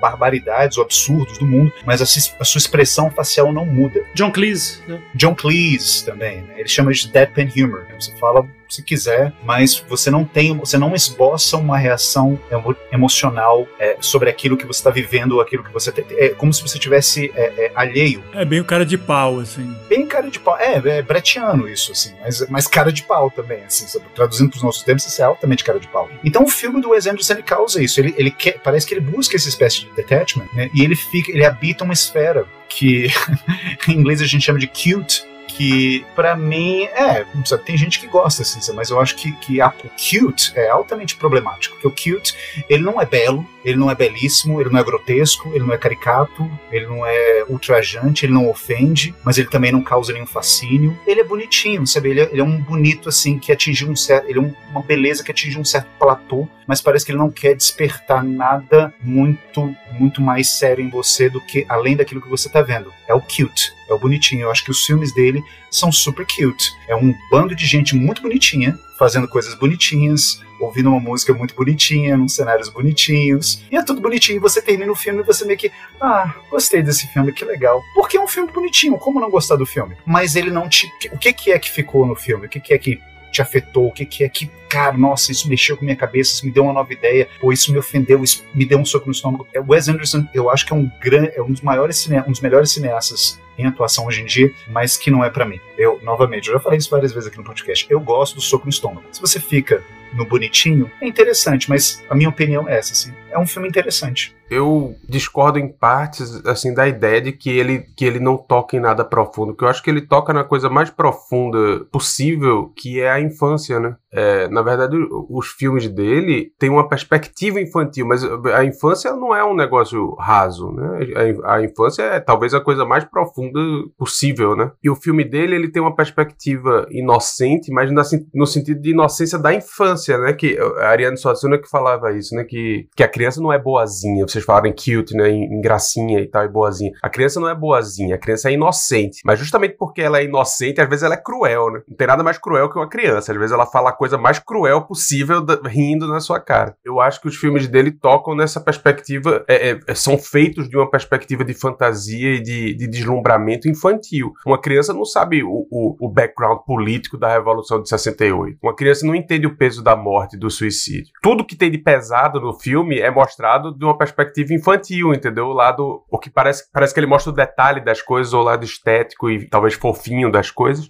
barbaridades 0.00 0.76
ou 0.78 0.84
absurdos 0.84 1.38
do 1.38 1.46
mundo, 1.46 1.72
mas 1.84 2.00
a, 2.00 2.04
a 2.04 2.44
sua 2.44 2.58
expressão 2.58 3.10
facial 3.10 3.52
não 3.52 3.64
muda. 3.64 4.04
John 4.14 4.30
Cleese, 4.30 4.82
né? 4.86 5.00
John 5.14 5.34
Cleese 5.34 6.04
também, 6.04 6.42
né? 6.42 6.54
Ele 6.58 6.68
chama 6.68 6.92
de 6.92 7.08
deadpan 7.08 7.48
humor. 7.56 7.86
Você 7.98 8.14
fala 8.16 8.46
se 8.68 8.82
quiser, 8.82 9.32
mas 9.44 9.82
você 9.88 10.10
não 10.10 10.24
tem, 10.24 10.56
você 10.56 10.78
não 10.78 10.94
esboça 10.94 11.56
uma 11.56 11.78
reação 11.78 12.38
emo 12.50 12.76
emocional 12.92 13.66
é, 13.78 13.96
sobre 14.00 14.28
aquilo 14.30 14.56
que 14.56 14.66
você 14.66 14.80
está 14.80 14.90
vivendo 14.90 15.32
ou 15.32 15.40
aquilo 15.40 15.62
que 15.62 15.72
você 15.72 15.92
tem. 15.92 16.04
É 16.18 16.30
como 16.30 16.52
se 16.52 16.62
você 16.62 16.78
tivesse 16.78 17.32
é, 17.34 17.66
é, 17.66 17.72
alheio. 17.74 18.24
É 18.32 18.44
bem 18.44 18.60
o 18.60 18.64
cara 18.64 18.84
de 18.84 18.96
pau, 18.96 19.40
assim. 19.40 19.74
Bem 19.88 20.06
cara 20.06 20.30
de 20.30 20.40
pau. 20.40 20.56
É, 20.58 20.76
é 20.76 21.02
bretiano 21.02 21.68
isso, 21.68 21.92
assim, 21.92 22.14
mas, 22.20 22.48
mas 22.48 22.66
cara 22.66 22.92
de 22.92 23.02
pau 23.02 23.30
também, 23.30 23.62
assim, 23.64 23.86
sabe? 23.86 24.06
traduzindo 24.14 24.50
para 24.50 24.56
os 24.56 24.62
nossos 24.62 24.82
tempos, 24.82 25.06
isso 25.06 25.20
é 25.20 25.24
altamente 25.24 25.64
cara 25.64 25.78
de 25.78 25.88
pau. 25.88 26.08
Então 26.24 26.44
o 26.44 26.48
filme 26.48 26.80
do 26.80 26.90
Wes 26.90 27.06
Anderson 27.06 27.34
ele 27.34 27.42
causa 27.42 27.82
isso. 27.82 28.00
Ele, 28.00 28.14
ele 28.16 28.30
quer, 28.30 28.58
parece 28.60 28.86
que 28.86 28.94
ele 28.94 29.00
busca 29.00 29.36
essa 29.36 29.48
espécie 29.48 29.80
de 29.80 29.90
detachment, 29.92 30.48
né? 30.52 30.70
E 30.74 30.82
ele 30.82 30.94
fica, 30.94 31.30
ele 31.30 31.44
habita 31.44 31.84
uma 31.84 31.92
esfera 31.92 32.46
que 32.68 33.08
em 33.88 33.92
inglês 33.92 34.20
a 34.20 34.26
gente 34.26 34.44
chama 34.44 34.58
de 34.58 34.66
cute 34.66 35.24
que 35.56 36.04
para 36.14 36.36
mim 36.36 36.84
é, 36.84 37.24
tem 37.64 37.76
gente 37.76 37.98
que 37.98 38.06
gosta 38.06 38.42
assim, 38.42 38.60
mas 38.74 38.90
eu 38.90 39.00
acho 39.00 39.16
que, 39.16 39.32
que 39.32 39.60
a, 39.60 39.68
o 39.68 39.88
cute 39.88 40.52
é 40.54 40.68
altamente 40.68 41.16
problemático, 41.16 41.76
porque 41.76 42.12
o 42.12 42.16
cute 42.16 42.34
ele 42.68 42.82
não 42.82 43.00
é 43.00 43.06
belo, 43.06 43.46
ele 43.66 43.76
não 43.76 43.90
é 43.90 43.96
belíssimo, 43.96 44.60
ele 44.60 44.70
não 44.70 44.78
é 44.78 44.84
grotesco, 44.84 45.50
ele 45.52 45.64
não 45.64 45.74
é 45.74 45.78
caricato, 45.78 46.48
ele 46.70 46.86
não 46.86 47.04
é 47.04 47.44
ultrajante, 47.48 48.24
ele 48.24 48.32
não 48.32 48.48
ofende, 48.48 49.12
mas 49.24 49.38
ele 49.38 49.48
também 49.48 49.72
não 49.72 49.82
causa 49.82 50.12
nenhum 50.12 50.26
fascínio. 50.26 50.96
Ele 51.04 51.20
é 51.20 51.24
bonitinho, 51.24 51.84
sabe? 51.84 52.10
Ele 52.10 52.20
é, 52.20 52.28
ele 52.30 52.40
é 52.40 52.44
um 52.44 52.58
bonito 52.58 53.08
assim 53.08 53.40
que 53.40 53.50
atingiu 53.50 53.88
um 53.88 53.96
certo, 53.96 54.30
ele 54.30 54.38
é 54.38 54.42
um, 54.42 54.54
uma 54.70 54.82
beleza 54.82 55.24
que 55.24 55.32
atinge 55.32 55.58
um 55.58 55.64
certo 55.64 55.88
platô, 55.98 56.48
mas 56.64 56.80
parece 56.80 57.04
que 57.04 57.10
ele 57.10 57.18
não 57.18 57.30
quer 57.30 57.56
despertar 57.56 58.22
nada 58.22 58.94
muito 59.02 59.74
muito 59.98 60.20
mais 60.20 60.50
sério 60.50 60.84
em 60.84 60.90
você 60.90 61.28
do 61.28 61.40
que 61.40 61.64
além 61.68 61.96
daquilo 61.96 62.20
que 62.20 62.28
você 62.28 62.48
tá 62.48 62.62
vendo. 62.62 62.92
É 63.08 63.14
o 63.14 63.20
cute 63.20 63.74
é 63.88 63.94
o 63.94 63.98
bonitinho. 63.98 64.42
Eu 64.42 64.50
acho 64.50 64.64
que 64.64 64.70
os 64.70 64.84
filmes 64.84 65.12
dele 65.12 65.42
são 65.70 65.90
super 65.90 66.26
cute. 66.26 66.72
É 66.88 66.94
um 66.94 67.14
bando 67.30 67.54
de 67.54 67.66
gente 67.66 67.94
muito 67.94 68.22
bonitinha, 68.22 68.78
fazendo 68.98 69.28
coisas 69.28 69.54
bonitinhas, 69.54 70.40
ouvindo 70.60 70.90
uma 70.90 71.00
música 71.00 71.32
muito 71.32 71.54
bonitinha, 71.54 72.16
num 72.16 72.28
cenários 72.28 72.68
bonitinhos. 72.68 73.62
E 73.70 73.76
é 73.76 73.82
tudo 73.82 74.00
bonitinho. 74.00 74.40
Você 74.40 74.60
termina 74.60 74.90
o 74.90 74.96
filme 74.96 75.20
e 75.20 75.24
você 75.24 75.44
meio 75.44 75.58
que, 75.58 75.70
ah, 76.00 76.34
gostei 76.50 76.82
desse 76.82 77.06
filme, 77.08 77.32
que 77.32 77.44
legal. 77.44 77.82
Porque 77.94 78.16
é 78.16 78.20
um 78.20 78.28
filme 78.28 78.50
bonitinho, 78.50 78.98
como 78.98 79.20
não 79.20 79.30
gostar 79.30 79.56
do 79.56 79.66
filme? 79.66 79.96
Mas 80.04 80.36
ele 80.36 80.50
não 80.50 80.68
te. 80.68 80.86
O 81.12 81.18
que, 81.18 81.32
que 81.32 81.52
é 81.52 81.58
que 81.58 81.70
ficou 81.70 82.06
no 82.06 82.14
filme? 82.14 82.46
O 82.46 82.48
que, 82.48 82.60
que 82.60 82.74
é 82.74 82.78
que 82.78 83.00
te 83.30 83.42
afetou? 83.42 83.88
O 83.88 83.92
que, 83.92 84.06
que 84.06 84.24
é 84.24 84.28
que, 84.28 84.50
cara, 84.68 84.96
nossa, 84.96 85.30
isso 85.30 85.48
mexeu 85.48 85.76
com 85.76 85.84
minha 85.84 85.96
cabeça, 85.96 86.32
isso 86.32 86.46
me 86.46 86.52
deu 86.52 86.64
uma 86.64 86.72
nova 86.72 86.92
ideia, 86.92 87.28
ou 87.42 87.52
isso 87.52 87.70
me 87.70 87.78
ofendeu, 87.78 88.22
isso 88.24 88.44
me 88.54 88.64
deu 88.64 88.78
um 88.78 88.84
soco 88.84 89.06
no 89.06 89.12
estômago. 89.12 89.46
É, 89.52 89.60
Wes 89.60 89.88
Anderson, 89.88 90.26
eu 90.32 90.50
acho 90.50 90.64
que 90.66 90.72
é 90.72 90.76
um 90.76 90.90
grande, 91.00 91.32
é 91.34 91.42
um 91.42 91.50
dos 91.50 91.60
maiores 91.60 91.96
cine, 91.96 92.18
um 92.20 92.30
dos 92.30 92.40
melhores 92.40 92.70
cineastas 92.70 93.40
em 93.58 93.66
atuação 93.66 94.06
hoje 94.06 94.22
em 94.22 94.26
dia, 94.26 94.52
mas 94.68 94.96
que 94.96 95.10
não 95.10 95.24
é 95.24 95.30
para 95.30 95.46
mim. 95.46 95.60
Eu, 95.78 95.98
novamente, 96.02 96.48
eu 96.48 96.54
já 96.54 96.60
falei 96.60 96.78
isso 96.78 96.90
várias 96.90 97.12
vezes 97.12 97.28
aqui 97.28 97.38
no 97.38 97.44
podcast. 97.44 97.86
Eu 97.88 98.00
gosto 98.00 98.34
do 98.34 98.40
soco 98.40 98.64
no 98.64 98.70
estômago. 98.70 99.06
Se 99.12 99.20
você 99.20 99.40
fica 99.40 99.82
no 100.16 100.26
bonitinho, 100.26 100.90
é 101.00 101.06
interessante, 101.06 101.68
mas 101.68 102.02
a 102.08 102.14
minha 102.14 102.28
opinião 102.28 102.68
é 102.68 102.78
essa, 102.78 102.92
assim. 102.92 103.12
É 103.30 103.38
um 103.38 103.46
filme 103.46 103.68
interessante. 103.68 104.34
Eu 104.48 104.94
discordo 105.08 105.58
em 105.58 105.68
partes, 105.68 106.44
assim, 106.46 106.72
da 106.72 106.86
ideia 106.86 107.20
de 107.20 107.32
que 107.32 107.50
ele, 107.50 107.80
que 107.96 108.04
ele 108.04 108.20
não 108.20 108.36
toca 108.36 108.76
em 108.76 108.80
nada 108.80 109.04
profundo, 109.04 109.54
que 109.54 109.64
eu 109.64 109.68
acho 109.68 109.82
que 109.82 109.90
ele 109.90 110.00
toca 110.00 110.32
na 110.32 110.44
coisa 110.44 110.70
mais 110.70 110.88
profunda 110.88 111.84
possível, 111.90 112.72
que 112.76 113.00
é 113.00 113.10
a 113.10 113.20
infância, 113.20 113.80
né? 113.80 113.96
É, 114.12 114.48
na 114.48 114.62
verdade, 114.62 114.96
os 115.28 115.48
filmes 115.48 115.88
dele 115.88 116.52
têm 116.58 116.70
uma 116.70 116.88
perspectiva 116.88 117.60
infantil, 117.60 118.06
mas 118.06 118.22
a 118.24 118.64
infância 118.64 119.12
não 119.12 119.34
é 119.34 119.44
um 119.44 119.54
negócio 119.54 120.14
raso, 120.14 120.70
né? 120.72 121.00
A, 121.44 121.56
a 121.56 121.64
infância 121.64 122.02
é 122.02 122.20
talvez 122.20 122.54
a 122.54 122.60
coisa 122.60 122.84
mais 122.84 123.04
profunda 123.04 123.60
possível, 123.98 124.56
né? 124.56 124.70
E 124.82 124.88
o 124.88 124.96
filme 124.96 125.24
dele, 125.24 125.56
ele 125.56 125.70
tem 125.70 125.82
uma 125.82 125.94
perspectiva 125.94 126.86
inocente, 126.90 127.70
mas 127.72 127.90
no 128.32 128.46
sentido 128.46 128.80
de 128.80 128.92
inocência 128.92 129.38
da 129.38 129.52
infância, 129.52 130.05
né? 130.08 130.32
Que 130.32 130.58
a 130.78 130.88
Ariane 130.88 131.16
Suassuna 131.16 131.58
que 131.58 131.68
falava 131.68 132.12
isso, 132.12 132.34
né? 132.34 132.44
Que, 132.44 132.88
que 132.94 133.02
a 133.02 133.08
criança 133.08 133.40
não 133.40 133.52
é 133.52 133.58
boazinha, 133.58 134.26
vocês 134.26 134.44
falaram 134.44 134.66
em 134.66 134.72
cute, 134.72 135.14
né? 135.14 135.30
Em, 135.30 135.44
em 135.44 135.60
gracinha 135.60 136.20
e 136.20 136.26
tal, 136.26 136.44
e 136.44 136.48
boazinha. 136.48 136.92
A 137.02 137.08
criança 137.08 137.40
não 137.40 137.48
é 137.48 137.54
boazinha, 137.54 138.14
a 138.14 138.18
criança 138.18 138.50
é 138.50 138.52
inocente. 138.52 139.20
Mas 139.24 139.38
justamente 139.38 139.76
porque 139.78 140.02
ela 140.02 140.18
é 140.18 140.24
inocente, 140.24 140.80
às 140.80 140.88
vezes 140.88 141.02
ela 141.02 141.14
é 141.14 141.22
cruel, 141.22 141.70
né? 141.70 141.82
Não 141.88 141.96
tem 141.96 142.06
nada 142.06 142.22
mais 142.22 142.38
cruel 142.38 142.70
que 142.70 142.78
uma 142.78 142.88
criança. 142.88 143.32
Às 143.32 143.38
vezes 143.38 143.52
ela 143.52 143.66
fala 143.66 143.90
a 143.90 143.92
coisa 143.92 144.18
mais 144.18 144.38
cruel 144.38 144.82
possível 144.82 145.44
rindo 145.64 146.06
na 146.06 146.20
sua 146.20 146.40
cara. 146.40 146.76
Eu 146.84 147.00
acho 147.00 147.20
que 147.20 147.28
os 147.28 147.36
filmes 147.36 147.66
dele 147.68 147.90
tocam 147.90 148.34
nessa 148.34 148.60
perspectiva, 148.60 149.44
é, 149.48 149.78
é, 149.86 149.94
são 149.94 150.18
feitos 150.18 150.68
de 150.68 150.76
uma 150.76 150.90
perspectiva 150.90 151.44
de 151.44 151.54
fantasia 151.54 152.34
e 152.34 152.40
de, 152.40 152.74
de 152.74 152.86
deslumbramento 152.86 153.68
infantil. 153.68 154.32
Uma 154.46 154.60
criança 154.60 154.92
não 154.92 155.04
sabe 155.04 155.42
o, 155.42 155.66
o, 155.70 155.96
o, 156.00 156.08
background 156.08 156.58
político 156.66 157.16
da 157.16 157.32
Revolução 157.32 157.82
de 157.82 157.88
68. 157.88 158.58
Uma 158.62 158.74
criança 158.74 159.06
não 159.06 159.14
entende 159.14 159.46
o 159.46 159.56
peso 159.56 159.82
da 159.86 159.94
morte, 159.94 160.36
do 160.36 160.50
suicídio. 160.50 161.12
Tudo 161.22 161.44
que 161.44 161.54
tem 161.54 161.70
de 161.70 161.78
pesado 161.78 162.40
no 162.40 162.52
filme 162.52 162.98
é 162.98 163.08
mostrado 163.08 163.72
de 163.72 163.84
uma 163.84 163.96
perspectiva 163.96 164.52
infantil, 164.52 165.14
entendeu? 165.14 165.46
O 165.46 165.52
lado, 165.52 166.04
o 166.10 166.18
que 166.18 166.28
parece, 166.28 166.68
parece 166.72 166.92
que 166.92 166.98
ele 166.98 167.06
mostra 167.06 167.32
o 167.32 167.34
detalhe 167.34 167.80
das 167.80 168.02
coisas, 168.02 168.32
o 168.32 168.42
lado 168.42 168.64
estético 168.64 169.30
e 169.30 169.48
talvez 169.48 169.74
fofinho 169.74 170.30
das 170.30 170.50
coisas. 170.50 170.88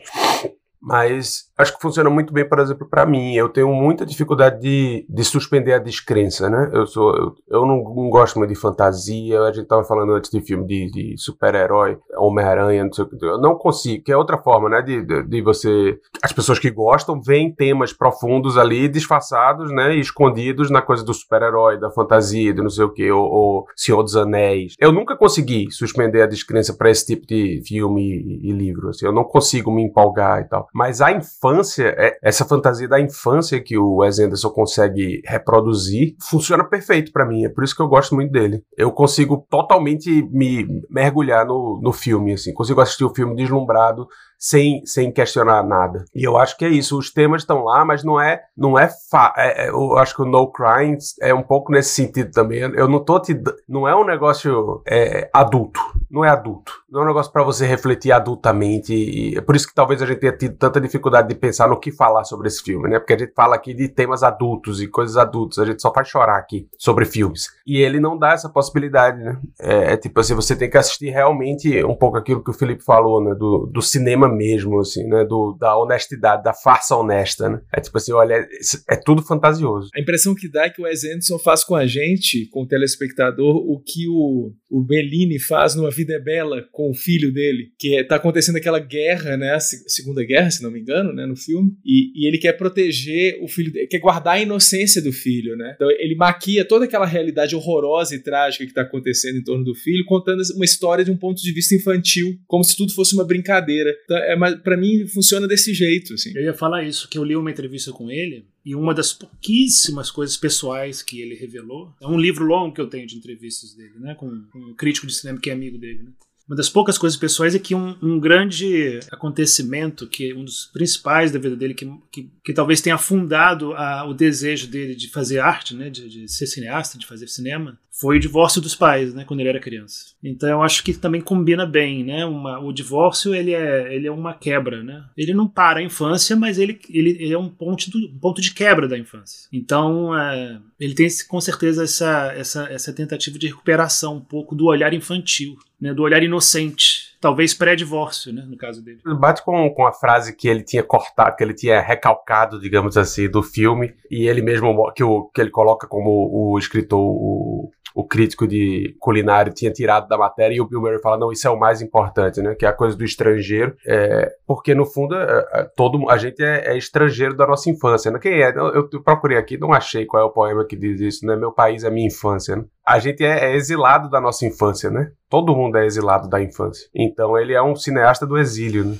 Mas 0.81 1.46
acho 1.57 1.75
que 1.75 1.81
funciona 1.81 2.11
muito 2.11 2.33
bem, 2.33 2.49
por 2.49 2.59
exemplo, 2.59 2.87
para 2.89 3.07
mim. 3.07 3.35
Eu 3.35 3.49
tenho 3.49 3.73
muita 3.73 4.05
dificuldade 4.05 4.61
de, 4.61 5.07
de 5.09 5.25
suspender 5.25 5.73
a 5.73 5.79
descrença, 5.79 6.51
né? 6.51 6.71
Eu 6.73 6.87
sou, 6.87 7.17
eu, 7.17 7.35
eu 7.49 7.67
não, 7.67 7.83
não, 7.83 8.11
gosto 8.11 8.39
muito 8.39 8.51
de 8.51 8.57
fantasia. 8.57 9.41
A 9.43 9.53
gente 9.53 9.67
tava 9.67 9.85
falando 9.85 10.13
antes 10.13 10.31
de 10.31 10.41
filme 10.41 10.67
de, 10.67 10.91
de 10.91 11.15
super-herói, 11.19 11.99
Homem-Aranha, 12.17 12.85
não 12.85 12.93
sei 12.93 13.05
o 13.05 13.09
que. 13.09 13.25
Eu 13.25 13.41
não 13.41 13.55
consigo, 13.55 14.05
que 14.05 14.13
é 14.13 14.17
outra 14.17 14.39
forma, 14.39 14.69
né? 14.69 14.83
De, 14.83 15.03
de, 15.03 15.23
de, 15.23 15.43
você. 15.43 15.99
As 16.23 16.33
pessoas 16.33 16.59
que 16.59 16.71
gostam 16.71 17.21
veem 17.21 17.53
temas 17.53 17.93
profundos 17.93 18.59
ali, 18.59 18.89
disfarçados, 18.89 19.73
né? 19.73 19.97
E 19.97 20.01
escondidos 20.01 20.71
na 20.71 20.83
coisa 20.83 21.05
do 21.05 21.15
super-herói, 21.15 21.79
da 21.79 21.91
fantasia, 21.91 22.53
de 22.53 22.63
não 22.63 22.71
sei 22.71 22.85
o 22.85 22.93
que, 22.93 23.11
ou, 23.11 23.25
ou, 23.25 23.67
Senhor 23.75 24.03
dos 24.03 24.17
Anéis. 24.17 24.75
Eu 24.79 24.93
nunca 24.93 25.17
consegui 25.17 25.71
suspender 25.71 26.23
a 26.23 26.27
descrença 26.27 26.75
para 26.75 26.91
esse 26.91 27.07
tipo 27.07 27.27
de 27.27 27.63
filme 27.67 28.03
e, 28.03 28.51
e 28.51 28.53
livro. 28.53 28.91
Assim, 28.91 29.07
eu 29.07 29.13
não 29.13 29.25
consigo 29.25 29.71
me 29.71 29.83
empolgar 29.83 30.41
e 30.41 30.45
tal. 30.45 30.69
Mas 30.75 31.01
a 31.01 31.11
infância, 31.11 31.46
é, 31.83 32.19
essa 32.23 32.45
fantasia 32.45 32.89
da 32.89 33.01
infância 33.01 33.63
que 33.63 33.77
o 33.79 33.97
Wes 33.97 34.19
Anderson 34.19 34.51
consegue 34.51 35.23
reproduzir, 35.25 36.17
funciona 36.21 36.65
perfeito 36.65 37.13
para 37.13 37.27
mim. 37.27 37.45
É 37.45 37.49
por 37.49 37.65
isso 37.65 37.75
que 37.75 37.83
eu 37.83 37.89
gosto 37.89 38.15
muito 38.15 38.33
dele. 38.33 38.63
Eu 38.77 38.93
consigo 38.93 39.47
totalmente 39.49 40.11
me 40.31 40.67
mergulhar 40.91 41.47
no, 41.47 41.81
no 41.83 41.93
filme, 41.93 42.33
assim. 42.33 42.53
Consigo 42.53 42.81
assistir 42.81 43.05
o 43.05 43.15
filme 43.15 43.35
deslumbrado 43.35 44.07
sem, 44.39 44.85
sem 44.85 45.11
questionar 45.11 45.63
nada. 45.63 46.05
E 46.15 46.25
eu 46.25 46.37
acho 46.37 46.57
que 46.57 46.65
é 46.65 46.69
isso. 46.69 46.99
Os 46.99 47.11
temas 47.11 47.43
estão 47.43 47.65
lá, 47.65 47.85
mas 47.85 48.05
não 48.05 48.21
é, 48.21 48.43
não 48.57 48.79
é, 48.79 48.91
é, 49.37 49.67
é, 49.67 49.69
eu 49.69 49.97
acho 49.99 50.15
que 50.15 50.23
o 50.23 50.27
No 50.27 50.51
Crime 50.51 50.99
é 51.21 51.33
um 51.35 51.43
pouco 51.43 51.73
nesse 51.73 51.91
sentido 51.91 52.31
também. 52.31 52.61
Eu 52.61 52.89
não 52.89 53.03
tô 53.03 53.21
te, 53.21 53.39
não 53.69 53.89
é 53.89 53.95
um 53.97 54.05
negócio 54.05 54.83
é, 54.87 55.29
adulto, 55.33 55.81
não 56.11 56.25
é 56.25 56.29
adulto. 56.29 56.73
Não 56.91 57.01
é 57.01 57.05
um 57.05 57.07
negócio 57.07 57.33
para 57.33 57.43
você 57.43 57.67
refletir 57.67 58.13
adultamente. 58.13 58.95
E 58.95 59.37
é 59.37 59.41
por 59.41 59.57
isso 59.57 59.67
que 59.67 59.75
talvez 59.75 60.01
a 60.01 60.07
gente 60.07 60.19
tenha 60.19 60.37
tido 60.37 60.57
tanta 60.57 60.81
dificuldade 60.81 61.29
de 61.29 61.35
pensar 61.35 61.69
no 61.69 61.79
que 61.79 61.93
falar 61.93 62.25
sobre 62.25 62.49
esse 62.49 62.63
filme, 62.63 62.89
né? 62.89 62.99
Porque 62.99 63.15
a 63.15 63.19
gente 63.19 63.33
fala 63.35 63.57
aqui 63.57 63.75
de 63.75 63.89
temas 63.89 64.23
adultos 64.23 64.81
e 64.81 64.87
coisas 64.87 65.17
adultas. 65.17 65.59
A 65.59 65.65
gente 65.65 65.83
só 65.83 65.93
faz 65.93 66.09
chorar 66.09 66.39
aqui 66.39 66.69
sobre 66.79 67.05
filmes. 67.05 67.49
E 67.67 67.79
ele 67.79 68.01
não 68.01 68.19
dá 68.19 68.33
essa 68.33 68.49
possibilidade, 68.49 69.23
né? 69.23 69.41
É, 69.61 69.93
é 69.93 69.97
tipo 69.97 70.19
assim, 70.21 70.35
você 70.35 70.55
tem 70.55 70.71
que 70.71 70.79
assistir 70.79 71.11
realmente 71.11 71.85
um 71.85 71.95
pouco 71.95 72.17
aquilo 72.17 72.43
que 72.43 72.51
o 72.51 72.55
Felipe 72.55 72.85
falou, 72.85 73.23
né? 73.23 73.35
Do, 73.35 73.67
do 73.67 73.83
cinema 73.83 74.29
mesmo, 74.29 74.81
assim, 74.81 75.05
né? 75.09 75.25
Do, 75.25 75.57
da 75.59 75.77
honestidade, 75.77 76.43
da 76.43 76.53
farsa 76.53 76.97
honesta, 76.97 77.49
né? 77.49 77.61
É 77.73 77.81
tipo 77.81 77.97
assim, 77.99 78.13
olha, 78.13 78.35
é, 78.35 78.47
é 78.91 78.97
tudo 78.97 79.23
fantasioso. 79.23 79.91
A 79.95 80.01
impressão 80.01 80.35
que 80.35 80.51
dá 80.51 80.65
é 80.65 80.71
que 80.71 80.81
o 80.81 80.85
Wes 80.85 81.05
Anderson 81.05 81.39
faz 81.39 81.65
com 81.65 81.75
a 81.75 81.87
gente, 81.87 82.49
com 82.51 82.63
o 82.63 82.67
telespectador, 82.67 83.57
o 83.57 83.81
que 83.81 84.09
o, 84.09 84.53
o 84.69 84.83
Bellini 84.83 85.39
faz 85.39 85.75
numa 85.75 85.91
Vida 85.91 86.15
é 86.15 86.21
Bela 86.21 86.67
com 86.73 86.91
o 86.91 86.95
filho 86.95 87.33
dele, 87.33 87.73
que 87.79 87.97
é, 87.97 88.05
tá 88.05 88.17
acontecendo 88.17 88.57
aquela 88.57 88.79
guerra, 88.79 89.37
né? 89.37 89.55
A 89.55 89.61
Segunda 89.61 90.25
Guerra, 90.25 90.51
se 90.51 90.63
não 90.63 90.71
me 90.71 90.81
engano, 90.81 91.13
né? 91.13 91.25
No 91.27 91.37
filme. 91.37 91.73
E, 91.85 92.13
e 92.15 92.27
ele 92.27 92.39
quer 92.39 92.53
proteger 92.53 93.39
o 93.41 93.49
filho 93.49 93.73
quer 93.89 93.99
guardar 93.99 94.35
a 94.35 94.41
inocência 94.41 95.01
do 95.01 95.13
filho, 95.13 95.57
né? 95.57 95.73
Então 95.75 95.91
ele 95.91 96.15
maquia 96.15 96.65
toda 96.65 96.85
aquela 96.85 97.07
realidade 97.07 97.55
horrorosa 97.55 98.15
e 98.15 98.23
trágica 98.23 98.67
que 98.67 98.75
tá 98.75 98.83
acontecendo 98.83 99.39
em 99.39 99.45
torno 99.45 99.65
do 99.65 99.75
filho, 99.75 100.05
contando 100.05 100.43
uma 100.55 100.65
história 100.65 101.05
de 101.05 101.11
um 101.11 101.17
ponto 101.17 101.41
de 101.41 101.53
vista 101.53 101.75
infantil, 101.75 102.39
como 102.47 102.65
se 102.65 102.77
tudo 102.77 102.93
fosse 102.93 103.15
uma 103.15 103.25
brincadeira. 103.25 103.95
Então, 104.05 104.17
é, 104.17 104.57
para 104.57 104.77
mim 104.77 105.07
funciona 105.07 105.47
desse 105.47 105.73
jeito, 105.73 106.15
assim. 106.15 106.33
Eu 106.35 106.43
ia 106.43 106.55
falar 106.55 106.85
isso, 106.85 107.09
que 107.09 107.19
eu 107.19 107.25
li 107.25 107.37
uma 107.37 107.51
entrevista 107.51 107.93
com 107.93 108.11
ele 108.11 108.45
e 108.67 108.75
uma 108.75 108.93
das 108.93 109.13
pouquíssimas 109.13 110.11
coisas 110.11 110.37
pessoais 110.37 111.01
que 111.01 111.21
ele 111.21 111.37
revelou 111.37 111.95
é 112.03 112.07
um 112.09 112.19
livro 112.19 112.45
longo 112.45 112.75
que 112.75 112.81
eu 112.81 112.89
tenho 112.89 113.07
de 113.07 113.17
entrevistas 113.17 113.73
dele, 113.75 113.95
né, 114.01 114.17
com, 114.17 114.27
um 114.27 114.75
crítico 114.77 115.07
de 115.07 115.15
cinema 115.15 115.39
que 115.39 115.49
é 115.49 115.53
amigo 115.53 115.79
dele, 115.79 116.03
né? 116.03 116.11
Uma 116.49 116.57
das 116.57 116.69
poucas 116.69 116.97
coisas 116.97 117.19
pessoais 117.19 117.57
é 117.57 117.59
que 117.59 117.75
um, 117.75 117.97
um, 118.01 118.21
grande 118.21 119.01
acontecimento, 119.11 120.07
que 120.07 120.33
um 120.33 120.45
dos 120.45 120.67
principais 120.67 121.33
da 121.33 121.41
vida 121.41 121.57
dele, 121.57 121.75
que, 121.75 121.91
que, 122.13 122.31
que 122.45 122.53
talvez 122.53 122.81
tenha 122.81 122.97
fundado 122.97 123.73
a, 123.73 124.05
o 124.09 124.15
desejo 124.15 124.69
dele 124.69 124.95
de 124.95 125.09
fazer 125.09 125.41
arte, 125.41 125.75
né, 125.75 125.91
de, 125.91 126.09
de, 126.09 126.29
ser 126.29 126.47
cineasta, 126.47 126.99
de 126.99 127.07
fazer 127.07 127.27
cinema, 127.27 127.77
foi 127.99 128.19
o 128.19 128.21
divórcio 128.21 128.61
dos 128.61 128.75
pais, 128.75 129.15
né, 129.15 129.25
quando 129.25 129.41
ele 129.41 129.49
era 129.49 129.61
criança. 129.61 130.15
Então 130.23 130.49
eu 130.49 130.63
acho 130.63 130.85
que 130.85 130.93
também 130.93 131.21
combina 131.21 131.65
bem, 131.65 132.05
né? 132.05 132.27
Uma, 132.27 132.59
o 132.59 132.73
divórcio 132.73 133.35
ele 133.35 133.55
é, 133.55 133.95
ele 133.95 134.07
é 134.07 134.11
uma 134.11 134.35
quebra, 134.35 134.83
né? 134.83 135.05
Ele 135.17 135.33
não 135.33 135.49
para 135.49 135.81
a 135.81 135.83
infância, 135.83 136.37
mas 136.37 136.59
ele, 136.59 136.79
ele, 136.91 137.11
ele 137.19 137.33
é 137.33 137.39
um 137.39 137.49
ponto, 137.49 137.91
do, 137.91 137.99
um 137.99 138.19
ponto 138.19 138.41
de 138.41 138.53
quebra 138.53 138.87
da 138.87 138.99
infância. 138.99 139.49
Então 139.51 140.17
é, 140.19 140.61
ele 140.79 140.95
tem 140.95 141.09
com 141.27 141.41
certeza 141.41 141.85
essa, 141.85 142.33
essa, 142.37 142.65
essa 142.71 142.93
tentativa 142.93 143.39
de 143.39 143.47
recuperação 143.47 144.17
um 144.17 144.21
pouco 144.21 144.55
do 144.55 144.67
olhar 144.67 144.93
infantil, 144.93 145.57
né? 145.81 145.95
Do 145.95 146.03
olhar 146.03 146.23
inocente 146.23 147.17
talvez 147.27 147.55
pré-divórcio, 147.55 148.33
né, 148.33 148.45
no 148.47 148.57
caso 148.57 148.81
dele. 148.85 149.01
Bate 149.19 149.45
com, 149.45 149.69
com 149.71 149.87
a 149.87 149.93
frase 149.93 150.37
que 150.37 150.47
ele 150.47 150.63
tinha 150.63 150.83
cortado, 150.83 151.35
que 151.35 151.43
ele 151.43 151.55
tinha 151.55 151.81
recalcado, 151.81 152.61
digamos 152.61 152.97
assim, 152.97 153.29
do 153.29 153.43
filme, 153.43 153.95
e 154.09 154.29
ele 154.29 154.43
mesmo, 154.43 154.93
que, 154.93 155.03
o, 155.03 155.25
que 155.35 155.41
ele 155.41 155.51
coloca 155.51 155.89
como 155.89 156.31
o 156.33 156.57
escritor, 156.57 157.01
o, 157.01 157.71
o 157.97 158.07
crítico 158.07 158.47
de 158.47 158.95
culinário 159.01 159.55
tinha 159.55 159.73
tirado 159.73 160.07
da 160.07 160.19
matéria 160.19 160.55
e 160.55 160.61
o 160.61 160.69
Bill 160.69 160.83
Murray 160.83 161.01
fala, 161.01 161.17
não, 161.17 161.33
isso 161.33 161.49
é 161.49 161.51
o 161.51 161.59
mais 161.59 161.81
importante, 161.81 162.43
né? 162.43 162.55
Que 162.55 162.67
é 162.67 162.69
a 162.69 162.73
coisa 162.75 162.95
do 162.95 163.03
estrangeiro, 163.03 163.75
é, 163.87 164.31
porque 164.47 164.75
no 164.75 164.85
fundo 164.85 165.15
é, 165.15 165.47
é 165.55 165.65
todo 165.75 166.11
a 166.11 166.19
gente 166.19 166.45
é, 166.45 166.73
é, 166.73 166.77
estrangeiro 166.77 167.35
da 167.35 167.47
nossa 167.47 167.71
infância, 167.71 168.11
né? 168.11 168.19
Quem 168.19 168.43
é? 168.43 168.51
Eu, 168.51 168.87
eu, 168.93 169.03
procurei 169.03 169.39
aqui, 169.39 169.57
não 169.57 169.73
achei 169.73 170.05
qual 170.05 170.23
é 170.23 170.27
o 170.27 170.31
poema 170.31 170.67
que 170.67 170.77
diz 170.77 171.01
isso, 171.01 171.25
né? 171.25 171.37
Meu 171.37 171.51
país 171.51 171.85
é 171.85 171.91
minha 171.91 172.07
infância, 172.07 172.55
né? 172.55 172.67
A 172.87 172.99
gente 172.99 173.25
é, 173.25 173.47
é 173.47 173.57
exilado 173.57 174.11
da 174.11 174.21
nossa 174.21 174.45
infância, 174.45 174.91
né? 174.91 175.11
Todo 175.31 175.57
mundo 175.57 175.79
é 175.79 175.87
exilado 175.87 176.29
da 176.29 176.43
infância. 176.43 176.87
Então 176.95 177.39
ele 177.39 177.55
é 177.55 177.63
um 177.63 177.75
cineasta 177.75 178.27
do 178.27 178.37
exílio, 178.37 178.85
né? 178.85 178.97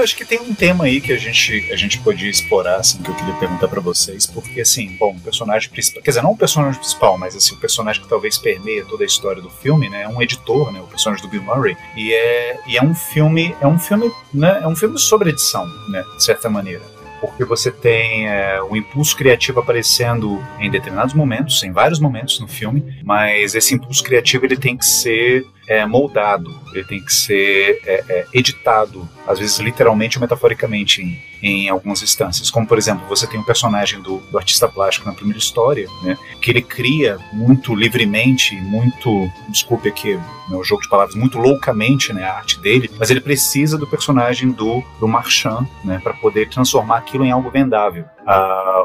Acho 0.00 0.16
que 0.16 0.24
tem 0.24 0.40
um 0.40 0.54
tema 0.54 0.84
aí 0.84 1.00
que 1.00 1.12
a 1.12 1.18
gente, 1.18 1.68
a 1.72 1.76
gente 1.76 1.98
podia 1.98 2.30
explorar, 2.30 2.76
assim, 2.76 3.02
que 3.02 3.10
eu 3.10 3.14
queria 3.14 3.34
perguntar 3.34 3.68
para 3.68 3.80
vocês, 3.80 4.26
porque, 4.26 4.60
assim, 4.60 4.96
bom, 4.98 5.12
o 5.12 5.20
personagem 5.20 5.70
principal, 5.70 6.02
quer 6.02 6.10
dizer, 6.10 6.22
não 6.22 6.32
o 6.32 6.36
personagem 6.36 6.78
principal, 6.78 7.18
mas, 7.18 7.36
assim, 7.36 7.54
o 7.54 7.58
personagem 7.58 8.02
que 8.02 8.08
talvez 8.08 8.38
permeia 8.38 8.84
toda 8.84 9.04
a 9.04 9.06
história 9.06 9.42
do 9.42 9.50
filme, 9.50 9.88
né, 9.88 10.02
é 10.02 10.08
um 10.08 10.20
editor, 10.20 10.72
né, 10.72 10.80
o 10.80 10.86
personagem 10.86 11.24
do 11.24 11.30
Bill 11.30 11.42
Murray, 11.42 11.76
e 11.96 12.12
é, 12.12 12.60
e 12.66 12.76
é 12.76 12.82
um 12.82 12.94
filme, 12.94 13.54
é 13.60 13.66
um 13.66 13.78
filme, 13.78 14.10
né, 14.32 14.60
é 14.62 14.66
um 14.66 14.76
filme 14.76 14.98
sobre 14.98 15.30
edição, 15.30 15.66
né, 15.88 16.04
de 16.16 16.24
certa 16.24 16.48
maneira 16.48 16.99
porque 17.20 17.44
você 17.44 17.70
tem 17.70 18.28
é, 18.28 18.60
o 18.62 18.76
impulso 18.76 19.16
criativo 19.16 19.60
aparecendo 19.60 20.42
em 20.58 20.70
determinados 20.70 21.14
momentos, 21.14 21.62
em 21.62 21.72
vários 21.72 22.00
momentos 22.00 22.40
no 22.40 22.48
filme, 22.48 23.00
mas 23.04 23.54
esse 23.54 23.74
impulso 23.74 24.02
criativo 24.02 24.44
ele 24.46 24.56
tem 24.56 24.76
que 24.76 24.84
ser 24.84 25.46
é, 25.68 25.84
moldado, 25.86 26.50
ele 26.72 26.84
tem 26.84 27.04
que 27.04 27.12
ser 27.12 27.80
é, 27.86 28.04
é, 28.08 28.26
editado, 28.32 29.08
às 29.26 29.38
vezes 29.38 29.58
literalmente 29.58 30.16
ou 30.16 30.20
metaforicamente 30.20 31.02
em, 31.02 31.20
em, 31.42 31.68
algumas 31.68 32.02
instâncias. 32.02 32.50
Como, 32.50 32.66
por 32.66 32.78
exemplo, 32.78 33.06
você 33.08 33.26
tem 33.26 33.38
um 33.38 33.44
personagem 33.44 34.00
do, 34.00 34.18
do, 34.30 34.38
artista 34.38 34.68
plástico 34.68 35.06
na 35.06 35.14
primeira 35.14 35.38
história, 35.38 35.88
né, 36.02 36.16
que 36.40 36.50
ele 36.50 36.62
cria 36.62 37.18
muito 37.32 37.74
livremente, 37.74 38.54
muito, 38.56 39.30
desculpe 39.48 39.88
aqui 39.88 40.18
meu 40.48 40.64
jogo 40.64 40.82
de 40.82 40.88
palavras, 40.88 41.14
muito 41.14 41.38
loucamente 41.38 42.12
né, 42.12 42.24
a 42.24 42.34
arte 42.34 42.58
dele, 42.58 42.90
mas 42.98 43.10
ele 43.10 43.20
precisa 43.20 43.78
do 43.78 43.86
personagem 43.86 44.50
do, 44.50 44.82
do 44.98 45.06
Marchand 45.06 45.66
né, 45.84 46.00
para 46.02 46.12
poder 46.12 46.48
transformar 46.48 46.98
aquilo 46.98 47.24
em 47.24 47.30
algo 47.30 47.50
vendável. 47.50 48.04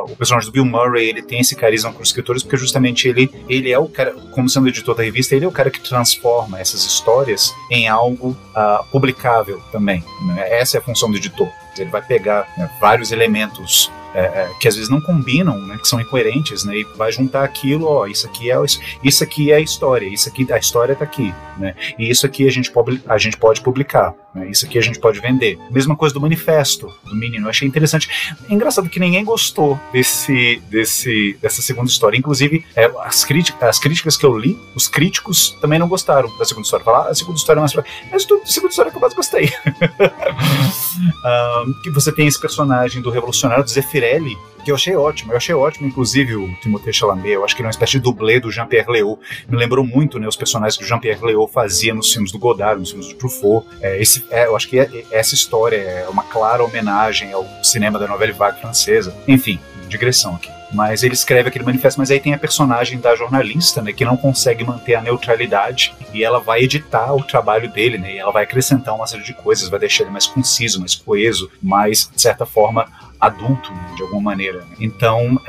O 0.05 0.15
personagem 0.15 0.49
do 0.49 0.53
Bill 0.53 0.65
Murray 0.65 1.07
ele 1.07 1.21
tem 1.21 1.39
esse 1.39 1.55
carisma 1.55 1.91
com 1.91 2.01
os 2.01 2.09
escritores 2.09 2.41
porque 2.41 2.57
justamente 2.57 3.07
ele, 3.07 3.29
ele 3.49 3.71
é 3.71 3.77
o 3.77 3.87
cara, 3.87 4.13
como 4.31 4.47
sendo 4.47 4.67
editor 4.67 4.95
da 4.95 5.03
revista, 5.03 5.35
ele 5.35 5.45
é 5.45 5.47
o 5.47 5.51
cara 5.51 5.69
que 5.69 5.79
transforma 5.79 6.59
essas 6.59 6.85
histórias 6.85 7.53
em 7.69 7.87
algo 7.87 8.29
uh, 8.29 8.83
publicável 8.91 9.61
também. 9.71 10.03
Né? 10.25 10.49
Essa 10.49 10.77
é 10.77 10.79
a 10.79 10.83
função 10.83 11.11
do 11.11 11.17
editor. 11.17 11.49
Ele 11.81 11.89
vai 11.89 12.01
pegar 12.01 12.47
né, 12.57 12.69
vários 12.79 13.11
elementos 13.11 13.91
é, 14.15 14.21
é, 14.21 14.51
que 14.59 14.67
às 14.67 14.75
vezes 14.75 14.89
não 14.89 15.01
combinam, 15.01 15.59
né, 15.59 15.77
que 15.77 15.87
são 15.87 15.99
incoerentes, 15.99 16.63
né, 16.63 16.77
e 16.77 16.83
vai 16.95 17.11
juntar 17.11 17.43
aquilo, 17.43 17.85
ó, 17.85 18.07
isso 18.07 18.25
aqui 18.25 18.49
é 18.49 18.55
isso 19.03 19.23
aqui 19.23 19.51
é 19.51 19.55
a 19.55 19.59
história, 19.59 20.07
isso 20.07 20.29
aqui 20.29 20.47
a 20.51 20.57
história 20.57 20.93
está 20.93 21.03
aqui, 21.03 21.33
né, 21.57 21.75
e 21.99 22.09
isso 22.09 22.25
aqui 22.25 22.47
a 22.47 22.51
gente 22.51 22.71
pode 22.71 23.01
a 23.07 23.17
gente 23.17 23.37
pode 23.37 23.61
publicar, 23.61 24.13
né, 24.33 24.49
isso 24.49 24.65
aqui 24.65 24.77
a 24.77 24.81
gente 24.81 24.99
pode 24.99 25.19
vender. 25.19 25.59
Mesma 25.69 25.95
coisa 25.95 26.13
do 26.13 26.21
manifesto 26.21 26.91
do 27.03 27.15
menino, 27.15 27.45
eu 27.45 27.49
achei 27.49 27.67
interessante. 27.67 28.09
É 28.49 28.53
engraçado 28.53 28.89
que 28.89 28.99
ninguém 28.99 29.23
gostou 29.23 29.79
desse 29.91 30.61
desse 30.69 31.37
dessa 31.41 31.61
segunda 31.61 31.89
história, 31.89 32.17
inclusive 32.17 32.63
é, 32.75 32.89
as 33.01 33.25
críticas 33.25 33.61
as 33.63 33.79
críticas 33.79 34.15
que 34.15 34.25
eu 34.25 34.37
li, 34.37 34.57
os 34.75 34.87
críticos 34.87 35.57
também 35.59 35.77
não 35.77 35.87
gostaram 35.87 36.29
da 36.37 36.45
segunda 36.45 36.63
história. 36.63 36.85
Falaram, 36.85 37.07
ah, 37.07 37.11
a 37.11 37.15
segunda 37.15 37.37
história 37.37 37.59
é 37.59 37.61
mais 37.61 37.73
mas 38.11 38.23
a 38.23 38.45
segunda 38.45 38.69
história 38.69 38.91
que 38.91 38.97
eu 38.97 39.01
mais 39.01 39.13
gostei. 39.13 39.51
um, 41.67 41.73
que 41.83 41.89
você 41.89 42.11
tem 42.11 42.27
esse 42.27 42.39
personagem 42.39 43.01
do 43.01 43.09
revolucionário 43.09 43.63
do 43.63 43.69
Zeffirelli, 44.05 44.37
que 44.63 44.71
eu 44.71 44.75
achei 44.75 44.95
ótimo. 44.95 45.31
Eu 45.31 45.37
achei 45.37 45.53
ótimo, 45.53 45.87
inclusive, 45.87 46.35
o 46.35 46.53
Timothée 46.61 46.93
Chalamet. 46.93 47.29
Eu 47.29 47.43
acho 47.43 47.55
que 47.55 47.61
ele 47.61 47.67
é 47.67 47.69
uma 47.69 47.71
espécie 47.71 47.93
de 47.93 47.99
dublê 47.99 48.39
do 48.39 48.51
Jean-Pierre 48.51 48.89
Léaud. 48.89 49.19
Me 49.47 49.57
lembrou 49.57 49.85
muito 49.85 50.19
né, 50.19 50.27
os 50.27 50.35
personagens 50.35 50.77
que 50.77 50.83
o 50.83 50.87
Jean-Pierre 50.87 51.23
Léaud 51.23 51.51
fazia 51.51 51.93
nos 51.93 52.11
filmes 52.11 52.31
do 52.31 52.39
Godard, 52.39 52.79
nos 52.79 52.89
filmes 52.89 53.09
do 53.09 53.15
Truffaut. 53.15 53.67
É, 53.81 54.01
esse, 54.01 54.25
é, 54.31 54.45
eu 54.45 54.55
acho 54.55 54.67
que 54.67 54.79
é, 54.79 55.05
essa 55.11 55.35
história 55.35 55.77
é 55.77 56.07
uma 56.09 56.23
clara 56.23 56.63
homenagem 56.63 57.31
ao 57.31 57.45
cinema 57.63 57.99
da 57.99 58.07
novela 58.07 58.33
vague 58.33 58.59
francesa. 58.59 59.15
Enfim, 59.27 59.59
digressão 59.87 60.35
aqui. 60.35 60.49
Mas 60.73 61.03
ele 61.03 61.13
escreve 61.13 61.47
aquele 61.47 61.63
manifesto, 61.63 61.99
mas 61.99 62.09
aí 62.09 62.19
tem 62.19 62.33
a 62.33 62.37
personagem 62.37 62.99
da 62.99 63.15
jornalista, 63.15 63.81
né, 63.81 63.93
que 63.93 64.03
não 64.03 64.17
consegue 64.17 64.63
manter 64.63 64.95
a 64.95 65.01
neutralidade 65.01 65.93
e 66.11 66.23
ela 66.23 66.39
vai 66.39 66.63
editar 66.63 67.13
o 67.13 67.23
trabalho 67.23 67.71
dele, 67.71 67.97
né, 67.97 68.15
e 68.15 68.17
ela 68.17 68.31
vai 68.31 68.43
acrescentar 68.43 68.95
uma 68.95 69.05
série 69.05 69.23
de 69.23 69.33
coisas, 69.33 69.69
vai 69.69 69.79
deixar 69.79 70.03
ele 70.03 70.11
mais 70.11 70.25
conciso, 70.25 70.79
mais 70.79 70.95
coeso, 70.95 71.49
mais, 71.61 72.09
de 72.13 72.21
certa 72.21 72.45
forma, 72.45 72.87
adulto, 73.19 73.71
de 73.95 74.01
alguma 74.03 74.21
maneira. 74.21 74.59
Né. 74.59 74.75
Então, 74.79 75.39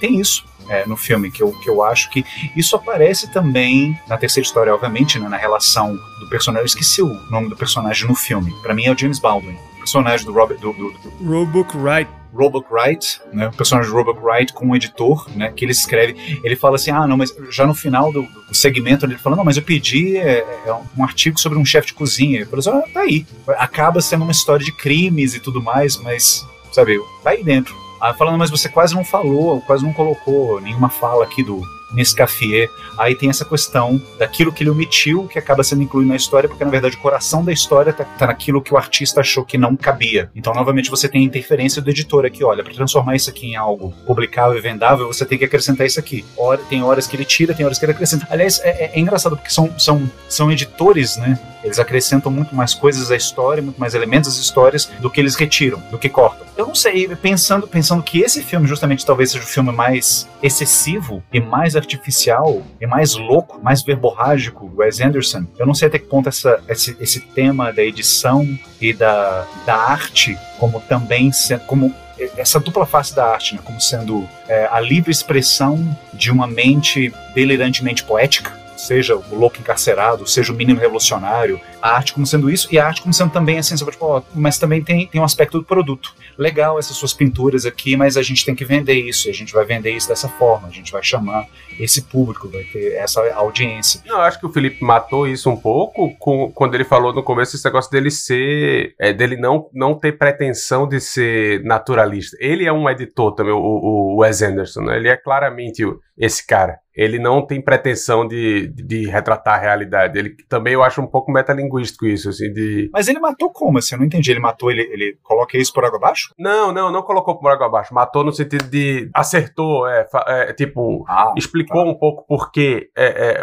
tem 0.00 0.20
isso. 0.20 0.44
É, 0.66 0.86
no 0.86 0.96
filme, 0.96 1.30
que 1.30 1.42
eu, 1.42 1.52
que 1.60 1.68
eu 1.68 1.84
acho 1.84 2.08
que 2.08 2.24
isso 2.56 2.74
aparece 2.74 3.30
também 3.30 3.94
na 4.08 4.16
terceira 4.16 4.46
história, 4.46 4.72
obviamente, 4.72 5.18
né, 5.18 5.28
na 5.28 5.36
relação 5.36 5.94
do 5.94 6.26
personagem. 6.30 6.62
Eu 6.62 6.66
esqueci 6.66 7.02
o 7.02 7.12
nome 7.30 7.50
do 7.50 7.56
personagem 7.56 8.08
no 8.08 8.14
filme. 8.14 8.50
Para 8.62 8.72
mim 8.72 8.86
é 8.86 8.90
o 8.90 8.96
James 8.96 9.18
Baldwin, 9.18 9.58
personagem 9.78 10.24
do 10.24 10.32
Robert. 10.32 10.56
Do, 10.56 10.72
do, 10.72 10.90
do... 10.90 11.30
Roebuck 11.30 11.76
Wright. 11.76 12.10
Roebuck 12.32 12.66
Wright, 12.72 13.20
né, 13.32 13.48
o 13.48 13.52
personagem 13.52 13.90
de 13.90 13.94
Roebuck 13.94 14.18
Wright 14.24 14.52
com 14.52 14.66
um 14.66 14.74
editor, 14.74 15.28
né, 15.36 15.52
que 15.54 15.64
ele 15.64 15.72
escreve, 15.72 16.40
ele 16.42 16.56
fala 16.56 16.74
assim, 16.74 16.90
ah, 16.90 17.06
não, 17.06 17.16
mas 17.16 17.32
já 17.50 17.64
no 17.64 17.74
final 17.74 18.10
do, 18.10 18.22
do 18.22 18.54
segmento 18.54 19.06
ele 19.06 19.16
fala, 19.16 19.36
não, 19.36 19.44
mas 19.44 19.56
eu 19.56 19.62
pedi 19.62 20.16
é, 20.16 20.38
é 20.66 20.74
um 20.96 21.04
artigo 21.04 21.38
sobre 21.38 21.58
um 21.58 21.64
chefe 21.64 21.88
de 21.88 21.94
cozinha, 21.94 22.38
ele 22.38 22.46
falou 22.46 22.58
assim, 22.58 22.70
ah, 22.70 22.92
tá 22.92 23.00
aí, 23.02 23.24
acaba 23.56 24.00
sendo 24.00 24.22
uma 24.22 24.32
história 24.32 24.64
de 24.64 24.72
crimes 24.72 25.34
e 25.34 25.38
tudo 25.38 25.62
mais, 25.62 25.96
mas, 25.96 26.44
sabe, 26.74 26.98
tá 27.22 27.30
aí 27.30 27.42
dentro. 27.42 27.74
Ah, 28.00 28.12
falando, 28.12 28.38
mas 28.38 28.50
você 28.50 28.68
quase 28.68 28.94
não 28.94 29.04
falou, 29.04 29.60
quase 29.62 29.82
não 29.82 29.92
colocou 29.92 30.60
nenhuma 30.60 30.90
fala 30.90 31.24
aqui 31.24 31.42
do, 31.42 31.62
Nescafé. 31.94 32.68
Aí 32.98 33.14
tem 33.14 33.30
essa 33.30 33.44
questão 33.44 34.00
daquilo 34.18 34.52
que 34.52 34.62
ele 34.62 34.70
omitiu, 34.70 35.26
que 35.26 35.38
acaba 35.38 35.62
sendo 35.62 35.82
incluído 35.82 36.08
na 36.08 36.16
história, 36.16 36.48
porque 36.48 36.64
na 36.64 36.70
verdade 36.70 36.96
o 36.96 36.98
coração 36.98 37.44
da 37.44 37.52
história 37.52 37.92
tá, 37.92 38.04
tá 38.04 38.26
naquilo 38.26 38.62
que 38.62 38.72
o 38.72 38.76
artista 38.76 39.20
achou 39.20 39.44
que 39.44 39.56
não 39.56 39.76
cabia. 39.76 40.30
Então, 40.34 40.52
novamente, 40.52 40.90
você 40.90 41.08
tem 41.08 41.22
a 41.22 41.24
interferência 41.24 41.80
do 41.80 41.90
editor 41.90 42.24
aqui. 42.24 42.44
Olha, 42.44 42.62
para 42.62 42.74
transformar 42.74 43.16
isso 43.16 43.30
aqui 43.30 43.46
em 43.46 43.56
algo 43.56 43.92
publicável 44.06 44.56
e 44.56 44.60
vendável, 44.60 45.06
você 45.06 45.24
tem 45.24 45.38
que 45.38 45.44
acrescentar 45.44 45.86
isso 45.86 45.98
aqui. 45.98 46.24
tem 46.68 46.82
horas 46.82 47.06
que 47.06 47.16
ele 47.16 47.24
tira, 47.24 47.54
tem 47.54 47.64
horas 47.64 47.78
que 47.78 47.84
ele 47.84 47.92
acrescenta. 47.92 48.26
Aliás, 48.30 48.60
é, 48.62 48.92
é 48.94 49.00
engraçado 49.00 49.36
porque 49.36 49.50
são, 49.50 49.72
são, 49.78 50.10
são 50.28 50.50
editores, 50.50 51.16
né? 51.16 51.38
Eles 51.64 51.78
acrescentam 51.78 52.30
muito 52.30 52.54
mais 52.54 52.74
coisas 52.74 53.10
à 53.10 53.16
história, 53.16 53.62
muito 53.62 53.80
mais 53.80 53.94
elementos 53.94 54.28
às 54.28 54.36
histórias 54.36 54.84
do 55.00 55.10
que 55.10 55.18
eles 55.18 55.34
retiram, 55.34 55.82
do 55.90 55.98
que 55.98 56.10
cortam. 56.10 56.46
Eu 56.56 56.66
não 56.66 56.74
sei, 56.74 57.08
pensando, 57.16 57.66
pensando 57.66 58.02
que 58.02 58.20
esse 58.20 58.42
filme 58.42 58.66
justamente 58.66 59.04
talvez 59.04 59.30
seja 59.30 59.42
o 59.42 59.46
filme 59.46 59.72
mais 59.72 60.28
excessivo 60.42 61.22
e 61.32 61.40
mais 61.40 61.74
artificial 61.84 62.62
e 62.80 62.86
mais 62.86 63.14
louco, 63.14 63.60
mais 63.62 63.82
verborrágico 63.82 64.72
Wes 64.76 65.00
Anderson, 65.00 65.46
eu 65.58 65.66
não 65.66 65.74
sei 65.74 65.88
até 65.88 65.98
que 65.98 66.06
ponto 66.06 66.28
essa, 66.28 66.62
esse, 66.68 66.96
esse 67.00 67.20
tema 67.20 67.72
da 67.72 67.82
edição 67.82 68.46
e 68.80 68.92
da, 68.92 69.46
da 69.64 69.76
arte 69.76 70.36
como 70.58 70.80
também 70.80 71.30
como 71.66 71.94
essa 72.36 72.60
dupla 72.60 72.86
face 72.86 73.14
da 73.14 73.26
arte, 73.26 73.54
né, 73.54 73.60
como 73.64 73.80
sendo 73.80 74.26
é, 74.48 74.68
a 74.70 74.80
livre 74.80 75.10
expressão 75.10 75.96
de 76.12 76.30
uma 76.30 76.46
mente 76.46 77.12
delirantemente 77.34 78.04
poética, 78.04 78.56
seja 78.76 79.16
o 79.16 79.34
louco 79.34 79.58
encarcerado, 79.58 80.26
seja 80.26 80.52
o 80.52 80.56
menino 80.56 80.80
revolucionário, 80.80 81.60
a 81.80 81.90
arte 81.90 82.14
como 82.14 82.26
sendo 82.26 82.50
isso 82.50 82.68
e 82.72 82.78
a 82.78 82.86
arte 82.86 83.02
como 83.02 83.12
sendo 83.12 83.30
também 83.30 83.58
assim, 83.58 83.76
sobre, 83.76 83.92
tipo, 83.92 84.06
ó, 84.06 84.22
mas 84.34 84.58
também 84.58 84.82
tem, 84.82 85.06
tem 85.06 85.20
um 85.20 85.24
aspecto 85.24 85.58
do 85.58 85.64
produto. 85.64 86.14
Legal 86.36 86.78
essas 86.78 86.96
suas 86.96 87.12
pinturas 87.12 87.66
aqui, 87.66 87.96
mas 87.96 88.16
a 88.16 88.22
gente 88.22 88.44
tem 88.44 88.54
que 88.54 88.64
vender 88.64 88.94
isso, 88.94 89.28
e 89.28 89.30
a 89.30 89.34
gente 89.34 89.52
vai 89.52 89.64
vender 89.64 89.92
isso 89.92 90.08
dessa 90.08 90.28
forma, 90.28 90.68
a 90.68 90.70
gente 90.70 90.90
vai 90.90 91.02
chamar 91.02 91.46
esse 91.78 92.02
público, 92.02 92.48
vai 92.48 92.64
ter 92.64 92.94
essa 92.94 93.20
audiência. 93.34 94.00
Eu 94.06 94.20
acho 94.20 94.38
que 94.38 94.46
o 94.46 94.52
Felipe 94.52 94.82
matou 94.82 95.26
isso 95.26 95.50
um 95.50 95.56
pouco 95.56 96.14
com, 96.18 96.50
quando 96.52 96.74
ele 96.74 96.84
falou 96.84 97.12
no 97.12 97.22
começo 97.22 97.56
esse 97.56 97.64
negócio 97.64 97.90
dele 97.90 98.10
ser, 98.10 98.94
é, 98.98 99.12
dele 99.12 99.36
não, 99.36 99.68
não 99.72 99.94
ter 99.94 100.12
pretensão 100.12 100.88
de 100.88 101.00
ser 101.00 101.62
naturalista. 101.64 102.36
Ele 102.40 102.66
é 102.66 102.72
um 102.72 102.88
editor 102.88 103.34
também, 103.34 103.52
o, 103.52 103.58
o 103.58 104.16
Wes 104.20 104.42
Anderson, 104.42 104.82
né? 104.82 104.96
ele 104.96 105.08
é 105.08 105.16
claramente 105.16 105.82
esse 106.16 106.46
cara 106.46 106.78
ele 106.94 107.18
não 107.18 107.44
tem 107.44 107.60
pretensão 107.60 108.26
de, 108.26 108.68
de, 108.68 108.82
de, 108.82 109.06
retratar 109.06 109.54
a 109.54 109.60
realidade. 109.60 110.18
Ele 110.18 110.36
também 110.48 110.74
eu 110.74 110.82
acho 110.82 111.00
um 111.00 111.06
pouco 111.06 111.32
metalinguístico 111.32 112.06
isso, 112.06 112.28
assim, 112.28 112.52
de. 112.52 112.88
Mas 112.92 113.08
ele 113.08 113.18
matou 113.18 113.50
como? 113.50 113.78
Assim, 113.78 113.94
eu 113.94 113.98
não 113.98 114.06
entendi. 114.06 114.30
Ele 114.30 114.40
matou, 114.40 114.70
ele, 114.70 114.82
ele 114.82 115.18
coloca 115.22 115.58
isso 115.58 115.72
por 115.72 115.84
água 115.84 115.98
abaixo? 115.98 116.32
Não, 116.38 116.72
não, 116.72 116.92
não 116.92 117.02
colocou 117.02 117.36
por 117.36 117.50
água 117.50 117.66
abaixo. 117.66 117.92
Matou 117.92 118.22
no 118.22 118.32
sentido 118.32 118.68
de. 118.68 119.10
Acertou, 119.12 119.88
é, 119.88 120.06
é 120.28 120.52
tipo, 120.52 121.04
ah, 121.08 121.34
explicou 121.36 121.84
tá. 121.84 121.90
um 121.90 121.94
pouco 121.94 122.24
porque 122.28 122.90
é, 122.96 123.40
é, 123.40 123.42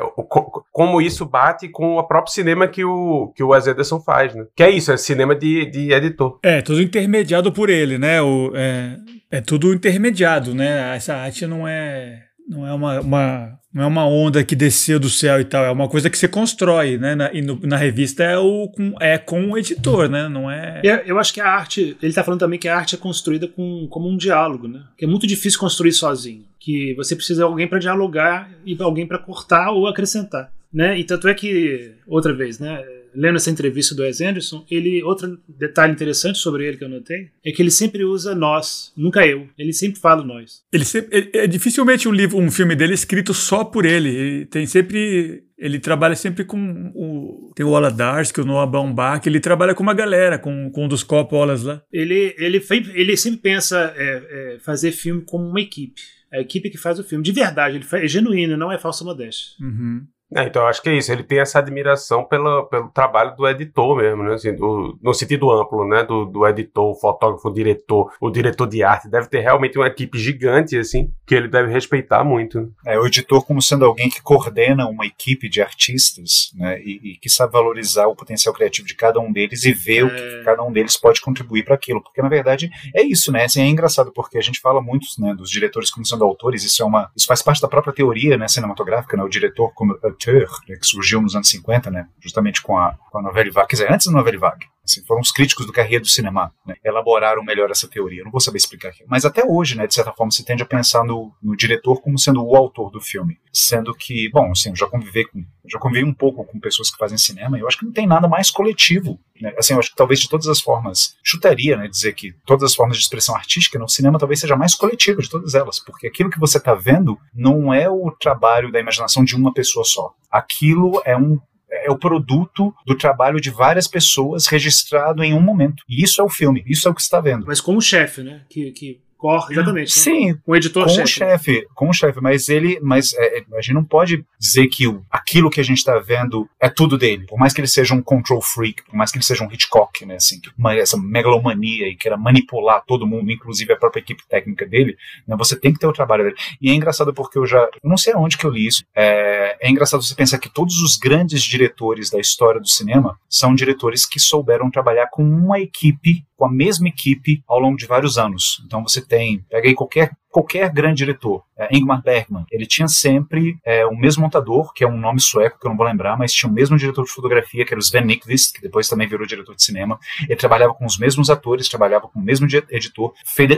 como 0.72 1.02
isso 1.02 1.26
bate 1.26 1.68
com 1.68 1.98
o 1.98 2.04
próprio 2.08 2.34
cinema 2.34 2.68
que 2.68 2.86
o, 2.86 3.34
que 3.36 3.44
o 3.44 3.50
Wes 3.50 3.68
Anderson 3.68 4.00
faz, 4.00 4.34
né? 4.34 4.46
Que 4.56 4.64
é 4.64 4.70
isso, 4.70 4.92
é 4.92 4.98
cinema 4.98 5.36
de, 5.36 5.66
de 5.66 5.92
editor. 5.92 6.40
É, 6.42 6.62
tudo 6.62 6.82
intermediado 6.82 7.52
por 7.52 7.70
ele, 7.70 7.98
né? 7.98 8.22
O, 8.22 8.52
é, 8.56 8.98
é 9.30 9.42
tudo 9.42 9.74
intermediado, 9.74 10.56
né? 10.56 10.96
Essa 10.96 11.16
arte 11.16 11.46
não 11.46 11.68
é 11.68 12.31
não 12.52 12.68
é 12.68 12.74
uma, 12.74 13.00
uma, 13.00 13.60
não 13.74 13.84
é 13.84 13.88
uma 13.88 14.06
onda 14.06 14.44
que 14.44 14.58
desceu 14.58 15.00
do 15.00 15.10
céu 15.10 15.40
e 15.40 15.46
tal, 15.46 15.64
é 15.64 15.72
uma 15.72 15.88
coisa 15.88 16.10
que 16.10 16.18
você 16.18 16.28
constrói, 16.28 16.98
né? 16.98 17.16
Na, 17.16 17.34
e 17.34 17.42
no, 17.42 17.58
na 17.64 17.78
revista 17.78 18.24
é, 18.24 18.38
o, 18.38 18.68
com, 18.68 18.94
é 19.00 19.18
com 19.18 19.52
o 19.52 19.58
editor, 19.58 20.10
né? 20.10 20.28
Não 20.28 20.52
é... 20.52 20.82
Eu, 20.84 20.96
eu 20.98 21.20
acho 21.20 21.34
que 21.34 21.40
a 21.40 21.48
arte, 21.48 21.96
ele 22.02 22.10
está 22.10 22.26
falando 22.26 22.42
também 22.42 22.60
que 22.60 22.68
a 22.68 22.76
arte 22.76 22.96
é 22.96 22.98
construída 22.98 23.48
com, 23.48 23.88
como 23.90 24.10
um 24.10 24.18
diálogo, 24.18 24.68
né? 24.68 24.84
Que 24.98 25.06
é 25.06 25.08
muito 25.08 25.26
difícil 25.26 25.60
construir 25.60 25.94
sozinho. 25.94 26.44
Que 26.60 26.94
você 26.96 27.16
precisa 27.16 27.40
de 27.40 27.44
alguém 27.44 27.68
para 27.68 27.80
dialogar 27.80 28.52
e 28.66 28.76
alguém 28.82 29.08
para 29.08 29.18
cortar 29.18 29.72
ou 29.72 29.88
acrescentar. 29.88 30.52
Né? 30.74 31.00
E 31.00 31.06
tanto 31.06 31.30
é 31.30 31.34
que, 31.34 31.94
outra 32.06 32.34
vez, 32.34 32.60
né? 32.60 32.84
Lendo 33.14 33.36
essa 33.36 33.50
entrevista 33.50 33.94
do 33.94 34.04
Wes 34.04 34.22
Anderson, 34.22 34.66
ele 34.70 35.04
outro 35.04 35.40
detalhe 35.48 35.94
interessante 35.94 36.38
sobre 36.38 36.68
ele 36.68 36.78
que 36.78 36.84
eu 36.84 36.90
notei 36.90 37.30
é 37.46 37.52
que 37.52 37.62
ele 37.62 37.72
sempre 37.72 38.04
usa 38.04 38.34
nós, 38.36 38.92
nunca 38.96 39.26
eu. 39.26 39.48
Ele 39.58 39.74
sempre 39.74 40.00
fala 40.00 40.24
nós. 40.24 40.64
Ele 40.72 40.86
sempre 40.86 41.18
ele, 41.18 41.30
é 41.34 41.48
dificilmente 41.48 42.08
um 42.08 42.12
livro, 42.12 42.38
um 42.38 42.52
filme 42.52 42.76
dele 42.76 42.94
escrito 42.94 43.34
só 43.34 43.64
por 43.64 43.86
ele. 43.86 44.10
ele 44.10 44.46
tem 44.46 44.66
sempre 44.66 45.44
ele 45.58 45.80
trabalha 45.80 46.16
sempre 46.16 46.44
com 46.44 46.92
o 46.96 47.52
tem 47.56 47.66
o 47.66 47.70
Oladarsky, 47.70 48.42
o 48.42 48.46
Noah 48.46 48.66
Baumbach, 48.66 49.28
ele 49.28 49.40
trabalha 49.40 49.76
com 49.76 49.84
uma 49.84 49.94
galera, 49.94 50.40
com, 50.40 50.72
com 50.72 50.86
um 50.86 50.88
dos 50.88 51.04
Coppolas 51.04 51.64
lá. 51.64 51.82
Ele 51.92 52.34
ele 52.38 52.64
ele 52.94 53.18
sempre 53.18 53.40
pensa 53.40 53.94
é, 53.96 54.56
é, 54.56 54.60
fazer 54.60 54.92
filme 54.92 55.24
como 55.24 55.48
uma 55.48 55.62
equipe. 55.62 56.02
A 56.32 56.40
equipe 56.40 56.70
que 56.70 56.78
faz 56.78 56.98
o 56.98 57.04
filme. 57.04 57.24
De 57.24 57.32
verdade, 57.34 57.76
ele 57.76 57.86
é 57.92 58.08
genuíno, 58.08 58.56
não 58.56 58.72
é 58.72 58.78
falsa 58.78 59.04
modéstia. 59.04 59.54
Uhum. 59.60 60.08
É, 60.34 60.46
então, 60.46 60.66
acho 60.66 60.82
que 60.82 60.90
é 60.90 60.94
isso. 60.94 61.12
Ele 61.12 61.24
tem 61.24 61.40
essa 61.40 61.60
admiração 61.60 62.24
pela, 62.24 62.66
pelo 62.68 62.90
trabalho 62.90 63.36
do 63.36 63.48
editor 63.48 63.98
mesmo, 63.98 64.24
né? 64.24 64.34
Assim, 64.34 64.56
do, 64.56 64.98
no 65.02 65.14
sentido 65.14 65.52
amplo, 65.52 65.86
né? 65.86 66.04
Do, 66.04 66.26
do 66.26 66.48
editor, 66.48 66.92
o 66.92 66.96
fotógrafo, 66.96 67.50
o 67.50 67.54
diretor, 67.54 68.14
o 68.20 68.30
diretor 68.30 68.68
de 68.68 68.82
arte. 68.82 69.10
Deve 69.10 69.28
ter 69.28 69.42
realmente 69.42 69.78
uma 69.78 69.88
equipe 69.88 70.18
gigante, 70.18 70.78
assim, 70.78 71.12
que 71.28 71.36
ele 71.36 71.50
deve 71.50 71.72
respeitar 71.72 72.24
muito. 72.24 72.72
É, 72.86 72.98
o 72.98 73.06
editor 73.06 73.46
como 73.46 73.62
sendo 73.62 73.84
alguém 73.84 74.10
que 74.10 74.22
coordena 74.22 74.88
uma 74.88 75.06
equipe 75.06 75.50
de 75.50 75.62
artistas, 75.62 76.52
né? 76.56 76.80
E, 76.82 77.12
e 77.12 77.18
que 77.18 77.30
sabe 77.30 77.52
valorizar 77.52 78.08
o 78.08 78.16
potencial 78.16 78.54
criativo 78.54 78.88
de 78.88 78.96
cada 78.96 79.20
um 79.20 79.34
deles 79.34 79.66
e 79.66 79.74
ver 79.74 79.98
é... 79.98 80.04
o 80.06 80.10
que 80.10 80.40
é. 80.40 80.44
cada 80.44 80.64
um 80.64 80.72
deles 80.72 80.98
pode 80.98 81.20
contribuir 81.20 81.66
para 81.66 81.76
aquilo. 81.76 82.02
Porque, 82.02 82.22
na 82.22 82.30
verdade, 82.30 82.70
é 82.96 83.04
isso, 83.04 83.34
né? 83.34 83.44
Assim, 83.44 83.62
é 83.62 83.68
engraçado 83.68 84.14
porque 84.14 84.38
a 84.38 84.42
gente 84.42 84.62
fala 84.62 84.82
muito 84.82 85.08
né, 85.20 85.36
dos 85.36 85.50
diretores 85.50 85.92
como 85.92 86.06
sendo 86.06 86.24
autores. 86.24 86.64
Isso 86.64 86.82
é 86.82 86.86
uma... 86.86 87.12
Isso 87.18 87.28
faz 87.28 87.42
parte 87.42 87.62
da 87.62 87.68
própria 87.68 87.94
teoria 87.94 88.38
né, 88.38 88.48
cinematográfica, 88.48 89.18
né? 89.18 89.24
O 89.24 89.30
diretor 89.30 89.74
como 89.74 90.00
né, 90.30 90.78
que 90.78 90.86
surgiu 90.86 91.22
nos 91.22 91.36
anos 91.36 91.50
50, 91.50 91.90
né, 91.90 92.08
justamente 92.20 92.62
com 92.62 92.78
a, 92.78 92.96
com 93.10 93.20
a 93.20 93.22
Vague, 93.52 93.68
quer 93.68 93.76
dizer, 93.76 93.92
antes 93.92 94.08
da 94.08 94.14
Novelle 94.14 94.38
Vague, 94.38 94.66
Assim, 94.84 95.04
foram 95.06 95.22
os 95.22 95.32
críticos 95.32 95.66
do 95.66 95.72
carreira 95.72 96.02
do 96.02 96.08
cinema, 96.08 96.54
né, 96.66 96.76
elaboraram 96.84 97.44
melhor 97.44 97.70
essa 97.70 97.88
teoria. 97.88 98.24
Não 98.24 98.32
vou 98.32 98.42
saber 98.42 98.58
explicar 98.58 98.90
aqui. 98.90 99.04
Mas 99.08 99.26
até 99.26 99.44
hoje, 99.46 99.78
né, 99.78 99.86
de 99.86 99.94
certa 99.94 100.12
forma, 100.12 100.32
se 100.32 100.44
tende 100.44 100.64
a 100.64 100.66
pensar 100.66 101.04
no, 101.04 101.32
no 101.42 101.56
diretor 101.56 102.02
como 102.02 102.18
sendo 102.18 102.44
o 102.44 102.56
autor 102.56 102.90
do 102.90 103.00
filme. 103.00 103.40
Sendo 103.54 103.94
que, 103.94 104.30
bom, 104.32 104.52
assim, 104.52 104.70
eu 104.70 104.76
já 104.76 104.88
convivi 104.88 105.26
com, 105.26 105.46
já 105.68 105.78
convivi 105.78 106.04
um 106.04 106.14
pouco 106.14 106.44
com 106.46 106.60
pessoas 106.60 106.90
que 106.90 106.98
fazem 106.98 107.18
cinema, 107.18 107.58
e 107.58 107.62
eu 107.62 107.68
acho 107.68 107.78
que 107.78 107.86
não 107.86 107.92
tem 107.92 108.08
nada 108.08 108.28
mais 108.28 108.50
coletivo. 108.50 109.20
Né? 109.40 109.54
Assim, 109.58 109.74
eu 109.74 109.80
acho 109.80 109.90
que 109.90 109.96
talvez 109.96 110.20
de 110.20 110.30
todas 110.30 110.48
as 110.48 110.62
formas, 110.62 111.16
chutaria, 111.24 111.78
né, 111.78 111.88
dizer 111.88 112.14
que 112.14 112.34
todas 112.46 112.72
as 112.72 112.76
formas 112.76 112.98
de 112.98 113.04
expressão 113.04 113.36
artística 113.36 113.78
no 113.78 113.88
cinema 113.88 114.20
talvez 114.20 114.40
seja 114.40 114.56
mais 114.56 114.74
coletiva 114.74 115.22
de 115.22 115.30
todas 115.30 115.54
elas, 115.54 115.80
porque 115.80 116.08
aquilo 116.08 116.30
que 116.30 116.40
você 116.40 116.58
está 116.58 116.74
vendo 116.74 117.18
não 117.34 117.74
é 117.74 117.90
o 117.90 118.12
trabalho 118.12 118.72
da 118.72 118.80
imaginação 118.80 119.24
de 119.24 119.36
uma 119.36 119.54
pessoa 119.54 119.86
só. 119.86 120.14
Aquilo 120.30 121.02
é 121.06 121.16
um 121.16 121.40
é 121.72 121.90
o 121.90 121.98
produto 121.98 122.74
do 122.86 122.98
trabalho 122.98 123.40
de 123.40 123.50
várias 123.50 123.88
pessoas 123.88 124.48
registrado 124.48 125.24
em 125.24 125.34
um 125.34 125.42
momento. 125.42 125.84
E 125.88 126.04
isso 126.04 126.22
é 126.22 126.24
o 126.24 126.30
filme, 126.30 126.64
isso 126.68 126.88
é 126.88 126.92
o 126.92 126.94
que 126.94 127.02
está 127.02 127.20
vendo. 127.20 127.46
Mas 127.48 127.62
como 127.62 127.82
chefe, 127.82 128.22
né? 128.22 128.42
Que, 128.50 128.72
que 128.72 129.00
corre, 129.22 129.54
exatamente. 129.54 129.96
Né? 129.96 130.04
Sim. 130.04 130.34
Com 130.44 130.52
o 130.52 130.56
editor 130.56 130.84
com 130.86 130.90
chefe. 130.90 131.04
o 131.04 131.08
chefe, 131.08 131.68
com 131.76 131.90
o 131.90 131.94
chefe, 131.94 132.20
mas 132.20 132.50
ele, 132.50 132.80
mas 132.82 133.14
é, 133.14 133.44
a 133.54 133.62
gente 133.62 133.76
não 133.76 133.84
pode 133.84 134.26
dizer 134.40 134.68
que 134.68 134.88
o, 134.88 135.06
aquilo 135.12 135.52
que 135.52 135.62
a 135.62 135.64
gente 135.64 135.78
está 135.78 136.00
vendo 136.00 136.50
é 136.60 136.68
tudo 136.68 136.98
dele. 136.98 137.28
Por 137.28 137.38
mais 137.38 137.54
que 137.54 137.62
ele 137.62 137.68
seja 137.68 137.94
um 137.94 138.02
control 138.02 138.42
freak, 138.42 138.84
por 138.84 138.96
mais 138.96 139.12
que 139.12 139.20
ele 139.20 139.24
seja 139.24 139.44
um 139.44 139.52
Hitchcock, 139.52 140.04
né, 140.08 140.16
assim, 140.16 140.42
uma, 140.58 140.74
essa 140.74 140.98
megalomania 140.98 141.88
e 141.88 141.96
queira 141.96 142.18
manipular 142.18 142.84
todo 142.88 143.06
mundo, 143.06 143.32
inclusive 143.32 143.72
a 143.72 143.78
própria 143.78 144.02
equipe 144.02 144.24
técnica 144.28 144.66
dele, 144.66 144.98
né, 145.28 145.36
você 145.38 145.56
tem 145.56 145.72
que 145.72 145.80
ter 145.80 145.88
o 145.88 145.94
trabalho 145.94 146.24
dele. 146.24 146.36
E 146.60 146.72
é 146.72 146.74
engraçado 146.74 147.14
porque 147.14 147.38
eu 147.38 147.46
já, 147.46 147.60
eu 147.60 147.90
não 147.90 147.98
sei 147.98 148.14
aonde 148.14 148.38
que 148.38 148.46
eu 148.46 148.50
li 148.50 148.66
isso. 148.66 148.84
É, 148.96 149.68
é 149.68 149.70
engraçado 149.70 150.02
você 150.02 150.16
pensar 150.16 150.40
que 150.40 150.50
todos 150.50 150.82
os 150.82 150.98
grandes 150.98 151.44
diretores 151.44 152.10
da 152.10 152.20
história 152.20 152.60
do 152.60 152.68
cinema 152.68 153.16
são 153.30 153.54
diretores 153.54 154.04
que 154.06 154.20
souberam 154.20 154.72
trabalhar 154.72 155.08
com 155.12 155.24
uma 155.24 155.60
equipe 155.60 156.24
com 156.42 156.48
a 156.48 156.52
mesma 156.52 156.88
equipe 156.88 157.44
ao 157.48 157.60
longo 157.60 157.78
de 157.78 157.86
vários 157.86 158.18
anos. 158.18 158.64
Então 158.66 158.82
você 158.82 159.00
tem, 159.00 159.44
pega 159.48 159.68
aí 159.68 159.76
qualquer 159.76 160.12
qualquer 160.32 160.72
grande 160.72 160.98
diretor, 160.98 161.44
é, 161.58 161.68
Ingmar 161.76 162.02
Bergman, 162.02 162.46
ele 162.50 162.66
tinha 162.66 162.88
sempre 162.88 163.58
é, 163.66 163.86
o 163.86 163.96
mesmo 163.96 164.24
montador, 164.24 164.74
que 164.74 164.84
é 164.84 164.88
um 164.88 164.98
nome 164.98 165.20
sueco 165.20 165.60
que 165.60 165.68
eu 165.68 165.70
não 165.70 165.78
vou 165.78 165.86
lembrar, 165.86 166.18
mas 166.18 166.34
tinha 166.34 166.50
o 166.50 166.54
mesmo 166.54 166.78
diretor 166.78 167.04
de 167.04 167.12
fotografia, 167.12 167.66
que 167.66 167.74
era 167.74 167.80
o 167.80 167.84
Sven 167.84 168.06
Nykvist, 168.06 168.54
que 168.54 168.62
depois 168.62 168.88
também 168.88 169.08
virou 169.08 169.28
diretor 169.28 169.56
de 169.56 169.64
cinema. 169.64 170.00
Ele 170.22 170.36
trabalhava 170.36 170.74
com 170.74 170.86
os 170.86 170.98
mesmos 170.98 171.30
atores, 171.30 171.68
trabalhava 171.68 172.08
com 172.08 172.20
o 172.20 172.24
mesmo 172.24 172.48
editor. 172.70 173.14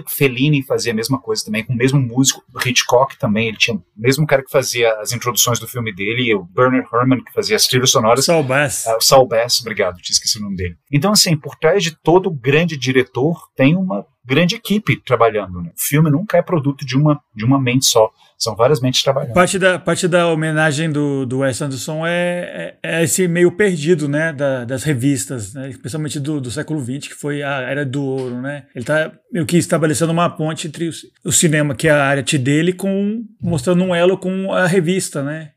Fellini 0.07 0.63
fazia 0.63 0.91
a 0.91 0.95
mesma 0.95 1.19
coisa 1.19 1.45
também, 1.45 1.63
com 1.63 1.74
o 1.74 1.78
mesmo 1.78 1.99
músico. 1.99 2.43
Hitchcock 2.65 3.17
também, 3.17 3.49
ele 3.49 3.57
tinha 3.57 3.78
o 3.78 3.84
mesmo 3.95 4.26
cara 4.26 4.43
que 4.43 4.51
fazia 4.51 4.91
as 4.99 5.13
introduções 5.13 5.59
do 5.59 5.67
filme 5.67 5.93
dele, 5.93 6.34
o 6.34 6.43
Bernard 6.43 6.88
Herrmann, 6.91 7.24
que 7.24 7.34
fazia 7.34 7.55
as 7.55 7.67
trilhas 7.67 7.91
sonoras. 7.91 8.26
Saul 8.26 8.43
Bass. 8.43 8.86
Uh, 8.86 9.01
Saul 9.01 9.28
Bass, 9.28 9.61
obrigado, 9.61 10.01
tinha 10.01 10.13
esquecido 10.13 10.41
o 10.41 10.45
nome 10.45 10.57
dele. 10.57 10.76
Então, 10.91 11.11
assim, 11.11 11.38
por 11.38 11.55
trás 11.55 11.84
de 11.84 11.91
todo 11.91 12.32
grande 12.32 12.76
diretor 12.78 13.49
tem 13.55 13.76
uma 13.76 14.05
grande 14.26 14.55
equipe 14.55 14.95
trabalhando. 15.03 15.61
Né? 15.61 15.69
O 15.69 15.82
filme 15.82 16.09
nunca 16.09 16.38
é 16.38 16.41
produto 16.41 16.86
de 16.86 16.97
uma, 16.97 17.19
de 17.36 17.43
uma 17.43 17.59
mente 17.59 17.86
só. 17.86 18.09
São 18.38 18.55
várias 18.55 18.82
mentes 18.82 19.01
trabalhando. 19.03 19.34
Parte 19.34 19.57
da, 19.57 19.80
parte 19.80 20.07
da 20.07 20.28
homenagem 20.28 20.91
do, 20.91 21.26
do 21.26 21.39
Wes 21.39 21.61
Anderson 21.61 22.05
é, 22.05 22.76
é, 22.84 22.99
é 22.99 23.03
esse 23.03 23.28
meio 23.28 23.51
perdido, 23.51 24.09
né, 24.09 24.34
da, 24.34 24.65
das 24.65 24.84
revistas, 24.84 25.53
né, 25.53 25.69
especialmente 25.69 26.19
do, 26.19 26.41
do 26.41 26.51
século 26.51 26.84
XX, 26.84 27.07
que 27.07 27.15
foi 27.15 27.41
a 27.41 27.61
era 27.61 27.86
do 27.86 28.03
ouro, 28.03 28.41
né. 28.41 28.65
Ele 28.76 28.84
está 28.84 29.11
meio 29.32 29.45
que 29.45 29.57
estabelecendo 29.57 30.11
uma 30.11 30.30
ponte 30.30 30.67
entre 30.67 30.89
o, 30.89 30.91
o 31.24 31.32
cinema, 31.32 31.76
que 31.76 31.88
é 31.88 31.91
a 31.91 32.03
arte 32.03 32.38
dele, 32.38 32.74
com 32.74 33.24
mostrando 33.41 33.84
um 33.84 33.95
elo 33.95 34.17
com 34.17 34.51
a 34.51 34.67
revista, 34.67 35.24
né. 35.24 35.51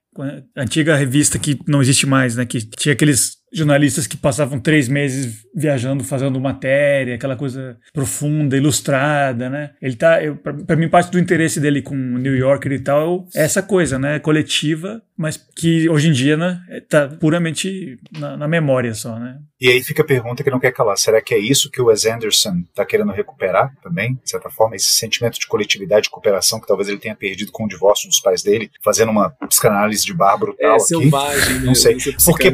A 0.57 0.63
antiga 0.63 0.97
revista 0.97 1.39
que 1.39 1.59
não 1.67 1.83
existe 1.83 2.07
mais, 2.07 2.37
né, 2.37 2.47
que 2.47 2.61
tinha 2.61 2.93
aqueles 2.93 3.37
jornalistas 3.57 4.07
que 4.07 4.17
passavam 4.17 4.61
três 4.61 4.89
meses 4.89 5.47
viajando, 5.55 6.05
fazendo 6.05 6.41
matéria, 6.41 7.15
aquela 7.15 7.37
coisa 7.37 7.77
profunda, 7.93 8.57
ilustrada, 8.57 9.49
né? 9.49 9.71
Ele 9.81 9.97
tá, 9.97 10.19
para 10.67 10.77
mim 10.77 10.89
parte 10.89 11.11
do 11.11 11.19
interesse 11.19 11.59
dele 11.59 11.81
com 11.81 11.95
New 11.95 12.37
Yorker 12.37 12.73
e 12.73 12.79
tal 12.81 13.27
é 13.35 13.43
essa 13.43 13.63
coisa, 13.63 13.99
né, 13.99 14.19
coletiva, 14.19 15.01
mas 15.17 15.37
que 15.37 15.89
hoje 15.89 16.09
em 16.09 16.13
dia, 16.13 16.37
né, 16.37 16.61
tá 16.89 17.09
puramente 17.09 17.99
na, 18.19 18.37
na 18.37 18.49
memória 18.49 18.93
só, 18.93 19.19
né? 19.19 19.39
E 19.59 19.69
aí 19.69 19.83
fica 19.83 20.03
a 20.03 20.07
pergunta 20.07 20.45
que 20.45 20.51
não 20.51 20.61
quer 20.61 20.73
calar: 20.73 20.99
será 20.99 21.21
que 21.23 21.35
é 21.35 21.39
isso 21.39 21.71
que 21.71 21.81
o 21.81 21.87
Wes 21.87 22.05
Anderson 22.05 22.63
está 22.69 22.85
querendo 22.85 23.13
recuperar 23.13 23.75
também, 23.83 24.15
de 24.23 24.31
certa 24.31 24.51
forma, 24.51 24.77
esse 24.77 24.89
sentimento 24.89 25.39
de 25.39 25.47
coletividade, 25.47 26.03
de 26.03 26.11
cooperação 26.11 26.61
que 26.61 26.67
talvez 26.67 26.89
ele 26.89 26.99
tenha 26.99 27.17
perdido 27.17 27.51
com 27.51 27.65
o 27.65 27.69
divórcio 27.69 28.09
dos 28.09 28.21
pais 28.21 28.43
dele, 28.43 28.71
fazendo 28.85 29.11
uma 29.11 29.31
psicanálise 29.49 30.05
de 30.05 30.13
bar 30.13 30.37
brutal 30.37 30.73
é, 30.73 30.75
aqui? 30.75 30.85
selvagem, 30.85 31.61
não 31.61 31.75
sei, 31.75 31.97
porque 32.25 32.49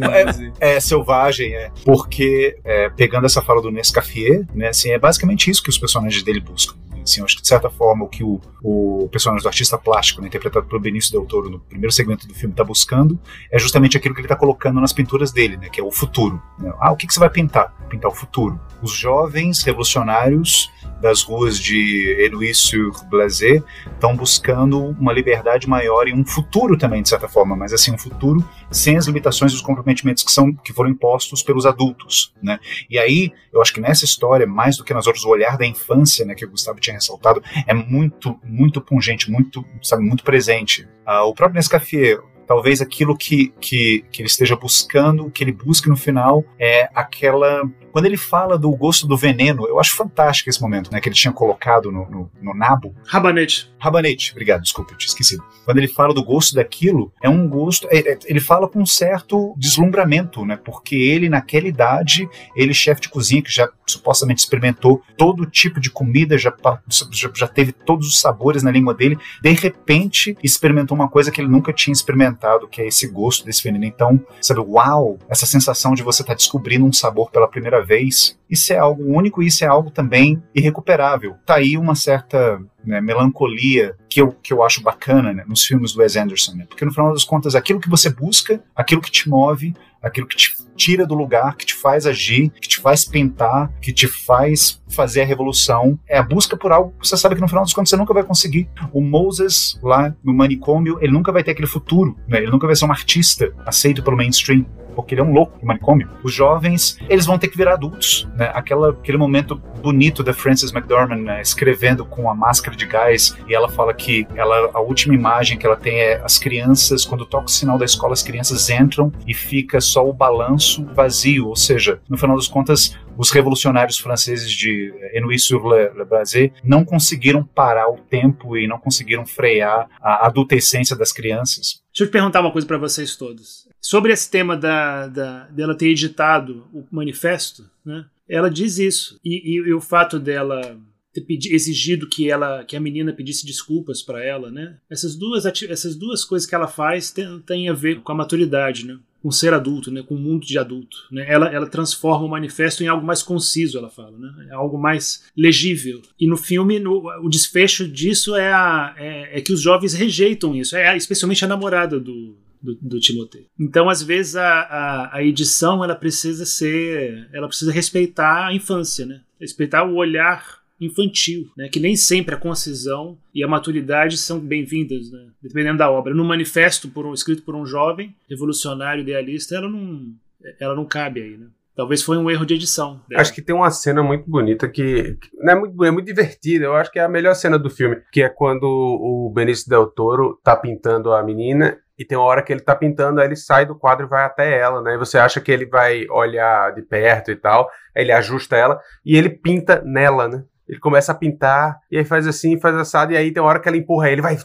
é, 0.60 0.74
é, 0.76 0.80
selvagem, 0.92 1.54
é, 1.54 1.70
porque 1.84 2.58
é, 2.64 2.90
pegando 2.90 3.24
essa 3.24 3.40
fala 3.40 3.62
do 3.62 3.70
Nescaffier, 3.70 4.46
né, 4.54 4.68
assim, 4.68 4.90
é 4.90 4.98
basicamente 4.98 5.50
isso 5.50 5.62
que 5.62 5.70
os 5.70 5.78
personagens 5.78 6.22
dele 6.22 6.40
buscam. 6.40 6.76
Assim, 7.02 7.22
acho 7.22 7.36
que 7.36 7.42
de 7.42 7.48
certa 7.48 7.68
forma 7.70 8.04
o 8.04 8.08
que 8.08 8.22
o, 8.22 8.40
o 8.62 9.08
personagem 9.10 9.42
do 9.42 9.48
artista 9.48 9.76
plástico, 9.76 10.20
né, 10.20 10.28
interpretado 10.28 10.66
pelo 10.66 10.80
Benício 10.80 11.12
Del 11.12 11.26
Toro 11.26 11.50
no 11.50 11.58
primeiro 11.58 11.92
segmento 11.92 12.26
do 12.26 12.34
filme, 12.34 12.52
está 12.52 12.64
buscando 12.64 13.18
é 13.50 13.58
justamente 13.58 13.96
aquilo 13.96 14.14
que 14.14 14.20
ele 14.20 14.26
está 14.26 14.36
colocando 14.36 14.80
nas 14.80 14.92
pinturas 14.92 15.32
dele, 15.32 15.56
né, 15.56 15.68
que 15.68 15.80
é 15.80 15.84
o 15.84 15.90
futuro. 15.90 16.40
Né? 16.58 16.72
Ah, 16.78 16.92
o 16.92 16.96
que, 16.96 17.06
que 17.06 17.12
você 17.12 17.20
vai 17.20 17.30
pintar? 17.30 17.74
Pintar 17.88 18.10
o 18.10 18.14
futuro. 18.14 18.58
Os 18.80 18.92
jovens 18.92 19.62
revolucionários 19.62 20.70
das 21.00 21.22
ruas 21.22 21.58
de 21.58 22.16
Henry-sur-Blazy 22.20 23.62
estão 23.92 24.16
buscando 24.16 24.78
uma 24.98 25.12
liberdade 25.12 25.68
maior 25.68 26.06
e 26.06 26.14
um 26.14 26.24
futuro 26.24 26.78
também, 26.78 27.02
de 27.02 27.08
certa 27.08 27.28
forma, 27.28 27.56
mas 27.56 27.72
assim, 27.72 27.92
um 27.92 27.98
futuro 27.98 28.42
sem 28.70 28.96
as 28.96 29.06
limitações 29.06 29.52
e 29.52 29.54
os 29.56 29.60
comprometimentos 29.60 30.22
que, 30.22 30.30
são, 30.30 30.52
que 30.52 30.72
foram 30.72 30.90
impostos 30.90 31.42
pelos 31.42 31.66
adultos, 31.66 32.32
né? 32.42 32.58
E 32.88 32.98
aí, 32.98 33.32
eu 33.52 33.60
acho 33.60 33.74
que 33.74 33.80
nessa 33.80 34.04
história, 34.04 34.46
mais 34.46 34.76
do 34.76 34.84
que 34.84 34.94
nas 34.94 35.06
outras, 35.06 35.24
o 35.24 35.28
olhar 35.28 35.58
da 35.58 35.66
infância, 35.66 36.24
né, 36.24 36.34
que 36.34 36.44
o 36.44 36.50
Gustavo 36.50 36.78
tinha 36.78 36.91
ressaltado, 36.92 37.42
é 37.66 37.74
muito, 37.74 38.38
muito 38.44 38.80
pungente, 38.80 39.30
muito, 39.30 39.64
sabe, 39.82 40.02
muito 40.02 40.24
presente. 40.24 40.88
Ah, 41.04 41.24
o 41.24 41.34
próprio 41.34 41.56
Nescafé, 41.56 42.18
talvez 42.46 42.80
aquilo 42.80 43.16
que, 43.16 43.52
que, 43.60 44.04
que 44.10 44.22
ele 44.22 44.28
esteja 44.28 44.56
buscando, 44.56 45.30
que 45.30 45.42
ele 45.42 45.52
busque 45.52 45.88
no 45.88 45.96
final, 45.96 46.44
é 46.58 46.88
aquela 46.94 47.62
quando 47.92 48.06
ele 48.06 48.16
fala 48.16 48.58
do 48.58 48.70
gosto 48.74 49.06
do 49.06 49.16
veneno, 49.16 49.68
eu 49.68 49.78
acho 49.78 49.94
fantástico 49.94 50.48
esse 50.48 50.60
momento, 50.60 50.90
né? 50.90 50.98
Que 50.98 51.10
ele 51.10 51.14
tinha 51.14 51.32
colocado 51.32 51.92
no, 51.92 52.08
no, 52.10 52.30
no 52.40 52.54
nabo. 52.54 52.94
Rabanete. 53.06 53.70
Rabanete, 53.78 54.32
obrigado, 54.32 54.62
desculpa, 54.62 54.92
eu 54.92 54.96
tinha 54.96 55.10
esquecido. 55.10 55.44
Quando 55.64 55.76
ele 55.76 55.88
fala 55.88 56.14
do 56.14 56.24
gosto 56.24 56.54
daquilo, 56.54 57.12
é 57.22 57.28
um 57.28 57.46
gosto. 57.46 57.86
É, 57.90 57.98
é, 57.98 58.18
ele 58.24 58.40
fala 58.40 58.66
com 58.66 58.80
um 58.80 58.86
certo 58.86 59.54
deslumbramento, 59.58 60.44
né? 60.46 60.56
Porque 60.56 60.96
ele, 60.96 61.28
naquela 61.28 61.68
idade, 61.68 62.26
ele, 62.56 62.72
chefe 62.72 63.02
de 63.02 63.10
cozinha, 63.10 63.42
que 63.42 63.52
já 63.52 63.68
supostamente 63.92 64.40
experimentou 64.40 65.02
todo 65.16 65.46
tipo 65.46 65.80
de 65.80 65.90
comida, 65.90 66.36
já, 66.38 66.52
já, 66.88 67.30
já 67.34 67.48
teve 67.48 67.72
todos 67.72 68.08
os 68.08 68.20
sabores 68.20 68.62
na 68.62 68.70
língua 68.70 68.94
dele, 68.94 69.18
de 69.40 69.52
repente 69.52 70.36
experimentou 70.42 70.96
uma 70.96 71.08
coisa 71.08 71.30
que 71.30 71.40
ele 71.40 71.48
nunca 71.48 71.72
tinha 71.72 71.92
experimentado, 71.92 72.68
que 72.68 72.80
é 72.80 72.86
esse 72.86 73.06
gosto 73.08 73.44
desse 73.44 73.62
veneno. 73.62 73.84
Então, 73.84 74.20
sabe, 74.40 74.60
uau, 74.60 75.18
essa 75.28 75.46
sensação 75.46 75.94
de 75.94 76.02
você 76.02 76.22
estar 76.22 76.34
tá 76.34 76.36
descobrindo 76.36 76.84
um 76.84 76.92
sabor 76.92 77.30
pela 77.30 77.48
primeira 77.48 77.84
vez. 77.84 78.38
Isso 78.48 78.72
é 78.72 78.78
algo 78.78 79.04
único 79.04 79.42
e 79.42 79.46
isso 79.46 79.64
é 79.64 79.68
algo 79.68 79.90
também 79.90 80.42
irrecuperável. 80.54 81.36
Tá 81.46 81.56
aí 81.56 81.76
uma 81.76 81.94
certa 81.94 82.60
né, 82.84 83.00
melancolia 83.00 83.94
que 84.08 84.20
eu, 84.20 84.32
que 84.32 84.52
eu 84.52 84.62
acho 84.62 84.82
bacana 84.82 85.32
né, 85.32 85.44
nos 85.46 85.64
filmes 85.64 85.92
do 85.92 86.00
Wes 86.00 86.16
Anderson, 86.16 86.54
né? 86.54 86.66
porque 86.68 86.84
no 86.84 86.92
final 86.92 87.12
das 87.12 87.24
contas, 87.24 87.54
aquilo 87.54 87.80
que 87.80 87.88
você 87.88 88.10
busca, 88.10 88.62
aquilo 88.74 89.00
que 89.00 89.10
te 89.10 89.28
move, 89.28 89.74
aquilo 90.02 90.26
que 90.26 90.36
te 90.36 90.54
tira 90.76 91.06
do 91.06 91.14
lugar, 91.14 91.56
que 91.56 91.66
te 91.66 91.74
faz 91.74 92.06
agir, 92.06 92.50
que 92.50 92.68
te 92.68 92.80
faz 92.80 93.04
pintar, 93.04 93.70
que 93.80 93.92
te 93.92 94.06
faz 94.06 94.80
fazer 94.88 95.22
a 95.22 95.24
revolução, 95.24 95.98
é 96.08 96.18
a 96.18 96.22
busca 96.22 96.56
por 96.56 96.72
algo 96.72 96.94
que 97.00 97.08
você 97.08 97.16
sabe 97.16 97.34
que 97.34 97.40
no 97.40 97.48
final 97.48 97.64
das 97.64 97.72
contas 97.72 97.90
você 97.90 97.96
nunca 97.96 98.12
vai 98.12 98.22
conseguir. 98.22 98.68
O 98.92 99.00
Moses 99.00 99.78
lá 99.82 100.14
no 100.22 100.34
manicômio, 100.34 100.98
ele 101.00 101.12
nunca 101.12 101.32
vai 101.32 101.42
ter 101.42 101.52
aquele 101.52 101.66
futuro, 101.66 102.16
né? 102.28 102.38
ele 102.38 102.50
nunca 102.50 102.66
vai 102.66 102.76
ser 102.76 102.84
um 102.84 102.90
artista 102.90 103.52
aceito 103.66 104.02
pelo 104.02 104.16
mainstream 104.16 104.66
porque 104.94 105.14
ele 105.14 105.20
é 105.20 105.24
um 105.24 105.32
louco 105.32 105.58
do 105.58 105.66
manicômio. 105.66 106.08
Os 106.22 106.32
jovens, 106.32 106.98
eles 107.08 107.26
vão 107.26 107.38
ter 107.38 107.48
que 107.48 107.56
virar 107.56 107.74
adultos, 107.74 108.28
né? 108.36 108.50
Aquela, 108.54 108.90
aquele 108.90 109.18
momento 109.18 109.56
bonito 109.82 110.22
da 110.22 110.32
Frances 110.32 110.72
McDormand 110.72 111.22
né? 111.22 111.42
escrevendo 111.42 112.04
com 112.04 112.30
a 112.30 112.34
máscara 112.34 112.76
de 112.76 112.86
gás 112.86 113.36
e 113.48 113.54
ela 113.54 113.68
fala 113.68 113.92
que 113.92 114.26
ela, 114.34 114.70
a 114.72 114.80
última 114.80 115.14
imagem 115.14 115.58
que 115.58 115.66
ela 115.66 115.76
tem 115.76 115.98
é 115.98 116.22
as 116.22 116.38
crianças, 116.38 117.04
quando 117.04 117.26
toca 117.26 117.46
o 117.46 117.50
sinal 117.50 117.78
da 117.78 117.84
escola, 117.84 118.12
as 118.12 118.22
crianças 118.22 118.70
entram 118.70 119.12
e 119.26 119.34
fica 119.34 119.80
só 119.80 120.08
o 120.08 120.12
balanço 120.12 120.84
vazio, 120.94 121.48
ou 121.48 121.56
seja, 121.56 122.00
no 122.08 122.16
final 122.16 122.36
das 122.36 122.48
contas, 122.48 122.96
os 123.16 123.30
revolucionários 123.30 123.98
franceses 123.98 124.50
de 124.50 124.92
Henry-sur-le-Brazé 125.14 126.52
não 126.64 126.84
conseguiram 126.84 127.44
parar 127.44 127.88
o 127.88 127.98
tempo 127.98 128.56
e 128.56 128.66
não 128.66 128.78
conseguiram 128.78 129.26
frear 129.26 129.88
a 130.00 130.26
adultescência 130.26 130.96
das 130.96 131.12
crianças. 131.12 131.82
Deixa 131.92 132.04
eu 132.04 132.06
te 132.06 132.12
perguntar 132.12 132.40
uma 132.40 132.52
coisa 132.52 132.66
para 132.66 132.78
vocês 132.78 133.16
todos. 133.16 133.68
Sobre 133.82 134.12
esse 134.12 134.30
tema 134.30 134.56
da, 134.56 135.08
da, 135.08 135.44
dela 135.48 135.76
ter 135.76 135.88
editado 135.88 136.68
o 136.72 136.86
manifesto, 136.90 137.68
né? 137.84 138.06
ela 138.28 138.48
diz 138.48 138.78
isso. 138.78 139.18
E, 139.24 139.56
e, 139.56 139.68
e 139.68 139.74
o 139.74 139.80
fato 139.80 140.20
dela 140.20 140.78
ter 141.12 141.20
pedi, 141.22 141.54
exigido 141.54 142.08
que 142.08 142.30
ela 142.30 142.64
que 142.64 142.76
a 142.76 142.80
menina 142.80 143.12
pedisse 143.12 143.44
desculpas 143.44 144.00
para 144.00 144.24
ela, 144.24 144.50
né? 144.50 144.78
Essas 144.88 145.14
duas 145.14 145.44
essas 145.44 145.94
duas 145.94 146.24
coisas 146.24 146.48
que 146.48 146.54
ela 146.54 146.68
faz 146.68 147.10
têm 147.10 147.40
tem 147.40 147.68
a 147.68 147.74
ver 147.74 148.00
com 148.00 148.12
a 148.12 148.14
maturidade, 148.14 148.86
né? 148.86 148.98
com 149.22 149.30
ser 149.30 149.54
adulto, 149.54 149.88
né, 149.88 150.02
com 150.02 150.16
o 150.16 150.18
mundo 150.18 150.44
de 150.44 150.58
adulto. 150.58 150.96
Né? 151.08 151.24
Ela, 151.28 151.46
ela 151.46 151.66
transforma 151.68 152.26
o 152.26 152.28
manifesto 152.28 152.82
em 152.82 152.88
algo 152.88 153.06
mais 153.06 153.22
conciso, 153.22 153.78
ela 153.78 153.88
fala, 153.88 154.18
né? 154.18 154.48
é 154.50 154.54
algo 154.54 154.76
mais 154.76 155.22
legível. 155.36 156.02
E 156.18 156.26
no 156.26 156.36
filme, 156.36 156.80
no, 156.80 157.08
o 157.22 157.28
desfecho 157.28 157.86
disso 157.86 158.34
é, 158.34 158.52
a, 158.52 158.94
é, 158.98 159.38
é, 159.38 159.40
que 159.40 159.52
os 159.52 159.60
jovens 159.60 159.94
rejeitam 159.94 160.56
isso, 160.56 160.74
é 160.74 160.96
especialmente 160.96 161.44
a 161.44 161.48
namorada 161.48 162.00
do, 162.00 162.36
do, 162.62 162.76
do 162.80 163.00
Timotei. 163.00 163.46
Então, 163.58 163.88
às 163.88 164.02
vezes, 164.02 164.36
a, 164.36 164.60
a, 164.60 165.16
a, 165.16 165.24
edição 165.24 165.82
ela 165.82 165.94
precisa 165.94 166.46
ser. 166.46 167.28
Ela 167.32 167.48
precisa 167.48 167.72
respeitar 167.72 168.46
a 168.46 168.54
infância, 168.54 169.04
né? 169.04 169.20
Respeitar 169.40 169.84
o 169.84 169.96
olhar 169.96 170.62
infantil, 170.80 171.50
né? 171.56 171.68
Que 171.68 171.80
nem 171.80 171.96
sempre 171.96 172.34
a 172.34 172.38
concisão 172.38 173.18
e 173.34 173.42
a 173.42 173.48
maturidade 173.48 174.16
são 174.16 174.38
bem-vindas, 174.38 175.10
né? 175.10 175.26
Dependendo 175.42 175.78
da 175.78 175.90
obra. 175.90 176.14
No 176.14 176.24
manifesto 176.24 176.88
por 176.88 177.06
um, 177.06 177.14
escrito 177.14 177.42
por 177.42 177.54
um 177.54 177.66
jovem 177.66 178.14
revolucionário 178.28 179.02
idealista, 179.02 179.56
ela 179.56 179.68
não, 179.68 180.12
ela 180.60 180.74
não 180.74 180.84
cabe 180.84 181.20
aí, 181.20 181.36
né? 181.36 181.46
Talvez 181.74 182.02
foi 182.02 182.18
um 182.18 182.30
erro 182.30 182.44
de 182.44 182.54
edição. 182.54 183.00
Dela. 183.08 183.22
Acho 183.22 183.32
que 183.32 183.40
tem 183.40 183.54
uma 183.54 183.70
cena 183.70 184.02
muito 184.02 184.28
bonita 184.28 184.68
que, 184.68 185.14
que 185.14 185.30
não 185.38 185.52
é 185.52 185.58
muito 185.58 185.84
é 185.84 185.90
muito 185.90 186.06
divertida. 186.06 186.66
Eu 186.66 186.74
acho 186.74 186.92
que 186.92 186.98
é 186.98 187.02
a 187.02 187.08
melhor 187.08 187.34
cena 187.34 187.58
do 187.58 187.70
filme, 187.70 187.96
que 188.12 188.22
é 188.22 188.28
quando 188.28 188.64
o 188.64 189.32
Benício 189.34 189.70
Del 189.70 189.86
Toro 189.86 190.38
tá 190.44 190.54
pintando 190.54 191.12
a 191.14 191.22
menina 191.22 191.78
e 192.02 192.04
tem 192.04 192.18
uma 192.18 192.26
hora 192.26 192.42
que 192.42 192.52
ele 192.52 192.60
tá 192.60 192.74
pintando, 192.74 193.20
aí 193.20 193.28
ele 193.28 193.36
sai 193.36 193.64
do 193.64 193.76
quadro 193.76 194.06
e 194.06 194.08
vai 194.08 194.24
até 194.24 194.58
ela, 194.58 194.82
né? 194.82 194.94
E 194.94 194.98
você 194.98 195.18
acha 195.18 195.40
que 195.40 195.52
ele 195.52 195.66
vai 195.66 196.04
olhar 196.10 196.74
de 196.74 196.82
perto 196.82 197.30
e 197.30 197.36
tal, 197.36 197.70
aí 197.96 198.02
ele 198.02 198.12
ajusta 198.12 198.56
ela 198.56 198.80
e 199.06 199.16
ele 199.16 199.30
pinta 199.30 199.80
nela, 199.84 200.28
né? 200.28 200.42
Ele 200.68 200.80
começa 200.80 201.12
a 201.12 201.14
pintar, 201.14 201.78
e 201.90 201.98
aí 201.98 202.04
faz 202.04 202.26
assim, 202.26 202.58
faz 202.58 202.74
assado, 202.76 203.12
e 203.12 203.16
aí 203.16 203.32
tem 203.32 203.42
uma 203.42 203.48
hora 203.48 203.60
que 203.60 203.68
ela 203.68 203.76
empurra 203.76 204.10
ele, 204.10 204.20
vai 204.20 204.36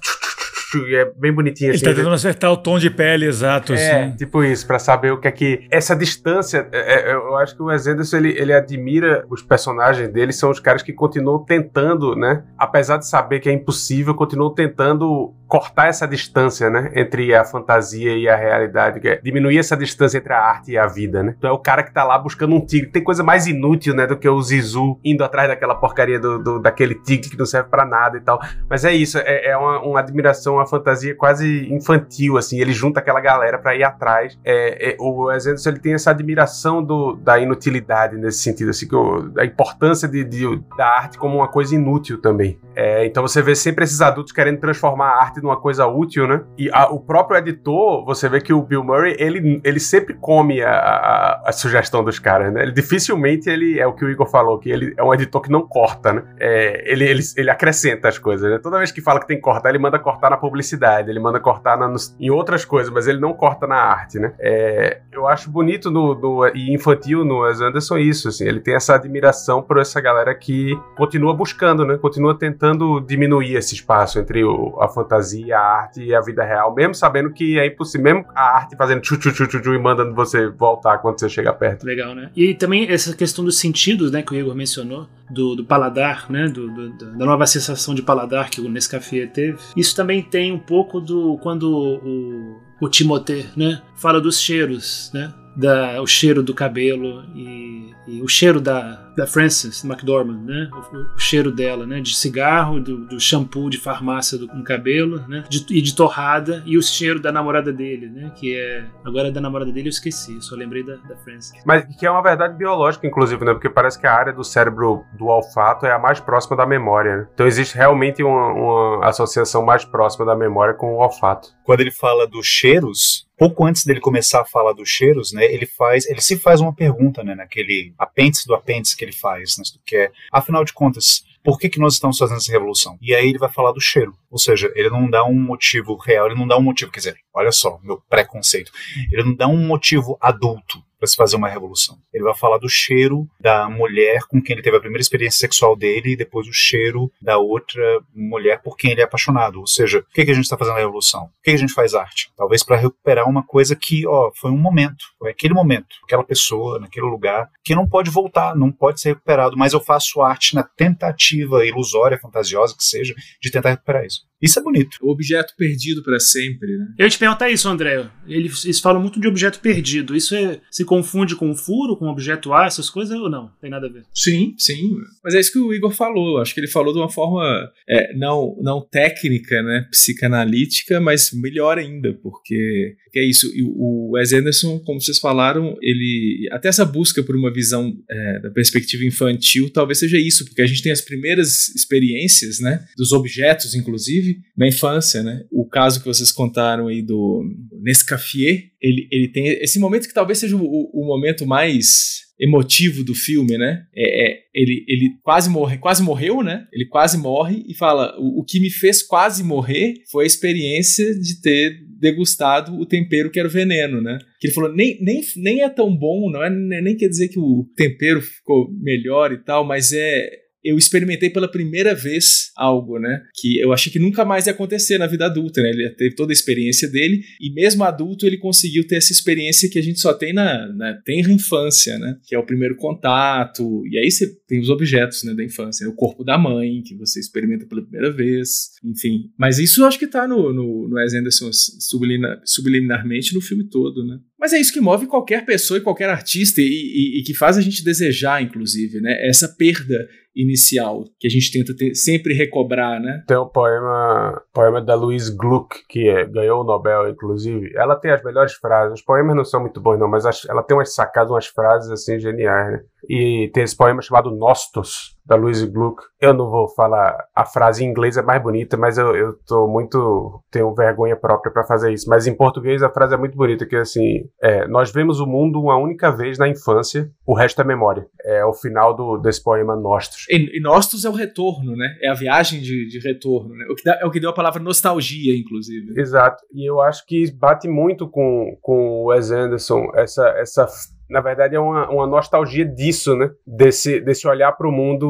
e 0.76 0.96
é 0.96 1.06
bem 1.16 1.32
bonitinho 1.32 1.72
assim. 1.72 1.80
Ele 1.80 1.90
tá 1.90 1.96
tentando 1.96 2.16
acertar 2.16 2.52
o 2.52 2.58
tom 2.58 2.78
de 2.78 2.90
pele 2.90 3.26
exato, 3.26 3.74
é, 3.74 4.06
assim. 4.06 4.16
tipo 4.18 4.44
isso, 4.44 4.66
para 4.66 4.80
saber 4.80 5.12
o 5.12 5.20
que 5.20 5.28
é 5.28 5.32
que... 5.32 5.68
Essa 5.72 5.96
distância, 5.96 6.68
é, 6.72 7.12
é, 7.12 7.14
eu 7.14 7.36
acho 7.38 7.56
que 7.56 7.62
o 7.62 7.66
Wes 7.66 7.88
Anderson, 7.88 8.18
ele, 8.18 8.30
ele 8.38 8.54
admira 8.54 9.26
os 9.30 9.42
personagens 9.42 10.10
dele, 10.10 10.34
são 10.34 10.50
os 10.50 10.60
caras 10.60 10.82
que 10.82 10.92
continuam 10.92 11.44
tentando, 11.44 12.16
né? 12.16 12.44
Apesar 12.58 12.98
de 12.98 13.08
saber 13.08 13.40
que 13.40 13.50
é 13.50 13.54
impossível, 13.54 14.14
continuam 14.14 14.54
tentando 14.54 15.34
cortar 15.48 15.88
essa 15.88 16.06
distância, 16.06 16.70
né? 16.70 16.92
Entre 16.94 17.34
a 17.34 17.44
fantasia 17.46 18.16
e 18.18 18.28
a 18.28 18.36
realidade, 18.36 19.08
é 19.08 19.16
diminuir 19.16 19.58
essa 19.58 19.78
distância 19.78 20.18
entre 20.18 20.34
a 20.34 20.40
arte 20.40 20.72
e 20.72 20.78
a 20.78 20.86
vida, 20.86 21.24
né? 21.24 21.36
Então 21.38 21.50
é 21.50 21.54
o 21.54 21.58
cara 21.58 21.84
que 21.84 21.94
tá 21.94 22.04
lá 22.04 22.20
buscando 22.20 22.54
um 22.54 22.66
tigre. 22.66 22.92
Tem 22.92 23.04
coisa 23.04 23.24
mais 23.24 23.48
inútil, 23.48 23.96
né? 23.96 24.06
Do 24.06 24.18
que 24.18 24.28
o 24.28 24.42
Zizu 24.42 25.00
indo 25.04 25.24
atrás 25.24 25.48
daquela 25.48 25.76
porcaria 25.76 26.20
do, 26.20 26.38
do 26.38 26.60
daquele 26.60 26.96
tigre 26.96 27.30
que 27.30 27.38
não 27.38 27.46
serve 27.46 27.70
para 27.70 27.86
nada 27.86 28.18
e 28.18 28.22
tal. 28.22 28.40
Mas 28.70 28.84
é 28.84 28.94
isso, 28.94 29.18
é, 29.20 29.46
é 29.48 29.58
uma, 29.58 29.80
uma 29.82 30.00
admiração 30.00 30.57
uma 30.58 30.68
fantasia 30.68 31.16
quase 31.16 31.72
infantil, 31.74 32.38
assim. 32.38 32.60
Ele 32.60 32.74
junta 32.74 33.00
aquela 33.00 33.20
galera 33.20 33.58
para 33.58 33.76
ir 33.76 33.84
atrás. 33.84 34.38
É, 34.44 34.92
é, 34.92 34.98
o 35.00 35.26
Wes 35.26 35.48
Anderson, 35.48 35.70
ele 35.70 35.80
tem 35.80 35.94
essa 35.94 36.12
admiração 36.12 36.84
do, 36.84 37.16
da 37.16 37.40
inutilidade 37.40 38.18
nesse 38.18 38.40
sentido, 38.40 38.70
assim, 38.70 38.88
que 38.88 38.96
o, 38.96 39.30
da 39.30 39.46
importância 39.46 40.08
de, 40.08 40.24
de, 40.24 40.62
da 40.78 40.88
arte 40.88 41.18
como 41.18 41.38
uma 41.38 41.48
coisa 41.48 41.76
inútil 41.76 42.20
também. 42.22 42.60
É, 42.76 43.06
então 43.06 43.24
você 43.24 43.42
vê 43.42 43.56
sempre 43.56 43.84
esses 43.84 44.02
adultos 44.02 44.32
querendo 44.32 44.60
transformar 44.60 45.08
a 45.08 45.22
arte 45.22 45.42
numa 45.42 45.60
coisa 45.60 45.88
útil, 45.88 46.28
né? 46.28 46.44
E 46.58 46.70
a, 46.72 46.88
o 46.88 47.00
próprio 47.00 47.38
editor, 47.38 48.06
você 48.06 48.30
vê 48.30 48.40
que 48.42 48.54
o 48.54 48.62
Bill 48.62 48.84
Murray, 48.84 49.16
ele, 49.20 49.62
ele 49.64 49.80
sempre 49.80 50.14
come 50.14 50.62
a, 50.62 50.72
a, 50.72 51.50
a 51.50 51.52
sugestão 51.52 52.04
dos 52.04 52.20
caras, 52.20 52.54
né? 52.54 52.64
Ele 52.64 52.72
dificilmente, 52.72 53.50
ele 53.50 53.80
é 53.80 53.88
o 53.88 53.94
que 53.94 54.06
o 54.06 54.10
Igor 54.10 54.28
falou, 54.28 54.60
que 54.60 54.70
ele 54.70 54.94
é 54.98 55.04
um 55.04 55.14
editor 55.14 55.42
que 55.42 55.52
não 55.52 55.62
corta, 55.62 56.14
né? 56.14 56.24
É, 56.40 56.92
ele, 56.92 57.06
ele, 57.06 57.22
ele 57.36 57.50
acrescenta 57.50 58.08
as 58.08 58.18
coisas, 58.18 58.50
né? 58.50 58.60
Toda 58.60 58.78
vez 58.78 58.92
que 58.92 59.02
fala 59.02 59.20
que 59.20 59.28
tem 59.28 59.38
que 59.38 59.44
cortar, 59.44 59.70
ele 59.70 59.80
manda 59.80 59.98
cortar 60.00 60.30
na 60.30 60.38
publicidade, 60.48 61.10
ele 61.10 61.20
manda 61.20 61.40
cortar 61.40 61.78
na, 61.78 61.94
em 62.18 62.30
outras 62.30 62.64
coisas, 62.64 62.92
mas 62.92 63.06
ele 63.06 63.20
não 63.20 63.34
corta 63.34 63.68
na 63.68 63.76
arte, 63.76 64.18
né? 64.18 64.34
É, 64.40 65.02
eu 65.12 65.28
acho 65.28 65.52
bonito 65.52 65.92
no, 65.92 66.16
no, 66.16 66.48
e 66.56 66.74
infantil 66.74 67.26
no 67.26 67.42
Wes 67.42 67.60
Anderson 67.60 67.98
isso, 67.98 68.30
assim, 68.30 68.46
ele 68.46 68.62
tem 68.62 68.76
essa 68.76 68.96
admiração 68.96 69.62
por 69.62 69.78
essa 69.78 70.00
galera 70.00 70.34
que 70.34 70.80
continua 70.96 71.34
buscando, 71.34 71.86
né? 71.86 71.98
Continua 71.98 72.38
tentando 72.38 73.02
diminuir 73.02 73.56
esse 73.56 73.76
espaço 73.76 74.20
entre 74.20 74.44
o, 74.44 74.78
a 74.80 74.88
fantasia, 74.88 75.58
a 75.58 75.62
arte 75.62 76.02
e 76.02 76.16
a 76.16 76.22
vida 76.22 76.44
real, 76.44 76.74
mesmo 76.74 76.96
sabendo 76.96 77.32
que 77.32 77.60
é 77.60 77.68
impossível, 77.68 78.04
mesmo 78.06 78.26
a 78.34 78.56
arte 78.56 78.78
fazendo 78.78 79.02
tchu 79.02 79.18
tchu 79.18 79.34
tchu 79.34 79.48
tchu, 79.48 79.74
e 79.74 79.80
mandando 79.80 80.16
você 80.16 80.48
voltar 80.48 81.00
quando 81.00 81.20
você 81.20 81.28
chega 81.28 81.52
perto. 81.52 81.86
Legal, 81.86 82.16
né? 82.16 82.30
E 82.36 82.54
também 82.54 82.90
essa 82.90 83.16
questão 83.16 83.44
dos 83.44 83.60
sentidos, 83.60 84.12
né, 84.12 84.22
que 84.22 84.34
o 84.34 84.36
Igor 84.36 84.56
mencionou, 84.56 85.08
do, 85.30 85.56
do 85.56 85.66
paladar, 85.66 86.30
né, 86.30 86.48
do, 86.48 86.70
do, 86.70 86.90
da 87.18 87.26
nova 87.26 87.46
sensação 87.46 87.94
de 87.94 88.02
paladar 88.02 88.50
que 88.50 88.62
o 88.62 88.70
Nescafé 88.70 89.26
teve. 89.26 89.58
Isso 89.76 89.96
também 89.96 90.22
tem 90.22 90.37
tem 90.38 90.52
um 90.52 90.60
pouco 90.60 91.02
do 91.02 91.36
quando 91.40 91.64
o, 91.68 92.62
o 92.80 92.88
Timothée, 92.88 93.48
né, 93.56 93.82
fala 93.96 94.22
dos 94.22 94.40
cheiros, 94.40 95.10
né, 95.12 95.34
da, 95.58 96.00
o 96.02 96.06
cheiro 96.06 96.44
do 96.44 96.54
cabelo 96.54 97.24
e, 97.36 97.92
e, 98.08 98.22
o 98.22 98.28
cheiro 98.28 98.62
da, 98.62 99.12
da 99.18 99.26
Frances 99.26 99.84
McDormand, 99.84 100.40
né? 100.44 100.70
O, 100.72 101.16
o 101.16 101.20
cheiro 101.20 101.52
dela, 101.52 101.88
né? 101.88 102.00
De 102.00 102.16
cigarro, 102.16 102.80
do, 102.80 103.08
do 103.08 103.20
shampoo 103.20 103.68
de 103.68 103.80
farmácia 103.80 104.38
do, 104.38 104.48
com 104.48 104.64
cabelo, 104.64 105.28
né? 105.28 105.44
De, 105.50 105.66
e 105.72 105.82
de 105.82 105.96
torrada 105.96 106.62
e 106.64 106.78
o 106.78 106.82
cheiro 106.82 107.20
da 107.20 107.32
namorada 107.32 107.74
dele, 107.74 108.08
né? 108.08 108.32
Que 108.36 108.56
é 108.56 108.86
agora 109.04 109.32
da 109.32 109.42
namorada 109.42 109.72
dele 109.72 109.88
eu 109.88 109.92
esqueci, 109.92 110.40
só 110.42 110.56
lembrei 110.56 110.84
da, 110.84 110.96
da 110.98 111.18
Frances. 111.18 111.52
Mas 111.66 111.84
que 111.98 112.06
é 112.06 112.12
uma 112.12 112.22
verdade 112.22 112.56
biológica, 112.56 113.08
inclusive, 113.08 113.44
né? 113.44 113.54
Porque 113.54 113.70
parece 113.70 114.00
que 114.00 114.06
a 114.06 114.14
área 114.14 114.32
do 114.32 114.44
cérebro 114.44 115.04
do 115.18 115.26
olfato 115.26 115.88
é 115.88 115.92
a 115.92 115.98
mais 115.98 116.20
próxima 116.20 116.56
da 116.56 116.68
memória. 116.68 117.18
Né? 117.18 117.28
Então 117.34 117.48
existe 117.48 117.76
realmente 117.76 118.22
uma, 118.22 118.54
uma 118.54 119.06
associação 119.08 119.66
mais 119.66 119.84
próxima 119.84 120.24
da 120.24 120.36
memória 120.36 120.76
com 120.76 120.94
o 120.94 121.02
olfato. 121.02 121.50
Quando 121.64 121.82
ele 121.82 121.92
fala 121.92 122.28
dos 122.28 122.46
cheiros, 122.46 123.27
pouco 123.38 123.66
antes 123.66 123.86
dele 123.86 124.00
começar 124.00 124.42
a 124.42 124.46
falar 124.46 124.74
dos 124.74 124.90
cheiros, 124.90 125.32
né, 125.32 125.46
ele 125.46 125.66
faz, 125.66 126.06
ele 126.08 126.22
se 126.22 126.38
faz 126.38 126.60
uma 126.60 126.74
pergunta, 126.74 127.24
né, 127.24 127.36
naquele 127.36 127.94
apêndice 127.98 128.48
do 128.48 128.56
apêndice 128.56 128.98
que 128.98 129.06
ele 129.06 129.14
faz, 129.14 129.58
né, 129.58 129.64
que 129.86 129.96
é, 129.96 130.12
afinal 130.32 130.66
de 130.66 130.74
contas, 130.74 131.24
por 131.44 131.58
que, 131.58 131.70
que 131.70 131.80
nós 131.80 131.94
estamos 131.94 132.18
fazendo 132.18 132.38
essa 132.38 132.52
revolução? 132.52 132.98
E 133.02 133.16
aí 133.16 133.30
ele 133.30 133.38
vai 133.38 133.50
falar 133.50 133.72
do 133.72 133.80
cheiro, 133.80 134.14
ou 134.30 134.38
seja, 134.38 134.70
ele 134.76 134.90
não 134.90 135.10
dá 135.10 135.24
um 135.24 135.40
motivo 135.40 135.96
real, 135.96 136.26
ele 136.26 136.36
não 136.36 136.48
dá 136.48 136.58
um 136.58 136.62
motivo, 136.62 136.92
quer 136.92 137.00
dizer, 137.00 137.18
olha 137.34 137.52
só, 137.52 137.80
meu 137.84 138.02
preconceito, 138.10 138.72
ele 139.12 139.24
não 139.24 139.36
dá 139.36 139.48
um 139.48 139.66
motivo 139.66 140.18
adulto 140.20 140.84
para 140.98 141.08
se 141.08 141.16
fazer 141.16 141.36
uma 141.36 141.50
revolução. 141.50 141.98
Ele 142.14 142.24
vai 142.24 142.36
falar 142.36 142.58
do 142.58 142.70
cheiro 142.70 143.28
da 143.40 143.70
mulher 143.70 144.22
com 144.30 144.42
quem 144.42 144.56
ele 144.56 144.64
teve 144.64 144.78
a 144.78 144.80
primeira 144.80 145.02
experiência 145.02 145.40
sexual 145.40 145.76
dele 145.76 146.14
e 146.14 146.18
depois 146.18 146.48
o 146.48 146.54
cheiro 146.54 147.12
da 147.22 147.38
outra 147.38 148.00
mulher 148.14 148.62
por 148.62 148.76
quem 148.76 148.92
ele 148.92 149.02
é 149.02 149.04
apaixonado. 149.04 149.60
Ou 149.60 149.68
seja, 149.68 150.02
por 150.02 150.14
que, 150.14 150.26
que 150.26 150.32
a 150.32 150.34
gente 150.34 150.44
está 150.44 150.58
fazendo 150.58 150.76
a 150.76 150.80
revolução? 150.80 151.28
Por 151.28 151.44
que, 151.44 151.52
que 151.52 151.58
a 151.58 151.60
gente 151.60 151.74
faz 151.74 151.94
arte? 151.94 152.32
Talvez 152.36 152.64
para 152.64 152.78
recuperar 152.78 153.28
uma 153.30 153.44
coisa 153.44 153.76
que, 153.76 154.06
ó, 154.08 154.32
foi 154.36 154.52
um 154.52 154.58
momento, 154.58 155.06
foi 155.20 155.32
aquele 155.32 155.54
momento, 155.54 155.96
aquela 156.04 156.24
pessoa, 156.24 156.80
naquele 156.80 157.06
lugar, 157.06 157.50
que 157.64 157.76
não 157.76 157.88
pode 157.88 158.10
voltar, 158.10 158.56
não 158.56 158.72
pode 158.72 159.00
ser 159.00 159.10
recuperado, 159.10 159.58
mas 159.58 159.74
eu 159.74 159.80
faço 159.80 160.22
arte 160.22 160.56
na 160.56 160.64
tentativa 160.64 161.66
ilusória, 161.66 162.20
fantasiosa 162.20 162.76
que 162.76 162.84
seja, 162.84 163.14
de 163.42 163.52
tentar 163.52 163.70
recuperar 163.70 164.06
isso. 164.06 164.27
Isso 164.42 164.60
é 164.60 164.62
bonito. 164.62 164.98
O 165.02 165.12
objeto 165.12 165.54
perdido 165.58 166.04
para 166.04 166.20
sempre, 166.20 166.78
né? 166.78 166.88
Eu 166.98 167.06
ia 167.06 167.10
te 167.10 167.18
perguntar 167.18 167.50
isso, 167.50 167.68
André. 167.68 168.10
Eles, 168.28 168.66
eles 168.66 168.80
falam 168.80 169.02
muito 169.02 169.20
de 169.20 169.28
objeto 169.28 169.60
perdido. 169.60 170.16
Isso 170.16 170.36
é, 170.36 170.60
se 170.70 170.86
confunde 170.86 171.36
com 171.36 171.56
furo, 171.56 171.98
com 171.98 172.08
objeto 172.08 172.54
A, 172.54 172.66
essas 172.66 172.90
coisas, 172.90 173.18
ou 173.18 173.30
não? 173.30 173.52
Tem 173.60 173.70
nada 173.70 173.88
a 173.88 173.90
ver? 173.90 174.04
Sim, 174.14 174.54
sim. 174.58 174.96
Mas 175.24 175.34
é 175.34 175.40
isso 175.40 175.52
que 175.52 175.60
o 175.60 175.74
Igor 175.74 175.92
falou. 175.92 176.40
Acho 176.40 176.54
que 176.54 176.60
ele 176.60 176.68
falou 176.68 176.94
de 176.94 177.00
uma 177.00 177.10
forma 177.10 177.72
é, 177.90 178.16
não, 178.16 178.56
não 178.62 178.82
técnica, 178.82 179.62
né? 179.64 179.88
Psicanalítica, 179.90 181.00
mas 181.00 181.32
melhor 181.34 181.78
ainda, 181.78 182.14
porque 182.14 182.96
é 183.16 183.26
isso. 183.26 183.52
O 183.76 184.12
Wes 184.14 184.34
Anderson, 184.34 184.80
como 184.80 185.02
vocês 185.02 185.18
falaram, 185.18 185.76
ele. 185.82 186.48
Até 186.52 186.68
essa 186.68 186.86
busca 186.86 187.24
por 187.24 187.36
uma 187.36 187.52
visão 187.52 187.98
é, 188.10 188.40
da 188.40 188.52
perspectiva 188.52 189.04
infantil 189.04 189.70
talvez 189.70 190.00
seja 190.00 190.18
isso, 190.18 190.46
porque 190.46 190.62
a 190.62 190.68
gente 190.68 190.84
tem 190.84 190.92
as 190.92 191.02
primeiras 191.02 191.70
experiências, 191.70 192.60
né? 192.60 192.86
Dos 192.96 193.12
objetos, 193.12 193.74
inclusive 193.74 194.27
tive 194.28 194.42
na 194.56 194.68
infância, 194.68 195.24
né? 195.24 195.44
O 195.52 195.68
caso 195.68 196.00
que 196.00 196.08
vocês 196.08 196.32
contaram 196.32 196.88
aí 196.88 197.02
do 197.02 197.44
Nescafé, 197.82 198.66
ele, 198.82 199.08
ele 199.12 199.28
tem 199.28 199.48
esse 199.48 199.80
momento 199.80 200.08
que 200.08 200.14
talvez 200.14 200.40
seja 200.40 200.56
o, 200.56 200.62
o 200.62 201.06
momento 201.06 201.46
mais 201.46 202.28
emotivo 202.40 203.04
do 203.04 203.16
filme, 203.16 203.58
né? 203.58 203.84
É, 203.96 204.26
é, 204.26 204.40
ele, 204.54 204.86
ele 204.88 205.10
quase 205.24 205.50
morre, 205.50 205.78
quase 205.78 206.04
morreu, 206.04 206.44
né? 206.44 206.68
Ele 206.72 206.86
quase 206.86 207.18
morre 207.18 207.64
e 207.68 207.74
fala: 207.74 208.16
o, 208.20 208.42
o, 208.42 208.44
que 208.44 208.60
me 208.60 208.70
fez 208.70 209.02
quase 209.02 209.44
morrer 209.44 209.96
foi 210.12 210.24
a 210.24 210.28
experiência 210.28 211.18
de 211.20 211.42
ter 211.42 211.80
degustado 212.00 212.76
o 212.80 212.86
tempero 212.86 213.32
que 213.32 213.40
era 213.40 213.48
o 213.48 213.52
veneno, 213.52 214.02
né? 214.02 214.20
Que 214.40 214.48
ele 214.48 214.54
falou: 214.54 214.74
nem, 214.74 214.98
nem, 215.02 215.22
nem 215.38 215.64
é 215.64 215.70
tão 215.70 215.96
bom, 215.96 216.30
não 216.30 216.44
é 216.44 216.50
nem 216.50 216.96
quer 216.96 217.08
dizer 217.08 217.30
que 217.30 217.40
o 217.40 217.66
tempero 217.76 218.22
ficou 218.22 218.70
melhor 218.72 219.32
e 219.32 219.44
tal, 219.44 219.66
mas 219.66 219.92
é 219.92 220.30
eu 220.68 220.78
experimentei 220.78 221.30
pela 221.30 221.50
primeira 221.50 221.96
vez 221.96 222.52
algo, 222.56 223.00
né? 223.00 223.22
Que 223.36 223.58
eu 223.60 223.72
achei 223.72 223.92
que 223.92 224.00
nunca 224.00 224.26
mais 224.26 224.48
ia 224.48 224.52
acontecer 224.52 224.98
na 224.98 225.08
vida 225.08 225.26
adulta, 225.26 225.62
né? 225.62 225.70
Ele 225.70 225.90
teve 225.92 226.16
toda 226.16 226.32
a 226.32 226.34
experiência 226.34 226.90
dele 226.90 227.24
e 227.40 227.52
mesmo 227.52 227.84
adulto 227.84 228.26
ele 228.26 228.38
conseguiu 228.38 228.86
ter 228.86 228.98
essa 228.98 229.12
experiência 229.12 229.70
que 229.70 229.80
a 229.80 229.84
gente 229.84 230.00
só 230.00 230.14
tem 230.14 230.34
na, 230.34 230.68
na 230.74 230.94
tenra 230.94 231.32
infância, 231.32 231.98
né? 231.98 232.18
Que 232.28 232.36
é 232.36 232.40
o 232.40 232.46
primeiro 232.46 232.76
contato. 232.76 233.86
E 233.88 233.98
aí 233.98 234.12
você 234.12 234.28
tem 234.48 234.60
os 234.60 234.70
objetos 234.70 235.24
né, 235.24 235.34
da 235.34 235.44
infância, 235.44 235.86
né? 235.86 235.92
o 235.92 235.96
corpo 235.96 236.24
da 236.24 236.38
mãe, 236.38 236.82
que 236.82 236.96
você 236.96 237.20
experimenta 237.20 237.66
pela 237.66 237.82
primeira 237.82 238.12
vez, 238.12 238.72
enfim. 238.84 239.30
Mas 239.38 239.60
isso 239.60 239.82
eu 239.82 239.86
acho 239.86 240.00
que 240.00 240.08
tá 240.08 240.28
no, 240.28 240.54
no, 240.54 240.88
no 240.88 240.96
Wes 240.96 241.14
Anderson 241.14 241.50
subliminar, 241.52 242.42
subliminarmente 242.46 243.34
no 243.34 243.42
filme 243.42 243.68
todo, 243.68 244.06
né? 244.06 244.20
Mas 244.40 244.54
é 244.54 244.60
isso 244.60 244.72
que 244.72 244.80
move 244.80 245.08
qualquer 245.08 245.46
pessoa 245.46 245.80
e 245.80 245.82
qualquer 245.82 246.10
artista 246.10 246.62
e, 246.62 246.66
e, 246.66 247.20
e 247.20 247.24
que 247.24 247.34
faz 247.34 247.58
a 247.58 247.62
gente 247.62 247.84
desejar, 247.84 248.42
inclusive, 248.42 249.02
né? 249.02 249.28
Essa 249.28 249.48
perda 249.50 250.08
inicial 250.38 251.04
que 251.20 251.26
a 251.26 251.30
gente 251.30 251.52
tenta 251.52 251.76
ter, 251.76 251.96
sempre 251.96 252.36
recobrar, 252.36 253.02
né? 253.02 253.24
Tem 253.28 253.38
um 253.38 253.48
poema, 253.48 254.40
poema 254.54 254.80
da 254.80 254.94
Louise 254.94 255.36
Gluck, 255.36 255.84
que 255.90 256.08
é, 256.08 256.26
ganhou 256.26 256.62
o 256.62 256.64
Nobel, 256.64 257.10
inclusive. 257.10 257.72
Ela 257.76 257.96
tem 257.96 258.12
as 258.12 258.24
melhores 258.24 258.54
frases. 258.54 259.00
Os 259.00 259.02
poemas 259.04 259.36
não 259.36 259.44
são 259.44 259.60
muito 259.60 259.82
bons, 259.82 259.98
não, 259.98 260.08
mas 260.08 260.24
ela 260.48 260.62
tem 260.62 260.78
umas 260.78 260.94
sacadas, 260.94 261.32
umas 261.32 261.48
frases 261.48 261.90
assim 261.90 262.20
geniais, 262.20 262.72
né? 262.72 262.84
E 263.10 263.50
tem 263.54 263.64
esse 263.64 263.76
poema 263.76 264.02
chamado 264.02 264.30
Nostos, 264.38 265.17
da 265.28 265.36
Louise 265.36 265.68
Gluck. 265.68 266.02
Eu 266.20 266.34
não 266.34 266.50
vou 266.50 266.68
falar 266.70 267.16
a 267.36 267.46
frase 267.46 267.84
em 267.84 267.90
inglês 267.90 268.18
é 268.18 268.22
mais 268.22 268.42
bonita, 268.42 268.78
mas 268.78 268.98
eu, 268.98 269.16
eu 269.16 269.34
tô 269.46 269.68
muito 269.68 270.42
tenho 270.50 270.74
vergonha 270.74 271.16
própria 271.16 271.52
para 271.52 271.64
fazer 271.64 271.94
isso. 271.94 272.10
Mas 272.10 272.26
em 272.26 272.36
português 272.36 272.82
a 272.82 272.90
frase 272.90 273.14
é 273.14 273.18
muito 273.18 273.38
bonita 273.38 273.66
que 273.66 273.76
é 273.76 273.80
assim, 273.80 274.28
é, 274.42 274.68
nós 274.68 274.92
vemos 274.92 275.20
o 275.20 275.28
mundo 275.28 275.62
uma 275.62 275.78
única 275.78 276.10
vez 276.12 276.38
na 276.38 276.48
infância, 276.48 277.12
o 277.26 277.34
resto 277.34 277.62
é 277.62 277.66
memória. 277.66 278.08
É 278.24 278.44
o 278.46 278.54
final 278.54 278.96
do 278.96 279.18
desse 279.18 279.44
poema 279.44 279.76
Nostos. 279.76 280.26
E, 280.30 280.58
e 280.58 280.62
Nostos 280.62 281.04
é 281.06 281.10
o 281.10 281.14
retorno, 281.14 281.76
né? 281.76 281.98
É 282.02 282.10
a 282.10 282.14
viagem 282.14 282.62
de, 282.62 282.88
de 282.88 283.00
retorno, 283.00 283.54
né? 283.54 283.66
O 283.70 283.76
que 283.76 283.84
dá, 283.84 284.00
é 284.02 284.06
o 284.06 284.12
que 284.12 284.20
deu 284.20 284.30
a 284.30 284.34
palavra 284.34 284.62
nostalgia, 284.62 285.38
inclusive. 285.38 286.00
Exato. 286.00 286.44
E 286.54 286.68
eu 286.68 286.82
acho 286.82 287.06
que 287.06 287.32
bate 287.32 287.68
muito 287.68 288.08
com 288.08 288.58
com 288.62 289.04
o 289.04 289.06
Wes 289.08 289.32
Anderson 289.32 289.92
essa 289.96 290.28
essa 290.38 290.68
na 291.10 291.22
verdade 291.22 291.56
é 291.56 291.60
uma, 291.60 291.90
uma 291.90 292.06
nostalgia 292.06 292.66
disso, 292.66 293.16
né? 293.16 293.32
Desse, 293.46 294.00
desse 294.02 294.28
olhar 294.28 294.52
para 294.52 294.68
o 294.68 294.72
mundo 294.72 295.08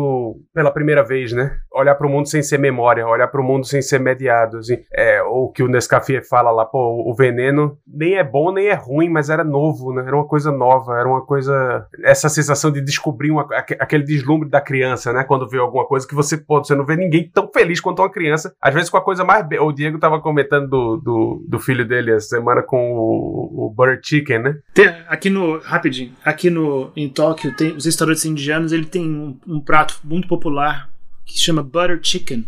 pela 0.53 0.71
primeira 0.71 1.03
vez, 1.03 1.31
né? 1.31 1.57
Olhar 1.73 1.95
para 1.95 2.07
o 2.07 2.09
mundo 2.09 2.27
sem 2.27 2.41
ser 2.41 2.57
memória, 2.57 3.07
olhar 3.07 3.27
para 3.27 3.41
o 3.41 3.43
mundo 3.43 3.65
sem 3.65 3.81
ser 3.81 3.99
mediado. 3.99 4.57
Assim. 4.57 4.77
É, 4.93 5.21
o 5.21 5.49
que 5.49 5.63
o 5.63 5.67
Nescafé 5.67 6.21
fala 6.21 6.51
lá, 6.51 6.65
pô, 6.65 7.03
o 7.09 7.15
veneno 7.15 7.77
nem 7.87 8.15
é 8.15 8.23
bom 8.23 8.51
nem 8.51 8.67
é 8.67 8.73
ruim, 8.73 9.09
mas 9.09 9.29
era 9.29 9.43
novo, 9.43 9.93
né? 9.93 10.03
Era 10.05 10.15
uma 10.15 10.27
coisa 10.27 10.51
nova, 10.51 10.97
era 10.97 11.07
uma 11.07 11.25
coisa. 11.25 11.85
Essa 12.03 12.29
sensação 12.29 12.71
de 12.71 12.81
descobrir 12.81 13.31
uma, 13.31 13.47
aquele 13.51 14.03
deslumbre 14.03 14.49
da 14.49 14.61
criança, 14.61 15.13
né? 15.13 15.23
Quando 15.23 15.47
vê 15.47 15.57
alguma 15.57 15.85
coisa 15.85 16.07
que 16.07 16.15
você, 16.15 16.37
pô, 16.37 16.63
você 16.63 16.75
não 16.75 16.85
vê 16.85 16.95
ninguém 16.95 17.29
tão 17.33 17.49
feliz 17.51 17.79
quanto 17.79 18.01
uma 18.01 18.11
criança. 18.11 18.53
Às 18.61 18.73
vezes 18.73 18.89
com 18.89 18.97
a 18.97 19.03
coisa 19.03 19.23
mais. 19.23 19.45
O 19.59 19.71
Diego 19.71 19.99
tava 19.99 20.19
comentando 20.19 20.67
do, 20.67 20.97
do, 20.97 21.45
do 21.47 21.59
filho 21.59 21.87
dele 21.87 22.11
essa 22.11 22.27
semana 22.27 22.61
com 22.61 22.93
o, 22.95 23.67
o 23.67 23.73
Butter 23.75 23.99
Chicken, 24.03 24.39
né? 24.39 24.55
Tem, 24.73 24.87
aqui 25.07 25.29
no. 25.29 25.59
Rapidinho. 25.59 26.13
Aqui 26.23 26.49
no, 26.49 26.91
em 26.95 27.09
Tóquio, 27.09 27.55
tem, 27.55 27.75
os 27.75 27.85
restaurantes 27.85 28.25
indianos 28.25 28.71
ele 28.71 28.85
tem 28.85 29.07
um, 29.07 29.39
um 29.47 29.59
prato 29.59 29.96
muito 30.03 30.27
popular 30.27 30.89
que 31.25 31.33
se 31.33 31.43
chama 31.43 31.61
Butter 31.61 31.99
Chicken, 32.01 32.47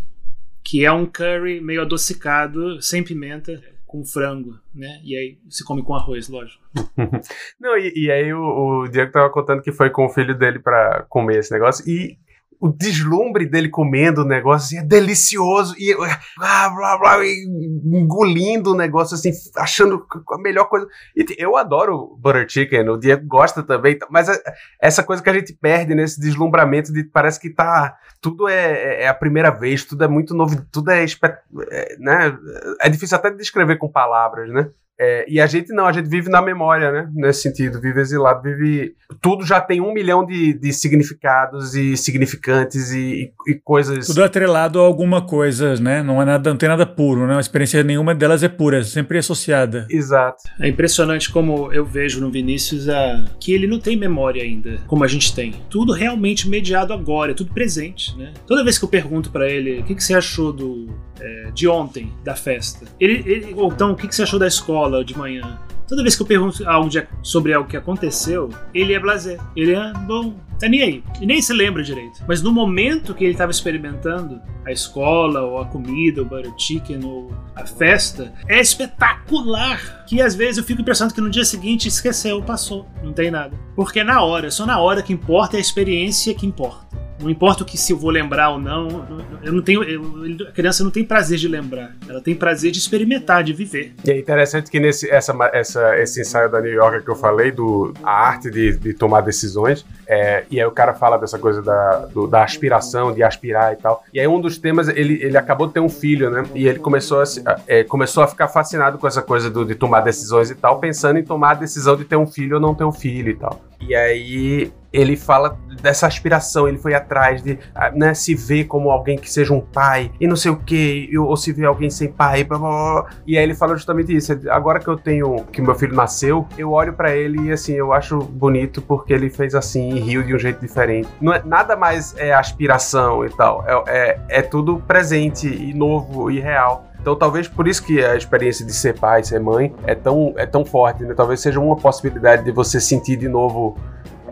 que 0.64 0.84
é 0.84 0.92
um 0.92 1.06
curry 1.06 1.60
meio 1.60 1.82
adocicado, 1.82 2.80
sem 2.80 3.02
pimenta, 3.02 3.62
com 3.86 4.04
frango, 4.04 4.58
né? 4.74 5.00
E 5.04 5.16
aí 5.16 5.38
se 5.48 5.64
come 5.64 5.82
com 5.82 5.94
arroz, 5.94 6.28
lógico. 6.28 6.62
Não, 7.60 7.76
e, 7.76 7.92
e 7.96 8.10
aí 8.10 8.32
o, 8.32 8.84
o, 8.84 8.88
Diego 8.88 9.10
tava 9.10 9.28
contando 9.30 9.62
que 9.62 9.72
foi 9.72 9.90
com 9.90 10.06
o 10.06 10.08
filho 10.08 10.36
dele 10.38 10.60
para 10.60 11.04
comer 11.08 11.40
esse 11.40 11.52
negócio 11.52 11.84
e 11.88 12.16
o 12.60 12.68
deslumbre 12.68 13.46
dele 13.46 13.70
comendo 13.70 14.20
o 14.20 14.26
negócio 14.26 14.66
assim, 14.66 14.84
é 14.84 14.86
delicioso 14.86 15.74
e 15.78 15.94
blá, 15.94 16.68
blá, 16.68 16.98
blá, 16.98 17.26
engolindo 17.26 18.72
o 18.72 18.76
negócio 18.76 19.14
assim, 19.14 19.30
achando 19.56 20.06
a 20.30 20.38
melhor 20.38 20.68
coisa. 20.68 20.86
E 21.16 21.24
eu 21.38 21.56
adoro 21.56 22.18
butter 22.20 22.46
chicken, 22.46 22.90
o 22.90 22.98
Diego 22.98 23.26
gosta 23.26 23.62
também, 23.62 23.98
mas 24.10 24.28
é, 24.28 24.38
essa 24.78 25.02
coisa 25.02 25.22
que 25.22 25.30
a 25.30 25.32
gente 25.32 25.54
perde 25.54 25.94
nesse 25.94 26.20
deslumbramento 26.20 26.92
de 26.92 27.02
parece 27.04 27.40
que 27.40 27.48
tá 27.48 27.96
tudo 28.20 28.46
é, 28.46 28.72
é, 28.72 29.02
é 29.04 29.08
a 29.08 29.14
primeira 29.14 29.50
vez, 29.50 29.84
tudo 29.84 30.04
é 30.04 30.08
muito 30.08 30.34
novo, 30.34 30.62
tudo 30.70 30.90
é, 30.90 31.02
é 31.02 31.96
né? 31.98 32.38
É 32.82 32.90
difícil 32.90 33.16
até 33.16 33.30
de 33.30 33.38
descrever 33.38 33.76
com 33.78 33.90
palavras, 33.90 34.52
né? 34.52 34.70
É, 35.02 35.24
e 35.26 35.40
a 35.40 35.46
gente 35.46 35.72
não, 35.72 35.86
a 35.86 35.92
gente 35.92 36.10
vive 36.10 36.28
na 36.28 36.42
memória, 36.42 36.92
né? 36.92 37.08
Nesse 37.14 37.40
sentido, 37.40 37.80
vive 37.80 38.02
exilado, 38.02 38.42
vive. 38.42 38.94
Tudo 39.22 39.46
já 39.46 39.58
tem 39.58 39.80
um 39.80 39.94
milhão 39.94 40.26
de, 40.26 40.52
de 40.52 40.74
significados 40.74 41.74
e 41.74 41.96
significantes 41.96 42.92
e, 42.92 43.32
e, 43.48 43.54
coisas. 43.54 44.06
Tudo 44.06 44.22
atrelado 44.22 44.78
a 44.78 44.82
alguma 44.82 45.22
coisa, 45.22 45.74
né? 45.76 46.02
Não, 46.02 46.20
é 46.20 46.26
nada, 46.26 46.50
não 46.50 46.58
tem 46.58 46.68
nada 46.68 46.84
puro, 46.84 47.26
né? 47.26 47.34
A 47.34 47.40
experiência 47.40 47.82
nenhuma 47.82 48.14
delas 48.14 48.42
é 48.42 48.48
pura, 48.48 48.80
é 48.80 48.84
sempre 48.84 49.16
associada. 49.16 49.86
Exato. 49.88 50.44
É 50.60 50.68
impressionante 50.68 51.32
como 51.32 51.72
eu 51.72 51.86
vejo 51.86 52.20
no 52.20 52.30
Vinícius 52.30 52.86
a... 52.86 53.24
que 53.40 53.54
ele 53.54 53.66
não 53.66 53.80
tem 53.80 53.96
memória 53.96 54.42
ainda, 54.42 54.80
como 54.86 55.02
a 55.02 55.08
gente 55.08 55.34
tem. 55.34 55.54
Tudo 55.70 55.94
realmente 55.94 56.46
mediado 56.46 56.92
agora, 56.92 57.30
é 57.30 57.34
tudo 57.34 57.54
presente, 57.54 58.14
né? 58.18 58.34
Toda 58.46 58.62
vez 58.62 58.76
que 58.76 58.84
eu 58.84 58.88
pergunto 58.88 59.30
para 59.30 59.48
ele 59.48 59.80
o 59.80 59.84
que, 59.84 59.94
que 59.94 60.04
você 60.04 60.12
achou 60.12 60.52
do, 60.52 60.94
é, 61.18 61.50
de 61.54 61.66
ontem, 61.66 62.12
da 62.22 62.36
festa, 62.36 62.84
ele, 63.00 63.22
ele, 63.24 63.54
ou 63.56 63.72
então 63.72 63.92
o 63.92 63.96
que, 63.96 64.06
que 64.06 64.14
você 64.14 64.24
achou 64.24 64.38
da 64.38 64.46
escola 64.46 64.89
escola 64.90 65.04
de 65.04 65.16
manhã. 65.16 65.58
Toda 65.86 66.02
vez 66.02 66.16
que 66.16 66.22
eu 66.22 66.26
pergunto 66.26 66.68
algo 66.68 66.88
de, 66.88 67.06
sobre 67.22 67.52
algo 67.52 67.68
que 67.68 67.76
aconteceu, 67.76 68.48
ele 68.74 68.92
é 68.92 68.98
blazer. 68.98 69.40
Ele 69.56 69.74
é 69.74 69.92
bom, 70.06 70.34
tá 70.60 70.68
nem 70.68 70.82
aí. 70.82 71.04
E 71.20 71.26
nem 71.26 71.40
se 71.40 71.52
lembra 71.52 71.82
direito. 71.82 72.22
Mas 72.28 72.42
no 72.42 72.52
momento 72.52 73.14
que 73.14 73.24
ele 73.24 73.32
estava 73.32 73.50
experimentando 73.50 74.40
a 74.64 74.70
escola, 74.70 75.40
ou 75.42 75.58
a 75.58 75.66
comida, 75.66 76.22
o 76.22 76.24
butter 76.24 76.52
chicken, 76.56 77.04
ou 77.04 77.32
a 77.56 77.66
festa, 77.66 78.32
é 78.46 78.60
espetacular. 78.60 80.04
Que 80.06 80.20
às 80.20 80.34
vezes 80.34 80.58
eu 80.58 80.64
fico 80.64 80.84
pensando 80.84 81.14
que 81.14 81.20
no 81.20 81.30
dia 81.30 81.44
seguinte 81.44 81.88
esqueceu, 81.88 82.42
passou, 82.42 82.86
não 83.02 83.12
tem 83.12 83.30
nada. 83.30 83.56
Porque 83.74 84.00
é 84.00 84.04
na 84.04 84.22
hora, 84.22 84.50
só 84.50 84.66
na 84.66 84.78
hora 84.78 85.02
que 85.02 85.12
importa 85.12 85.56
é 85.56 85.58
a 85.58 85.60
experiência 85.60 86.34
que 86.34 86.46
importa. 86.46 86.90
Não 87.20 87.28
importa 87.28 87.62
o 87.62 87.66
que 87.66 87.76
se 87.76 87.92
eu 87.92 87.98
vou 87.98 88.10
lembrar 88.10 88.50
ou 88.50 88.58
não, 88.58 89.06
eu 89.42 89.52
não 89.52 89.62
tenho. 89.62 89.82
Eu, 89.82 90.48
a 90.48 90.52
criança 90.52 90.82
não 90.82 90.90
tem 90.90 91.04
prazer 91.04 91.38
de 91.38 91.46
lembrar, 91.46 91.94
ela 92.08 92.20
tem 92.20 92.34
prazer 92.34 92.70
de 92.70 92.78
experimentar, 92.78 93.44
de 93.44 93.52
viver. 93.52 93.92
E 94.04 94.10
é 94.10 94.18
interessante 94.18 94.70
que 94.70 94.80
nesse 94.80 95.10
essa, 95.10 95.34
essa, 95.52 95.98
esse 95.98 96.22
ensaio 96.22 96.50
da 96.50 96.60
New 96.60 96.72
York 96.72 97.04
que 97.04 97.10
eu 97.10 97.16
falei, 97.16 97.52
do 97.52 97.92
a 98.02 98.10
arte 98.10 98.50
de, 98.50 98.74
de 98.76 98.94
tomar 98.94 99.20
decisões, 99.20 99.84
é, 100.06 100.44
e 100.50 100.60
aí 100.60 100.66
o 100.66 100.70
cara 100.72 100.94
fala 100.94 101.16
dessa 101.16 101.38
coisa 101.38 101.62
da, 101.62 102.06
do, 102.06 102.26
da 102.26 102.42
aspiração, 102.42 103.12
de 103.12 103.22
aspirar 103.22 103.72
e 103.72 103.76
tal. 103.76 104.04
E 104.12 104.18
aí 104.18 104.26
um 104.26 104.40
dos 104.40 104.58
temas, 104.58 104.88
ele, 104.88 105.22
ele 105.22 105.36
acabou 105.36 105.66
de 105.66 105.74
ter 105.74 105.80
um 105.80 105.88
filho, 105.88 106.30
né? 106.30 106.44
E 106.54 106.66
ele 106.66 106.78
começou 106.78 107.20
a, 107.20 107.24
é, 107.66 107.84
começou 107.84 108.22
a 108.22 108.26
ficar 108.26 108.48
fascinado 108.48 108.98
com 108.98 109.06
essa 109.06 109.22
coisa 109.22 109.50
do, 109.50 109.64
de 109.64 109.74
tomar 109.74 110.00
decisões 110.00 110.50
e 110.50 110.54
tal, 110.54 110.78
pensando 110.78 111.18
em 111.18 111.24
tomar 111.24 111.52
a 111.52 111.54
decisão 111.54 111.96
de 111.96 112.04
ter 112.04 112.16
um 112.16 112.26
filho 112.26 112.56
ou 112.56 112.60
não 112.60 112.74
ter 112.74 112.84
um 112.84 112.92
filho 112.92 113.30
e 113.30 113.36
tal. 113.36 113.60
E 113.80 113.94
aí 113.94 114.72
ele 114.92 115.16
fala 115.16 115.58
dessa 115.80 116.06
aspiração, 116.06 116.68
ele 116.68 116.78
foi 116.78 116.94
atrás 116.94 117.42
de 117.42 117.58
ah, 117.74 117.90
né, 117.90 118.12
se 118.14 118.34
ver 118.34 118.64
como 118.64 118.90
alguém 118.90 119.16
que 119.16 119.30
seja 119.30 119.52
um 119.54 119.60
pai 119.60 120.10
e 120.20 120.26
não 120.26 120.36
sei 120.36 120.50
o 120.50 120.56
que, 120.56 121.10
ou 121.16 121.36
se 121.36 121.52
ver 121.52 121.66
alguém 121.66 121.88
sem 121.90 122.08
pai, 122.08 122.44
blá, 122.44 122.58
blá, 122.58 122.68
blá. 122.68 123.10
e 123.26 123.38
aí 123.38 123.42
ele 123.42 123.54
fala 123.54 123.74
justamente 123.76 124.14
isso. 124.14 124.38
Agora 124.50 124.80
que 124.80 124.88
eu 124.88 124.96
tenho, 124.96 125.44
que 125.52 125.62
meu 125.62 125.74
filho 125.74 125.94
nasceu, 125.94 126.46
eu 126.58 126.72
olho 126.72 126.92
para 126.92 127.14
ele 127.16 127.48
e 127.48 127.52
assim, 127.52 127.74
eu 127.74 127.92
acho 127.92 128.18
bonito 128.18 128.82
porque 128.82 129.12
ele 129.12 129.30
fez 129.30 129.54
assim 129.54 129.90
e 129.90 130.00
riu 130.00 130.22
de 130.22 130.34
um 130.34 130.38
jeito 130.38 130.60
diferente. 130.60 131.08
Não 131.20 131.32
é, 131.32 131.42
nada 131.44 131.76
mais 131.76 132.14
é 132.16 132.32
aspiração 132.32 133.24
e 133.24 133.30
tal, 133.30 133.64
é, 133.66 133.82
é, 133.86 134.20
é 134.28 134.42
tudo 134.42 134.82
presente 134.86 135.46
e 135.48 135.72
novo 135.72 136.30
e 136.30 136.40
real. 136.40 136.90
Então 137.00 137.16
talvez 137.16 137.48
por 137.48 137.66
isso 137.66 137.82
que 137.82 138.04
a 138.04 138.14
experiência 138.14 138.64
de 138.64 138.72
ser 138.72 138.98
pai, 138.98 139.24
ser 139.24 139.40
mãe 139.40 139.74
é 139.86 139.94
tão, 139.94 140.34
é 140.36 140.44
tão 140.44 140.64
forte, 140.64 141.02
né? 141.02 141.14
Talvez 141.14 141.40
seja 141.40 141.58
uma 141.58 141.76
possibilidade 141.76 142.44
de 142.44 142.52
você 142.52 142.78
sentir 142.78 143.16
de 143.16 143.28
novo 143.28 143.78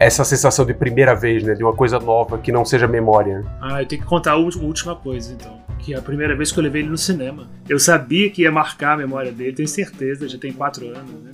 essa 0.00 0.24
sensação 0.24 0.64
de 0.64 0.74
primeira 0.74 1.14
vez, 1.14 1.42
né? 1.42 1.54
De 1.54 1.62
uma 1.62 1.72
coisa 1.72 1.98
nova 1.98 2.38
que 2.38 2.52
não 2.52 2.64
seja 2.64 2.86
memória. 2.86 3.44
Ah, 3.60 3.82
eu 3.82 3.86
tenho 3.86 4.02
que 4.02 4.08
contar 4.08 4.32
a 4.32 4.36
última 4.36 4.94
coisa, 4.94 5.32
então. 5.32 5.60
Que 5.78 5.94
é 5.94 5.98
a 5.98 6.02
primeira 6.02 6.34
vez 6.36 6.50
que 6.50 6.58
eu 6.58 6.62
levei 6.62 6.82
ele 6.82 6.90
no 6.90 6.98
cinema. 6.98 7.48
Eu 7.68 7.78
sabia 7.78 8.30
que 8.30 8.42
ia 8.42 8.52
marcar 8.52 8.94
a 8.94 8.96
memória 8.96 9.32
dele, 9.32 9.52
tenho 9.52 9.68
certeza, 9.68 10.28
já 10.28 10.38
tem 10.38 10.52
quatro 10.52 10.86
anos, 10.86 11.22
né? 11.22 11.30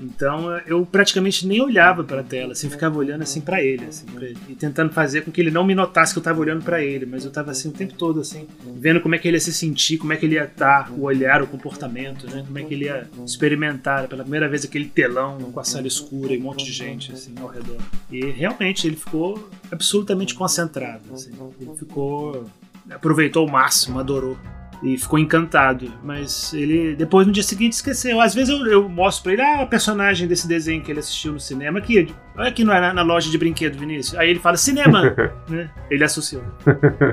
Então 0.00 0.56
eu 0.66 0.86
praticamente 0.86 1.46
nem 1.46 1.60
olhava 1.60 2.04
para 2.04 2.20
a 2.20 2.24
tela, 2.24 2.52
assim, 2.52 2.70
ficava 2.70 2.98
olhando 2.98 3.22
assim 3.22 3.40
para 3.40 3.62
ele, 3.62 3.84
assim, 3.86 4.06
pra 4.06 4.24
ele, 4.24 4.38
e 4.48 4.54
tentando 4.54 4.92
fazer 4.92 5.22
com 5.22 5.32
que 5.32 5.40
ele 5.40 5.50
não 5.50 5.64
me 5.64 5.74
notasse 5.74 6.12
que 6.12 6.18
eu 6.18 6.20
estava 6.20 6.40
olhando 6.40 6.62
para 6.62 6.82
ele, 6.82 7.04
mas 7.04 7.24
eu 7.24 7.28
estava 7.28 7.50
assim 7.50 7.68
o 7.68 7.72
tempo 7.72 7.94
todo 7.94 8.20
assim, 8.20 8.46
vendo 8.76 9.00
como 9.00 9.14
é 9.14 9.18
que 9.18 9.26
ele 9.26 9.36
ia 9.36 9.40
se 9.40 9.52
sentir, 9.52 9.98
como 9.98 10.12
é 10.12 10.16
que 10.16 10.26
ele 10.26 10.36
ia 10.36 10.44
estar, 10.44 10.90
o 10.92 11.02
olhar, 11.02 11.42
o 11.42 11.46
comportamento, 11.46 12.26
né? 12.30 12.44
Como 12.46 12.58
é 12.58 12.62
que 12.62 12.74
ele 12.74 12.84
ia 12.84 13.08
experimentar 13.24 14.06
pela 14.08 14.22
primeira 14.22 14.48
vez 14.48 14.64
aquele 14.64 14.86
telão 14.86 15.38
com 15.38 15.60
a 15.60 15.64
sala 15.64 15.86
escura 15.86 16.32
e 16.32 16.38
um 16.38 16.42
monte 16.42 16.64
de 16.64 16.72
gente 16.72 17.12
assim 17.12 17.34
ao 17.40 17.48
redor. 17.48 17.78
E 18.10 18.24
realmente 18.26 18.86
ele 18.86 18.96
ficou 18.96 19.48
absolutamente 19.70 20.34
concentrado, 20.34 21.12
assim. 21.12 21.32
Ele 21.60 21.76
ficou 21.76 22.46
aproveitou 22.90 23.46
o 23.46 23.50
máximo, 23.50 23.98
adorou 23.98 24.36
e 24.82 24.96
ficou 24.96 25.18
encantado. 25.18 25.92
Mas 26.02 26.52
ele 26.52 26.94
depois 26.94 27.26
no 27.26 27.32
dia 27.32 27.42
seguinte 27.42 27.72
esqueceu. 27.72 28.20
Às 28.20 28.34
vezes 28.34 28.50
eu, 28.50 28.66
eu 28.66 28.88
mostro 28.88 29.24
pra 29.24 29.32
ele 29.32 29.42
ah, 29.42 29.62
a 29.62 29.66
personagem 29.66 30.26
desse 30.26 30.46
desenho 30.46 30.82
que 30.82 30.90
ele 30.90 31.00
assistiu 31.00 31.32
no 31.32 31.40
cinema 31.40 31.78
aqui. 31.78 32.12
Olha 32.36 32.48
aqui 32.48 32.62
na, 32.62 32.94
na 32.94 33.02
loja 33.02 33.30
de 33.30 33.36
brinquedo, 33.36 33.76
Vinícius. 33.76 34.18
Aí 34.18 34.30
ele 34.30 34.38
fala 34.38 34.56
cinema, 34.56 35.14
né? 35.48 35.68
Ele 35.90 36.04
associou. 36.04 36.44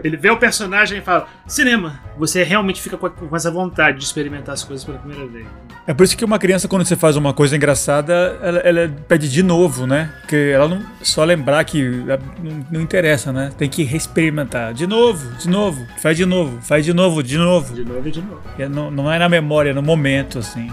Ele 0.04 0.16
vê 0.18 0.30
o 0.30 0.38
personagem 0.38 1.00
e 1.00 1.02
fala 1.02 1.28
cinema. 1.48 2.00
Você 2.18 2.44
realmente 2.44 2.82
fica 2.82 2.96
com, 2.96 3.10
com 3.10 3.36
essa 3.36 3.50
vontade 3.50 3.98
de 3.98 4.04
experimentar 4.04 4.54
as 4.54 4.64
coisas 4.64 4.86
pela 4.86 5.00
primeira 5.00 5.26
vez. 5.26 5.48
É 5.88 5.94
por 5.94 6.04
isso 6.04 6.18
que 6.18 6.26
uma 6.26 6.40
criança, 6.40 6.68
quando 6.68 6.86
você 6.86 6.96
faz 6.96 7.16
uma 7.16 7.34
coisa 7.34 7.56
engraçada, 7.56 8.14
ela, 8.42 8.60
ela 8.60 8.96
pede 9.08 9.30
de 9.30 9.44
novo, 9.44 9.86
né? 9.86 10.12
Porque 10.22 10.52
ela 10.54 10.68
não. 10.68 10.84
Só 11.02 11.24
lembrar 11.24 11.64
que 11.64 11.84
não, 11.84 12.66
não, 12.72 12.82
interessa, 12.82 13.32
né? 13.32 13.52
Tem 13.58 13.70
que 13.70 13.84
reexperimentar. 13.84 14.74
De 14.74 14.88
novo, 14.88 15.32
de 15.38 15.50
novo, 15.50 15.86
faz 16.02 16.18
de 16.18 16.26
novo, 16.26 16.60
faz 16.62 16.86
de 16.86 16.94
novo, 16.94 17.22
de 17.22 17.38
novo. 17.38 17.55
De 17.64 17.86
novo 17.86 18.08
e 18.08 18.12
de 18.12 18.22
novo. 18.22 18.42
É, 18.58 18.68
não, 18.68 18.92
não 18.92 19.12
é 19.12 19.18
na 19.18 19.30
memória, 19.30 19.70
é 19.70 19.74
no 19.74 19.82
momento, 19.82 20.40
assim. 20.40 20.70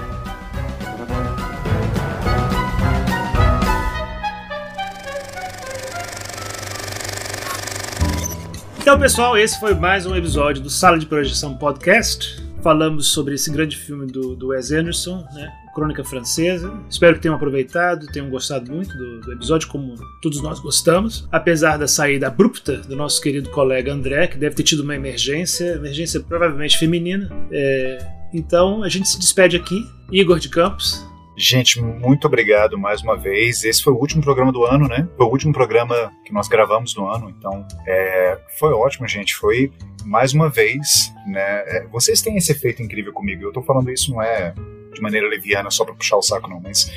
Então, 8.80 8.98
pessoal, 8.98 9.38
esse 9.38 9.60
foi 9.60 9.74
mais 9.74 10.06
um 10.06 10.16
episódio 10.16 10.60
do 10.60 10.68
Sala 10.68 10.98
de 10.98 11.06
Projeção 11.06 11.56
Podcast. 11.56 12.41
Falamos 12.62 13.08
sobre 13.08 13.34
esse 13.34 13.50
grande 13.50 13.76
filme 13.76 14.06
do, 14.06 14.36
do 14.36 14.48
Wes 14.48 14.70
Anderson, 14.70 15.26
né? 15.34 15.52
Crônica 15.74 16.04
Francesa. 16.04 16.72
Espero 16.88 17.16
que 17.16 17.22
tenham 17.22 17.34
aproveitado, 17.34 18.06
tenham 18.06 18.30
gostado 18.30 18.70
muito 18.70 18.96
do, 18.96 19.20
do, 19.20 19.32
episódio, 19.32 19.68
como 19.68 19.96
todos 20.20 20.40
nós 20.42 20.60
gostamos. 20.60 21.26
Apesar 21.32 21.76
da 21.76 21.88
saída 21.88 22.28
abrupta 22.28 22.76
do 22.78 22.94
nosso 22.94 23.20
querido 23.20 23.50
colega 23.50 23.92
André, 23.92 24.28
que 24.28 24.36
deve 24.36 24.54
ter 24.54 24.62
tido 24.62 24.80
uma 24.80 24.94
emergência, 24.94 25.72
emergência 25.72 26.20
provavelmente 26.20 26.78
feminina. 26.78 27.30
É... 27.50 27.98
Então, 28.32 28.82
a 28.82 28.88
gente 28.88 29.08
se 29.08 29.18
despede 29.18 29.56
aqui. 29.56 29.84
Igor 30.10 30.38
de 30.38 30.48
Campos, 30.48 31.04
Gente, 31.36 31.80
muito 31.80 32.26
obrigado 32.26 32.78
mais 32.78 33.02
uma 33.02 33.16
vez. 33.16 33.64
Esse 33.64 33.82
foi 33.82 33.92
o 33.92 33.96
último 33.96 34.22
programa 34.22 34.52
do 34.52 34.64
ano, 34.64 34.86
né? 34.86 35.08
Foi 35.16 35.26
o 35.26 35.30
último 35.30 35.52
programa 35.52 36.12
que 36.24 36.32
nós 36.32 36.46
gravamos 36.46 36.94
no 36.94 37.08
ano, 37.08 37.30
então 37.30 37.66
é, 37.86 38.38
foi 38.58 38.72
ótimo, 38.72 39.08
gente. 39.08 39.34
Foi 39.34 39.72
mais 40.04 40.34
uma 40.34 40.50
vez, 40.50 41.12
né? 41.26 41.62
É, 41.66 41.86
vocês 41.90 42.20
têm 42.20 42.36
esse 42.36 42.52
efeito 42.52 42.82
incrível 42.82 43.12
comigo. 43.12 43.44
Eu 43.44 43.52
tô 43.52 43.62
falando 43.62 43.90
isso 43.90 44.10
não 44.12 44.22
é 44.22 44.52
de 44.92 45.00
maneira 45.00 45.26
leviana 45.26 45.70
só 45.70 45.84
para 45.84 45.94
puxar 45.94 46.16
o 46.16 46.22
saco, 46.22 46.50
não, 46.50 46.60
mas 46.60 46.92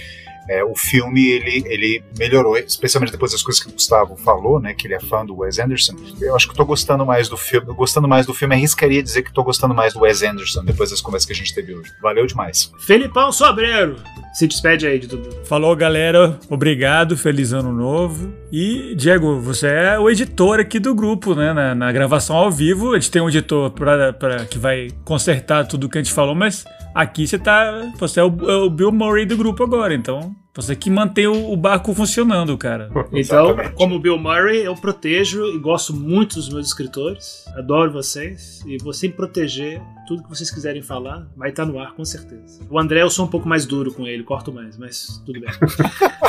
é, 0.49 0.63
o 0.63 0.75
filme 0.75 1.27
ele, 1.27 1.63
ele 1.67 2.03
melhorou, 2.17 2.57
especialmente 2.57 3.11
depois 3.11 3.31
das 3.31 3.41
coisas 3.41 3.61
que 3.61 3.69
o 3.69 3.73
Gustavo 3.73 4.15
falou, 4.17 4.59
né, 4.59 4.73
que 4.73 4.87
ele 4.87 4.93
é 4.93 4.99
fã 4.99 5.25
do 5.25 5.37
Wes 5.37 5.59
Anderson. 5.59 5.95
Eu 6.21 6.35
acho 6.35 6.47
que 6.47 6.53
estou 6.53 6.65
gostando 6.65 7.05
mais 7.05 7.27
do 7.27 7.37
filme, 7.37 7.73
gostando 7.73 8.07
mais 8.07 8.25
do 8.25 8.33
filme, 8.33 8.55
arriscaria 8.55 9.01
dizer 9.01 9.23
que 9.23 9.29
estou 9.29 9.43
gostando 9.43 9.73
mais 9.73 9.93
do 9.93 10.01
Wes 10.01 10.21
Anderson 10.21 10.63
depois 10.63 10.91
das 10.91 11.01
conversas 11.01 11.25
que 11.25 11.33
a 11.33 11.35
gente 11.35 11.53
teve 11.53 11.73
hoje. 11.73 11.91
Valeu 12.01 12.25
demais. 12.25 12.71
Felipão 12.79 13.31
Sobreiro, 13.31 13.97
se 14.33 14.47
despede 14.47 14.85
aí 14.85 14.99
de 14.99 15.07
tudo. 15.07 15.29
Falou, 15.45 15.75
galera. 15.75 16.37
Obrigado, 16.49 17.17
feliz 17.17 17.53
ano 17.53 17.71
novo. 17.71 18.33
E, 18.51 18.93
Diego, 18.95 19.39
você 19.39 19.67
é 19.67 19.99
o 19.99 20.09
editor 20.09 20.59
aqui 20.59 20.79
do 20.79 20.93
grupo, 20.93 21.33
né? 21.33 21.53
Na, 21.53 21.73
na 21.73 21.91
gravação 21.91 22.35
ao 22.35 22.51
vivo, 22.51 22.93
a 22.93 22.99
gente 22.99 23.11
tem 23.11 23.21
um 23.21 23.29
editor 23.29 23.71
pra, 23.71 24.13
pra, 24.13 24.45
que 24.45 24.57
vai 24.57 24.89
consertar 25.03 25.65
tudo 25.65 25.89
que 25.89 25.97
a 25.97 26.03
gente 26.03 26.13
falou, 26.13 26.35
mas 26.35 26.65
Aqui 26.95 27.27
você 27.27 27.37
tá. 27.37 27.91
Você 27.97 28.21
é 28.21 28.23
o, 28.23 28.49
é 28.49 28.55
o 28.55 28.69
Bill 28.69 28.89
Murray 28.89 29.25
do 29.25 29.35
grupo 29.35 29.61
agora, 29.61 29.93
então. 29.93 30.33
Você 30.53 30.73
que 30.73 30.89
mantém 30.89 31.27
o, 31.27 31.51
o 31.51 31.57
barco 31.57 31.93
funcionando, 31.93 32.57
cara. 32.57 32.89
Então, 33.11 33.55
como 33.75 33.99
Bill 33.99 34.17
Murray, 34.17 34.63
eu 34.63 34.75
protejo 34.75 35.45
e 35.47 35.59
gosto 35.59 35.93
muito 35.93 36.35
dos 36.35 36.47
meus 36.49 36.67
escritores. 36.67 37.45
Adoro 37.55 37.91
vocês. 37.91 38.63
E 38.65 38.77
vou 38.77 38.93
sempre 38.93 39.17
proteger 39.17 39.81
tudo 40.07 40.23
que 40.23 40.29
vocês 40.29 40.49
quiserem 40.49 40.81
falar. 40.81 41.27
Vai 41.35 41.49
estar 41.49 41.65
no 41.65 41.77
ar, 41.79 41.93
com 41.93 42.05
certeza. 42.05 42.61
O 42.69 42.79
André, 42.79 43.01
eu 43.01 43.09
sou 43.09 43.25
um 43.25 43.29
pouco 43.29 43.47
mais 43.47 43.65
duro 43.65 43.93
com 43.93 44.07
ele, 44.07 44.23
corto 44.23 44.53
mais, 44.53 44.77
mas 44.77 45.21
tudo 45.25 45.41
bem. 45.41 45.49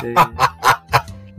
é... 0.03 0.67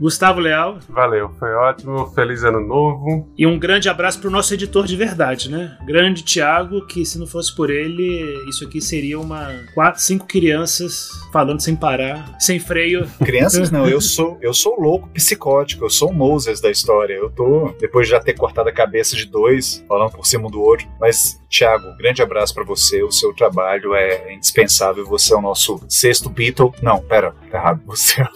Gustavo 0.00 0.40
Leal. 0.40 0.78
Valeu, 0.88 1.30
foi 1.38 1.52
ótimo. 1.54 2.06
Feliz 2.14 2.44
ano 2.44 2.60
novo. 2.60 3.28
E 3.36 3.46
um 3.46 3.58
grande 3.58 3.88
abraço 3.88 4.20
para 4.20 4.28
o 4.28 4.30
nosso 4.30 4.54
editor 4.54 4.86
de 4.86 4.96
verdade, 4.96 5.50
né? 5.50 5.76
Grande 5.84 6.22
Thiago, 6.22 6.86
que 6.86 7.04
se 7.04 7.18
não 7.18 7.26
fosse 7.26 7.54
por 7.54 7.70
ele, 7.70 8.44
isso 8.48 8.64
aqui 8.64 8.80
seria 8.80 9.18
uma 9.18 9.48
quatro, 9.74 10.00
cinco 10.00 10.26
crianças 10.26 11.10
falando 11.32 11.60
sem 11.60 11.74
parar, 11.74 12.36
sem 12.38 12.58
freio. 12.58 13.06
Crianças 13.24 13.70
não, 13.70 13.88
eu 13.88 14.00
sou 14.00 14.38
eu 14.40 14.54
sou 14.54 14.80
louco 14.80 15.08
psicótico, 15.08 15.84
eu 15.84 15.90
sou 15.90 16.10
o 16.10 16.14
Moses 16.14 16.60
da 16.60 16.70
história. 16.70 17.14
Eu 17.14 17.30
tô 17.30 17.74
depois 17.80 18.06
de 18.06 18.12
já 18.12 18.20
ter 18.20 18.34
cortado 18.34 18.68
a 18.68 18.72
cabeça 18.72 19.16
de 19.16 19.26
dois, 19.26 19.84
falando 19.88 20.12
por 20.12 20.26
cima 20.26 20.48
do 20.48 20.60
outro, 20.60 20.86
mas 21.00 21.40
Thiago, 21.50 21.96
grande 21.96 22.22
abraço 22.22 22.54
para 22.54 22.64
você. 22.64 23.02
O 23.02 23.10
seu 23.10 23.32
trabalho 23.32 23.94
é 23.94 24.34
indispensável. 24.34 25.04
Você 25.06 25.32
é 25.32 25.36
o 25.36 25.40
nosso 25.40 25.80
sexto 25.88 26.28
Beatle. 26.28 26.72
Não, 26.82 27.00
pera, 27.00 27.34
tá 27.50 27.58
errado. 27.58 27.82
Você 27.86 28.20
é, 28.20 28.26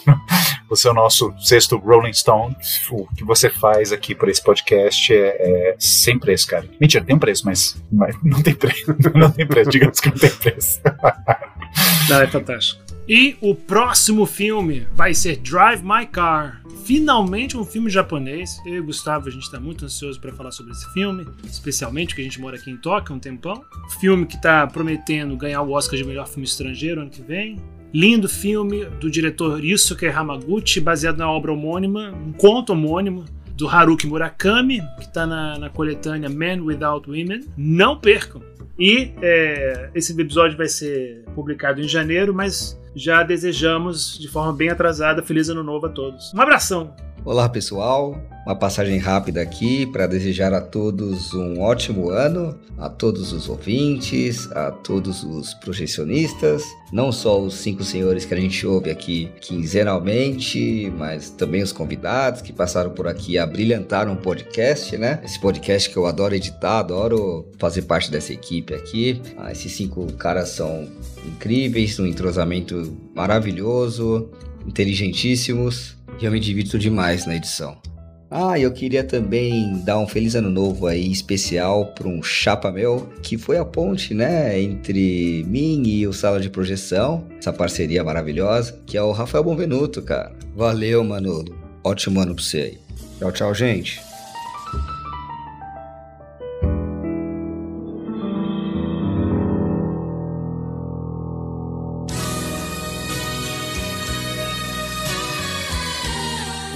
você 0.68 0.88
é 0.88 0.90
o 0.90 0.94
nosso 0.94 1.34
sexto 1.38 1.76
Rolling 1.76 2.14
Stone. 2.14 2.56
O 2.90 3.06
que 3.14 3.22
você 3.24 3.50
faz 3.50 3.92
aqui 3.92 4.14
por 4.14 4.28
esse 4.28 4.42
podcast 4.42 5.14
é, 5.14 5.16
é, 5.18 5.76
sem 5.78 6.18
preço, 6.18 6.46
cara. 6.46 6.66
Mentira, 6.80 7.04
tem 7.04 7.14
um 7.14 7.18
preço, 7.18 7.44
mas, 7.44 7.76
mas 7.92 8.16
não 8.22 8.42
tem 8.42 8.54
preço. 8.54 8.96
Não 9.14 9.30
tem 9.30 9.46
preço, 9.46 9.70
digamos 9.70 10.00
que 10.00 10.08
não 10.08 10.16
tem 10.16 10.30
preço. 10.30 10.80
Não, 12.08 12.22
é 12.22 12.26
fantástico. 12.26 12.81
E 13.08 13.36
o 13.40 13.52
próximo 13.52 14.24
filme 14.24 14.86
vai 14.94 15.12
ser 15.12 15.36
Drive 15.36 15.82
My 15.82 16.06
Car. 16.06 16.62
Finalmente 16.84 17.56
um 17.56 17.64
filme 17.64 17.90
japonês. 17.90 18.60
Eu 18.64 18.74
e 18.74 18.80
o 18.80 18.84
Gustavo, 18.84 19.28
a 19.28 19.30
gente 19.30 19.42
está 19.42 19.58
muito 19.58 19.84
ansioso 19.84 20.20
para 20.20 20.32
falar 20.32 20.52
sobre 20.52 20.72
esse 20.72 20.88
filme, 20.92 21.26
especialmente 21.44 22.08
porque 22.08 22.22
a 22.22 22.24
gente 22.24 22.40
mora 22.40 22.56
aqui 22.56 22.70
em 22.70 22.76
Tóquio 22.76 23.12
há 23.12 23.16
um 23.16 23.18
tempão. 23.18 23.64
Filme 24.00 24.24
que 24.24 24.36
está 24.36 24.66
prometendo 24.68 25.36
ganhar 25.36 25.62
o 25.62 25.72
Oscar 25.72 25.98
de 25.98 26.04
melhor 26.04 26.28
filme 26.28 26.44
estrangeiro 26.44 27.00
ano 27.00 27.10
que 27.10 27.22
vem. 27.22 27.56
Lindo 27.92 28.28
filme 28.28 28.84
do 29.00 29.10
diretor 29.10 29.62
Yusuke 29.62 30.06
Hamaguchi, 30.06 30.80
baseado 30.80 31.18
na 31.18 31.30
obra 31.30 31.52
homônima, 31.52 32.10
um 32.10 32.32
conto 32.32 32.72
homônimo 32.72 33.24
do 33.56 33.68
Haruki 33.68 34.06
Murakami, 34.06 34.80
que 34.96 35.04
está 35.04 35.26
na, 35.26 35.58
na 35.58 35.68
coletânea 35.68 36.28
Men 36.28 36.60
Without 36.60 37.10
Women. 37.10 37.40
Não 37.56 37.98
percam! 37.98 38.40
E 38.78 39.12
é, 39.20 39.90
esse 39.94 40.18
episódio 40.18 40.56
vai 40.56 40.68
ser 40.68 41.24
publicado 41.34 41.80
em 41.80 41.88
janeiro, 41.88 42.32
mas 42.32 42.80
já 42.94 43.22
desejamos 43.22 44.18
de 44.18 44.28
forma 44.28 44.52
bem 44.52 44.68
atrasada 44.68 45.22
feliz 45.22 45.48
ano 45.48 45.62
novo 45.62 45.86
a 45.86 45.88
todos. 45.88 46.32
Um 46.34 46.40
abração! 46.40 46.94
Olá 47.24 47.48
pessoal, 47.48 48.20
uma 48.44 48.56
passagem 48.56 48.98
rápida 48.98 49.40
aqui 49.40 49.86
para 49.86 50.08
desejar 50.08 50.52
a 50.52 50.60
todos 50.60 51.32
um 51.32 51.60
ótimo 51.60 52.10
ano, 52.10 52.58
a 52.76 52.88
todos 52.88 53.32
os 53.32 53.48
ouvintes, 53.48 54.50
a 54.50 54.72
todos 54.72 55.22
os 55.22 55.54
projecionistas, 55.54 56.64
não 56.92 57.12
só 57.12 57.40
os 57.40 57.54
cinco 57.54 57.84
senhores 57.84 58.24
que 58.24 58.34
a 58.34 58.36
gente 58.36 58.66
ouve 58.66 58.90
aqui 58.90 59.30
quinzenalmente, 59.40 60.92
mas 60.98 61.30
também 61.30 61.62
os 61.62 61.70
convidados 61.70 62.42
que 62.42 62.52
passaram 62.52 62.90
por 62.90 63.06
aqui 63.06 63.38
a 63.38 63.46
brilhantar 63.46 64.08
um 64.08 64.16
podcast, 64.16 64.96
né? 64.96 65.20
Esse 65.22 65.38
podcast 65.38 65.88
que 65.88 65.96
eu 65.96 66.06
adoro 66.06 66.34
editar, 66.34 66.80
adoro 66.80 67.46
fazer 67.56 67.82
parte 67.82 68.10
dessa 68.10 68.32
equipe 68.32 68.74
aqui. 68.74 69.22
Ah, 69.36 69.52
esses 69.52 69.70
cinco 69.70 70.12
caras 70.14 70.48
são 70.48 70.88
incríveis, 71.24 72.00
um 72.00 72.06
entrosamento 72.06 72.98
maravilhoso, 73.14 74.28
inteligentíssimos 74.66 76.01
e 76.20 76.24
eu 76.24 76.32
me 76.32 76.40
divirto 76.40 76.78
demais 76.78 77.26
na 77.26 77.36
edição. 77.36 77.76
Ah, 78.34 78.58
eu 78.58 78.72
queria 78.72 79.04
também 79.04 79.78
dar 79.84 79.98
um 79.98 80.08
feliz 80.08 80.34
ano 80.34 80.48
novo 80.48 80.86
aí 80.86 81.12
especial 81.12 81.86
para 81.88 82.08
um 82.08 82.22
chapa 82.22 82.72
meu, 82.72 83.10
que 83.22 83.36
foi 83.36 83.58
a 83.58 83.64
ponte, 83.64 84.14
né, 84.14 84.58
entre 84.58 85.44
mim 85.46 85.82
e 85.86 86.06
o 86.06 86.14
Sala 86.14 86.40
de 86.40 86.48
Projeção, 86.48 87.26
essa 87.38 87.52
parceria 87.52 88.02
maravilhosa, 88.02 88.80
que 88.86 88.96
é 88.96 89.02
o 89.02 89.12
Rafael 89.12 89.44
Bonvenuto, 89.44 90.00
cara. 90.00 90.32
Valeu, 90.56 91.04
Manolo. 91.04 91.54
Ótimo 91.84 92.20
ano 92.20 92.34
para 92.34 92.42
você 92.42 92.58
aí. 92.58 92.78
Tchau, 93.18 93.32
tchau, 93.32 93.54
gente. 93.54 94.11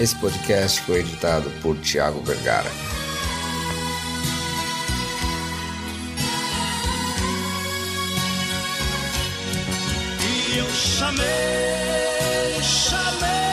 Esse 0.07 0.15
podcast 0.21 0.81
foi 0.83 1.01
editado 1.01 1.51
por 1.61 1.77
Tiago 1.79 2.23
Vergara. 2.23 2.71
chamei, 10.73 11.25
chamei. 12.63 13.46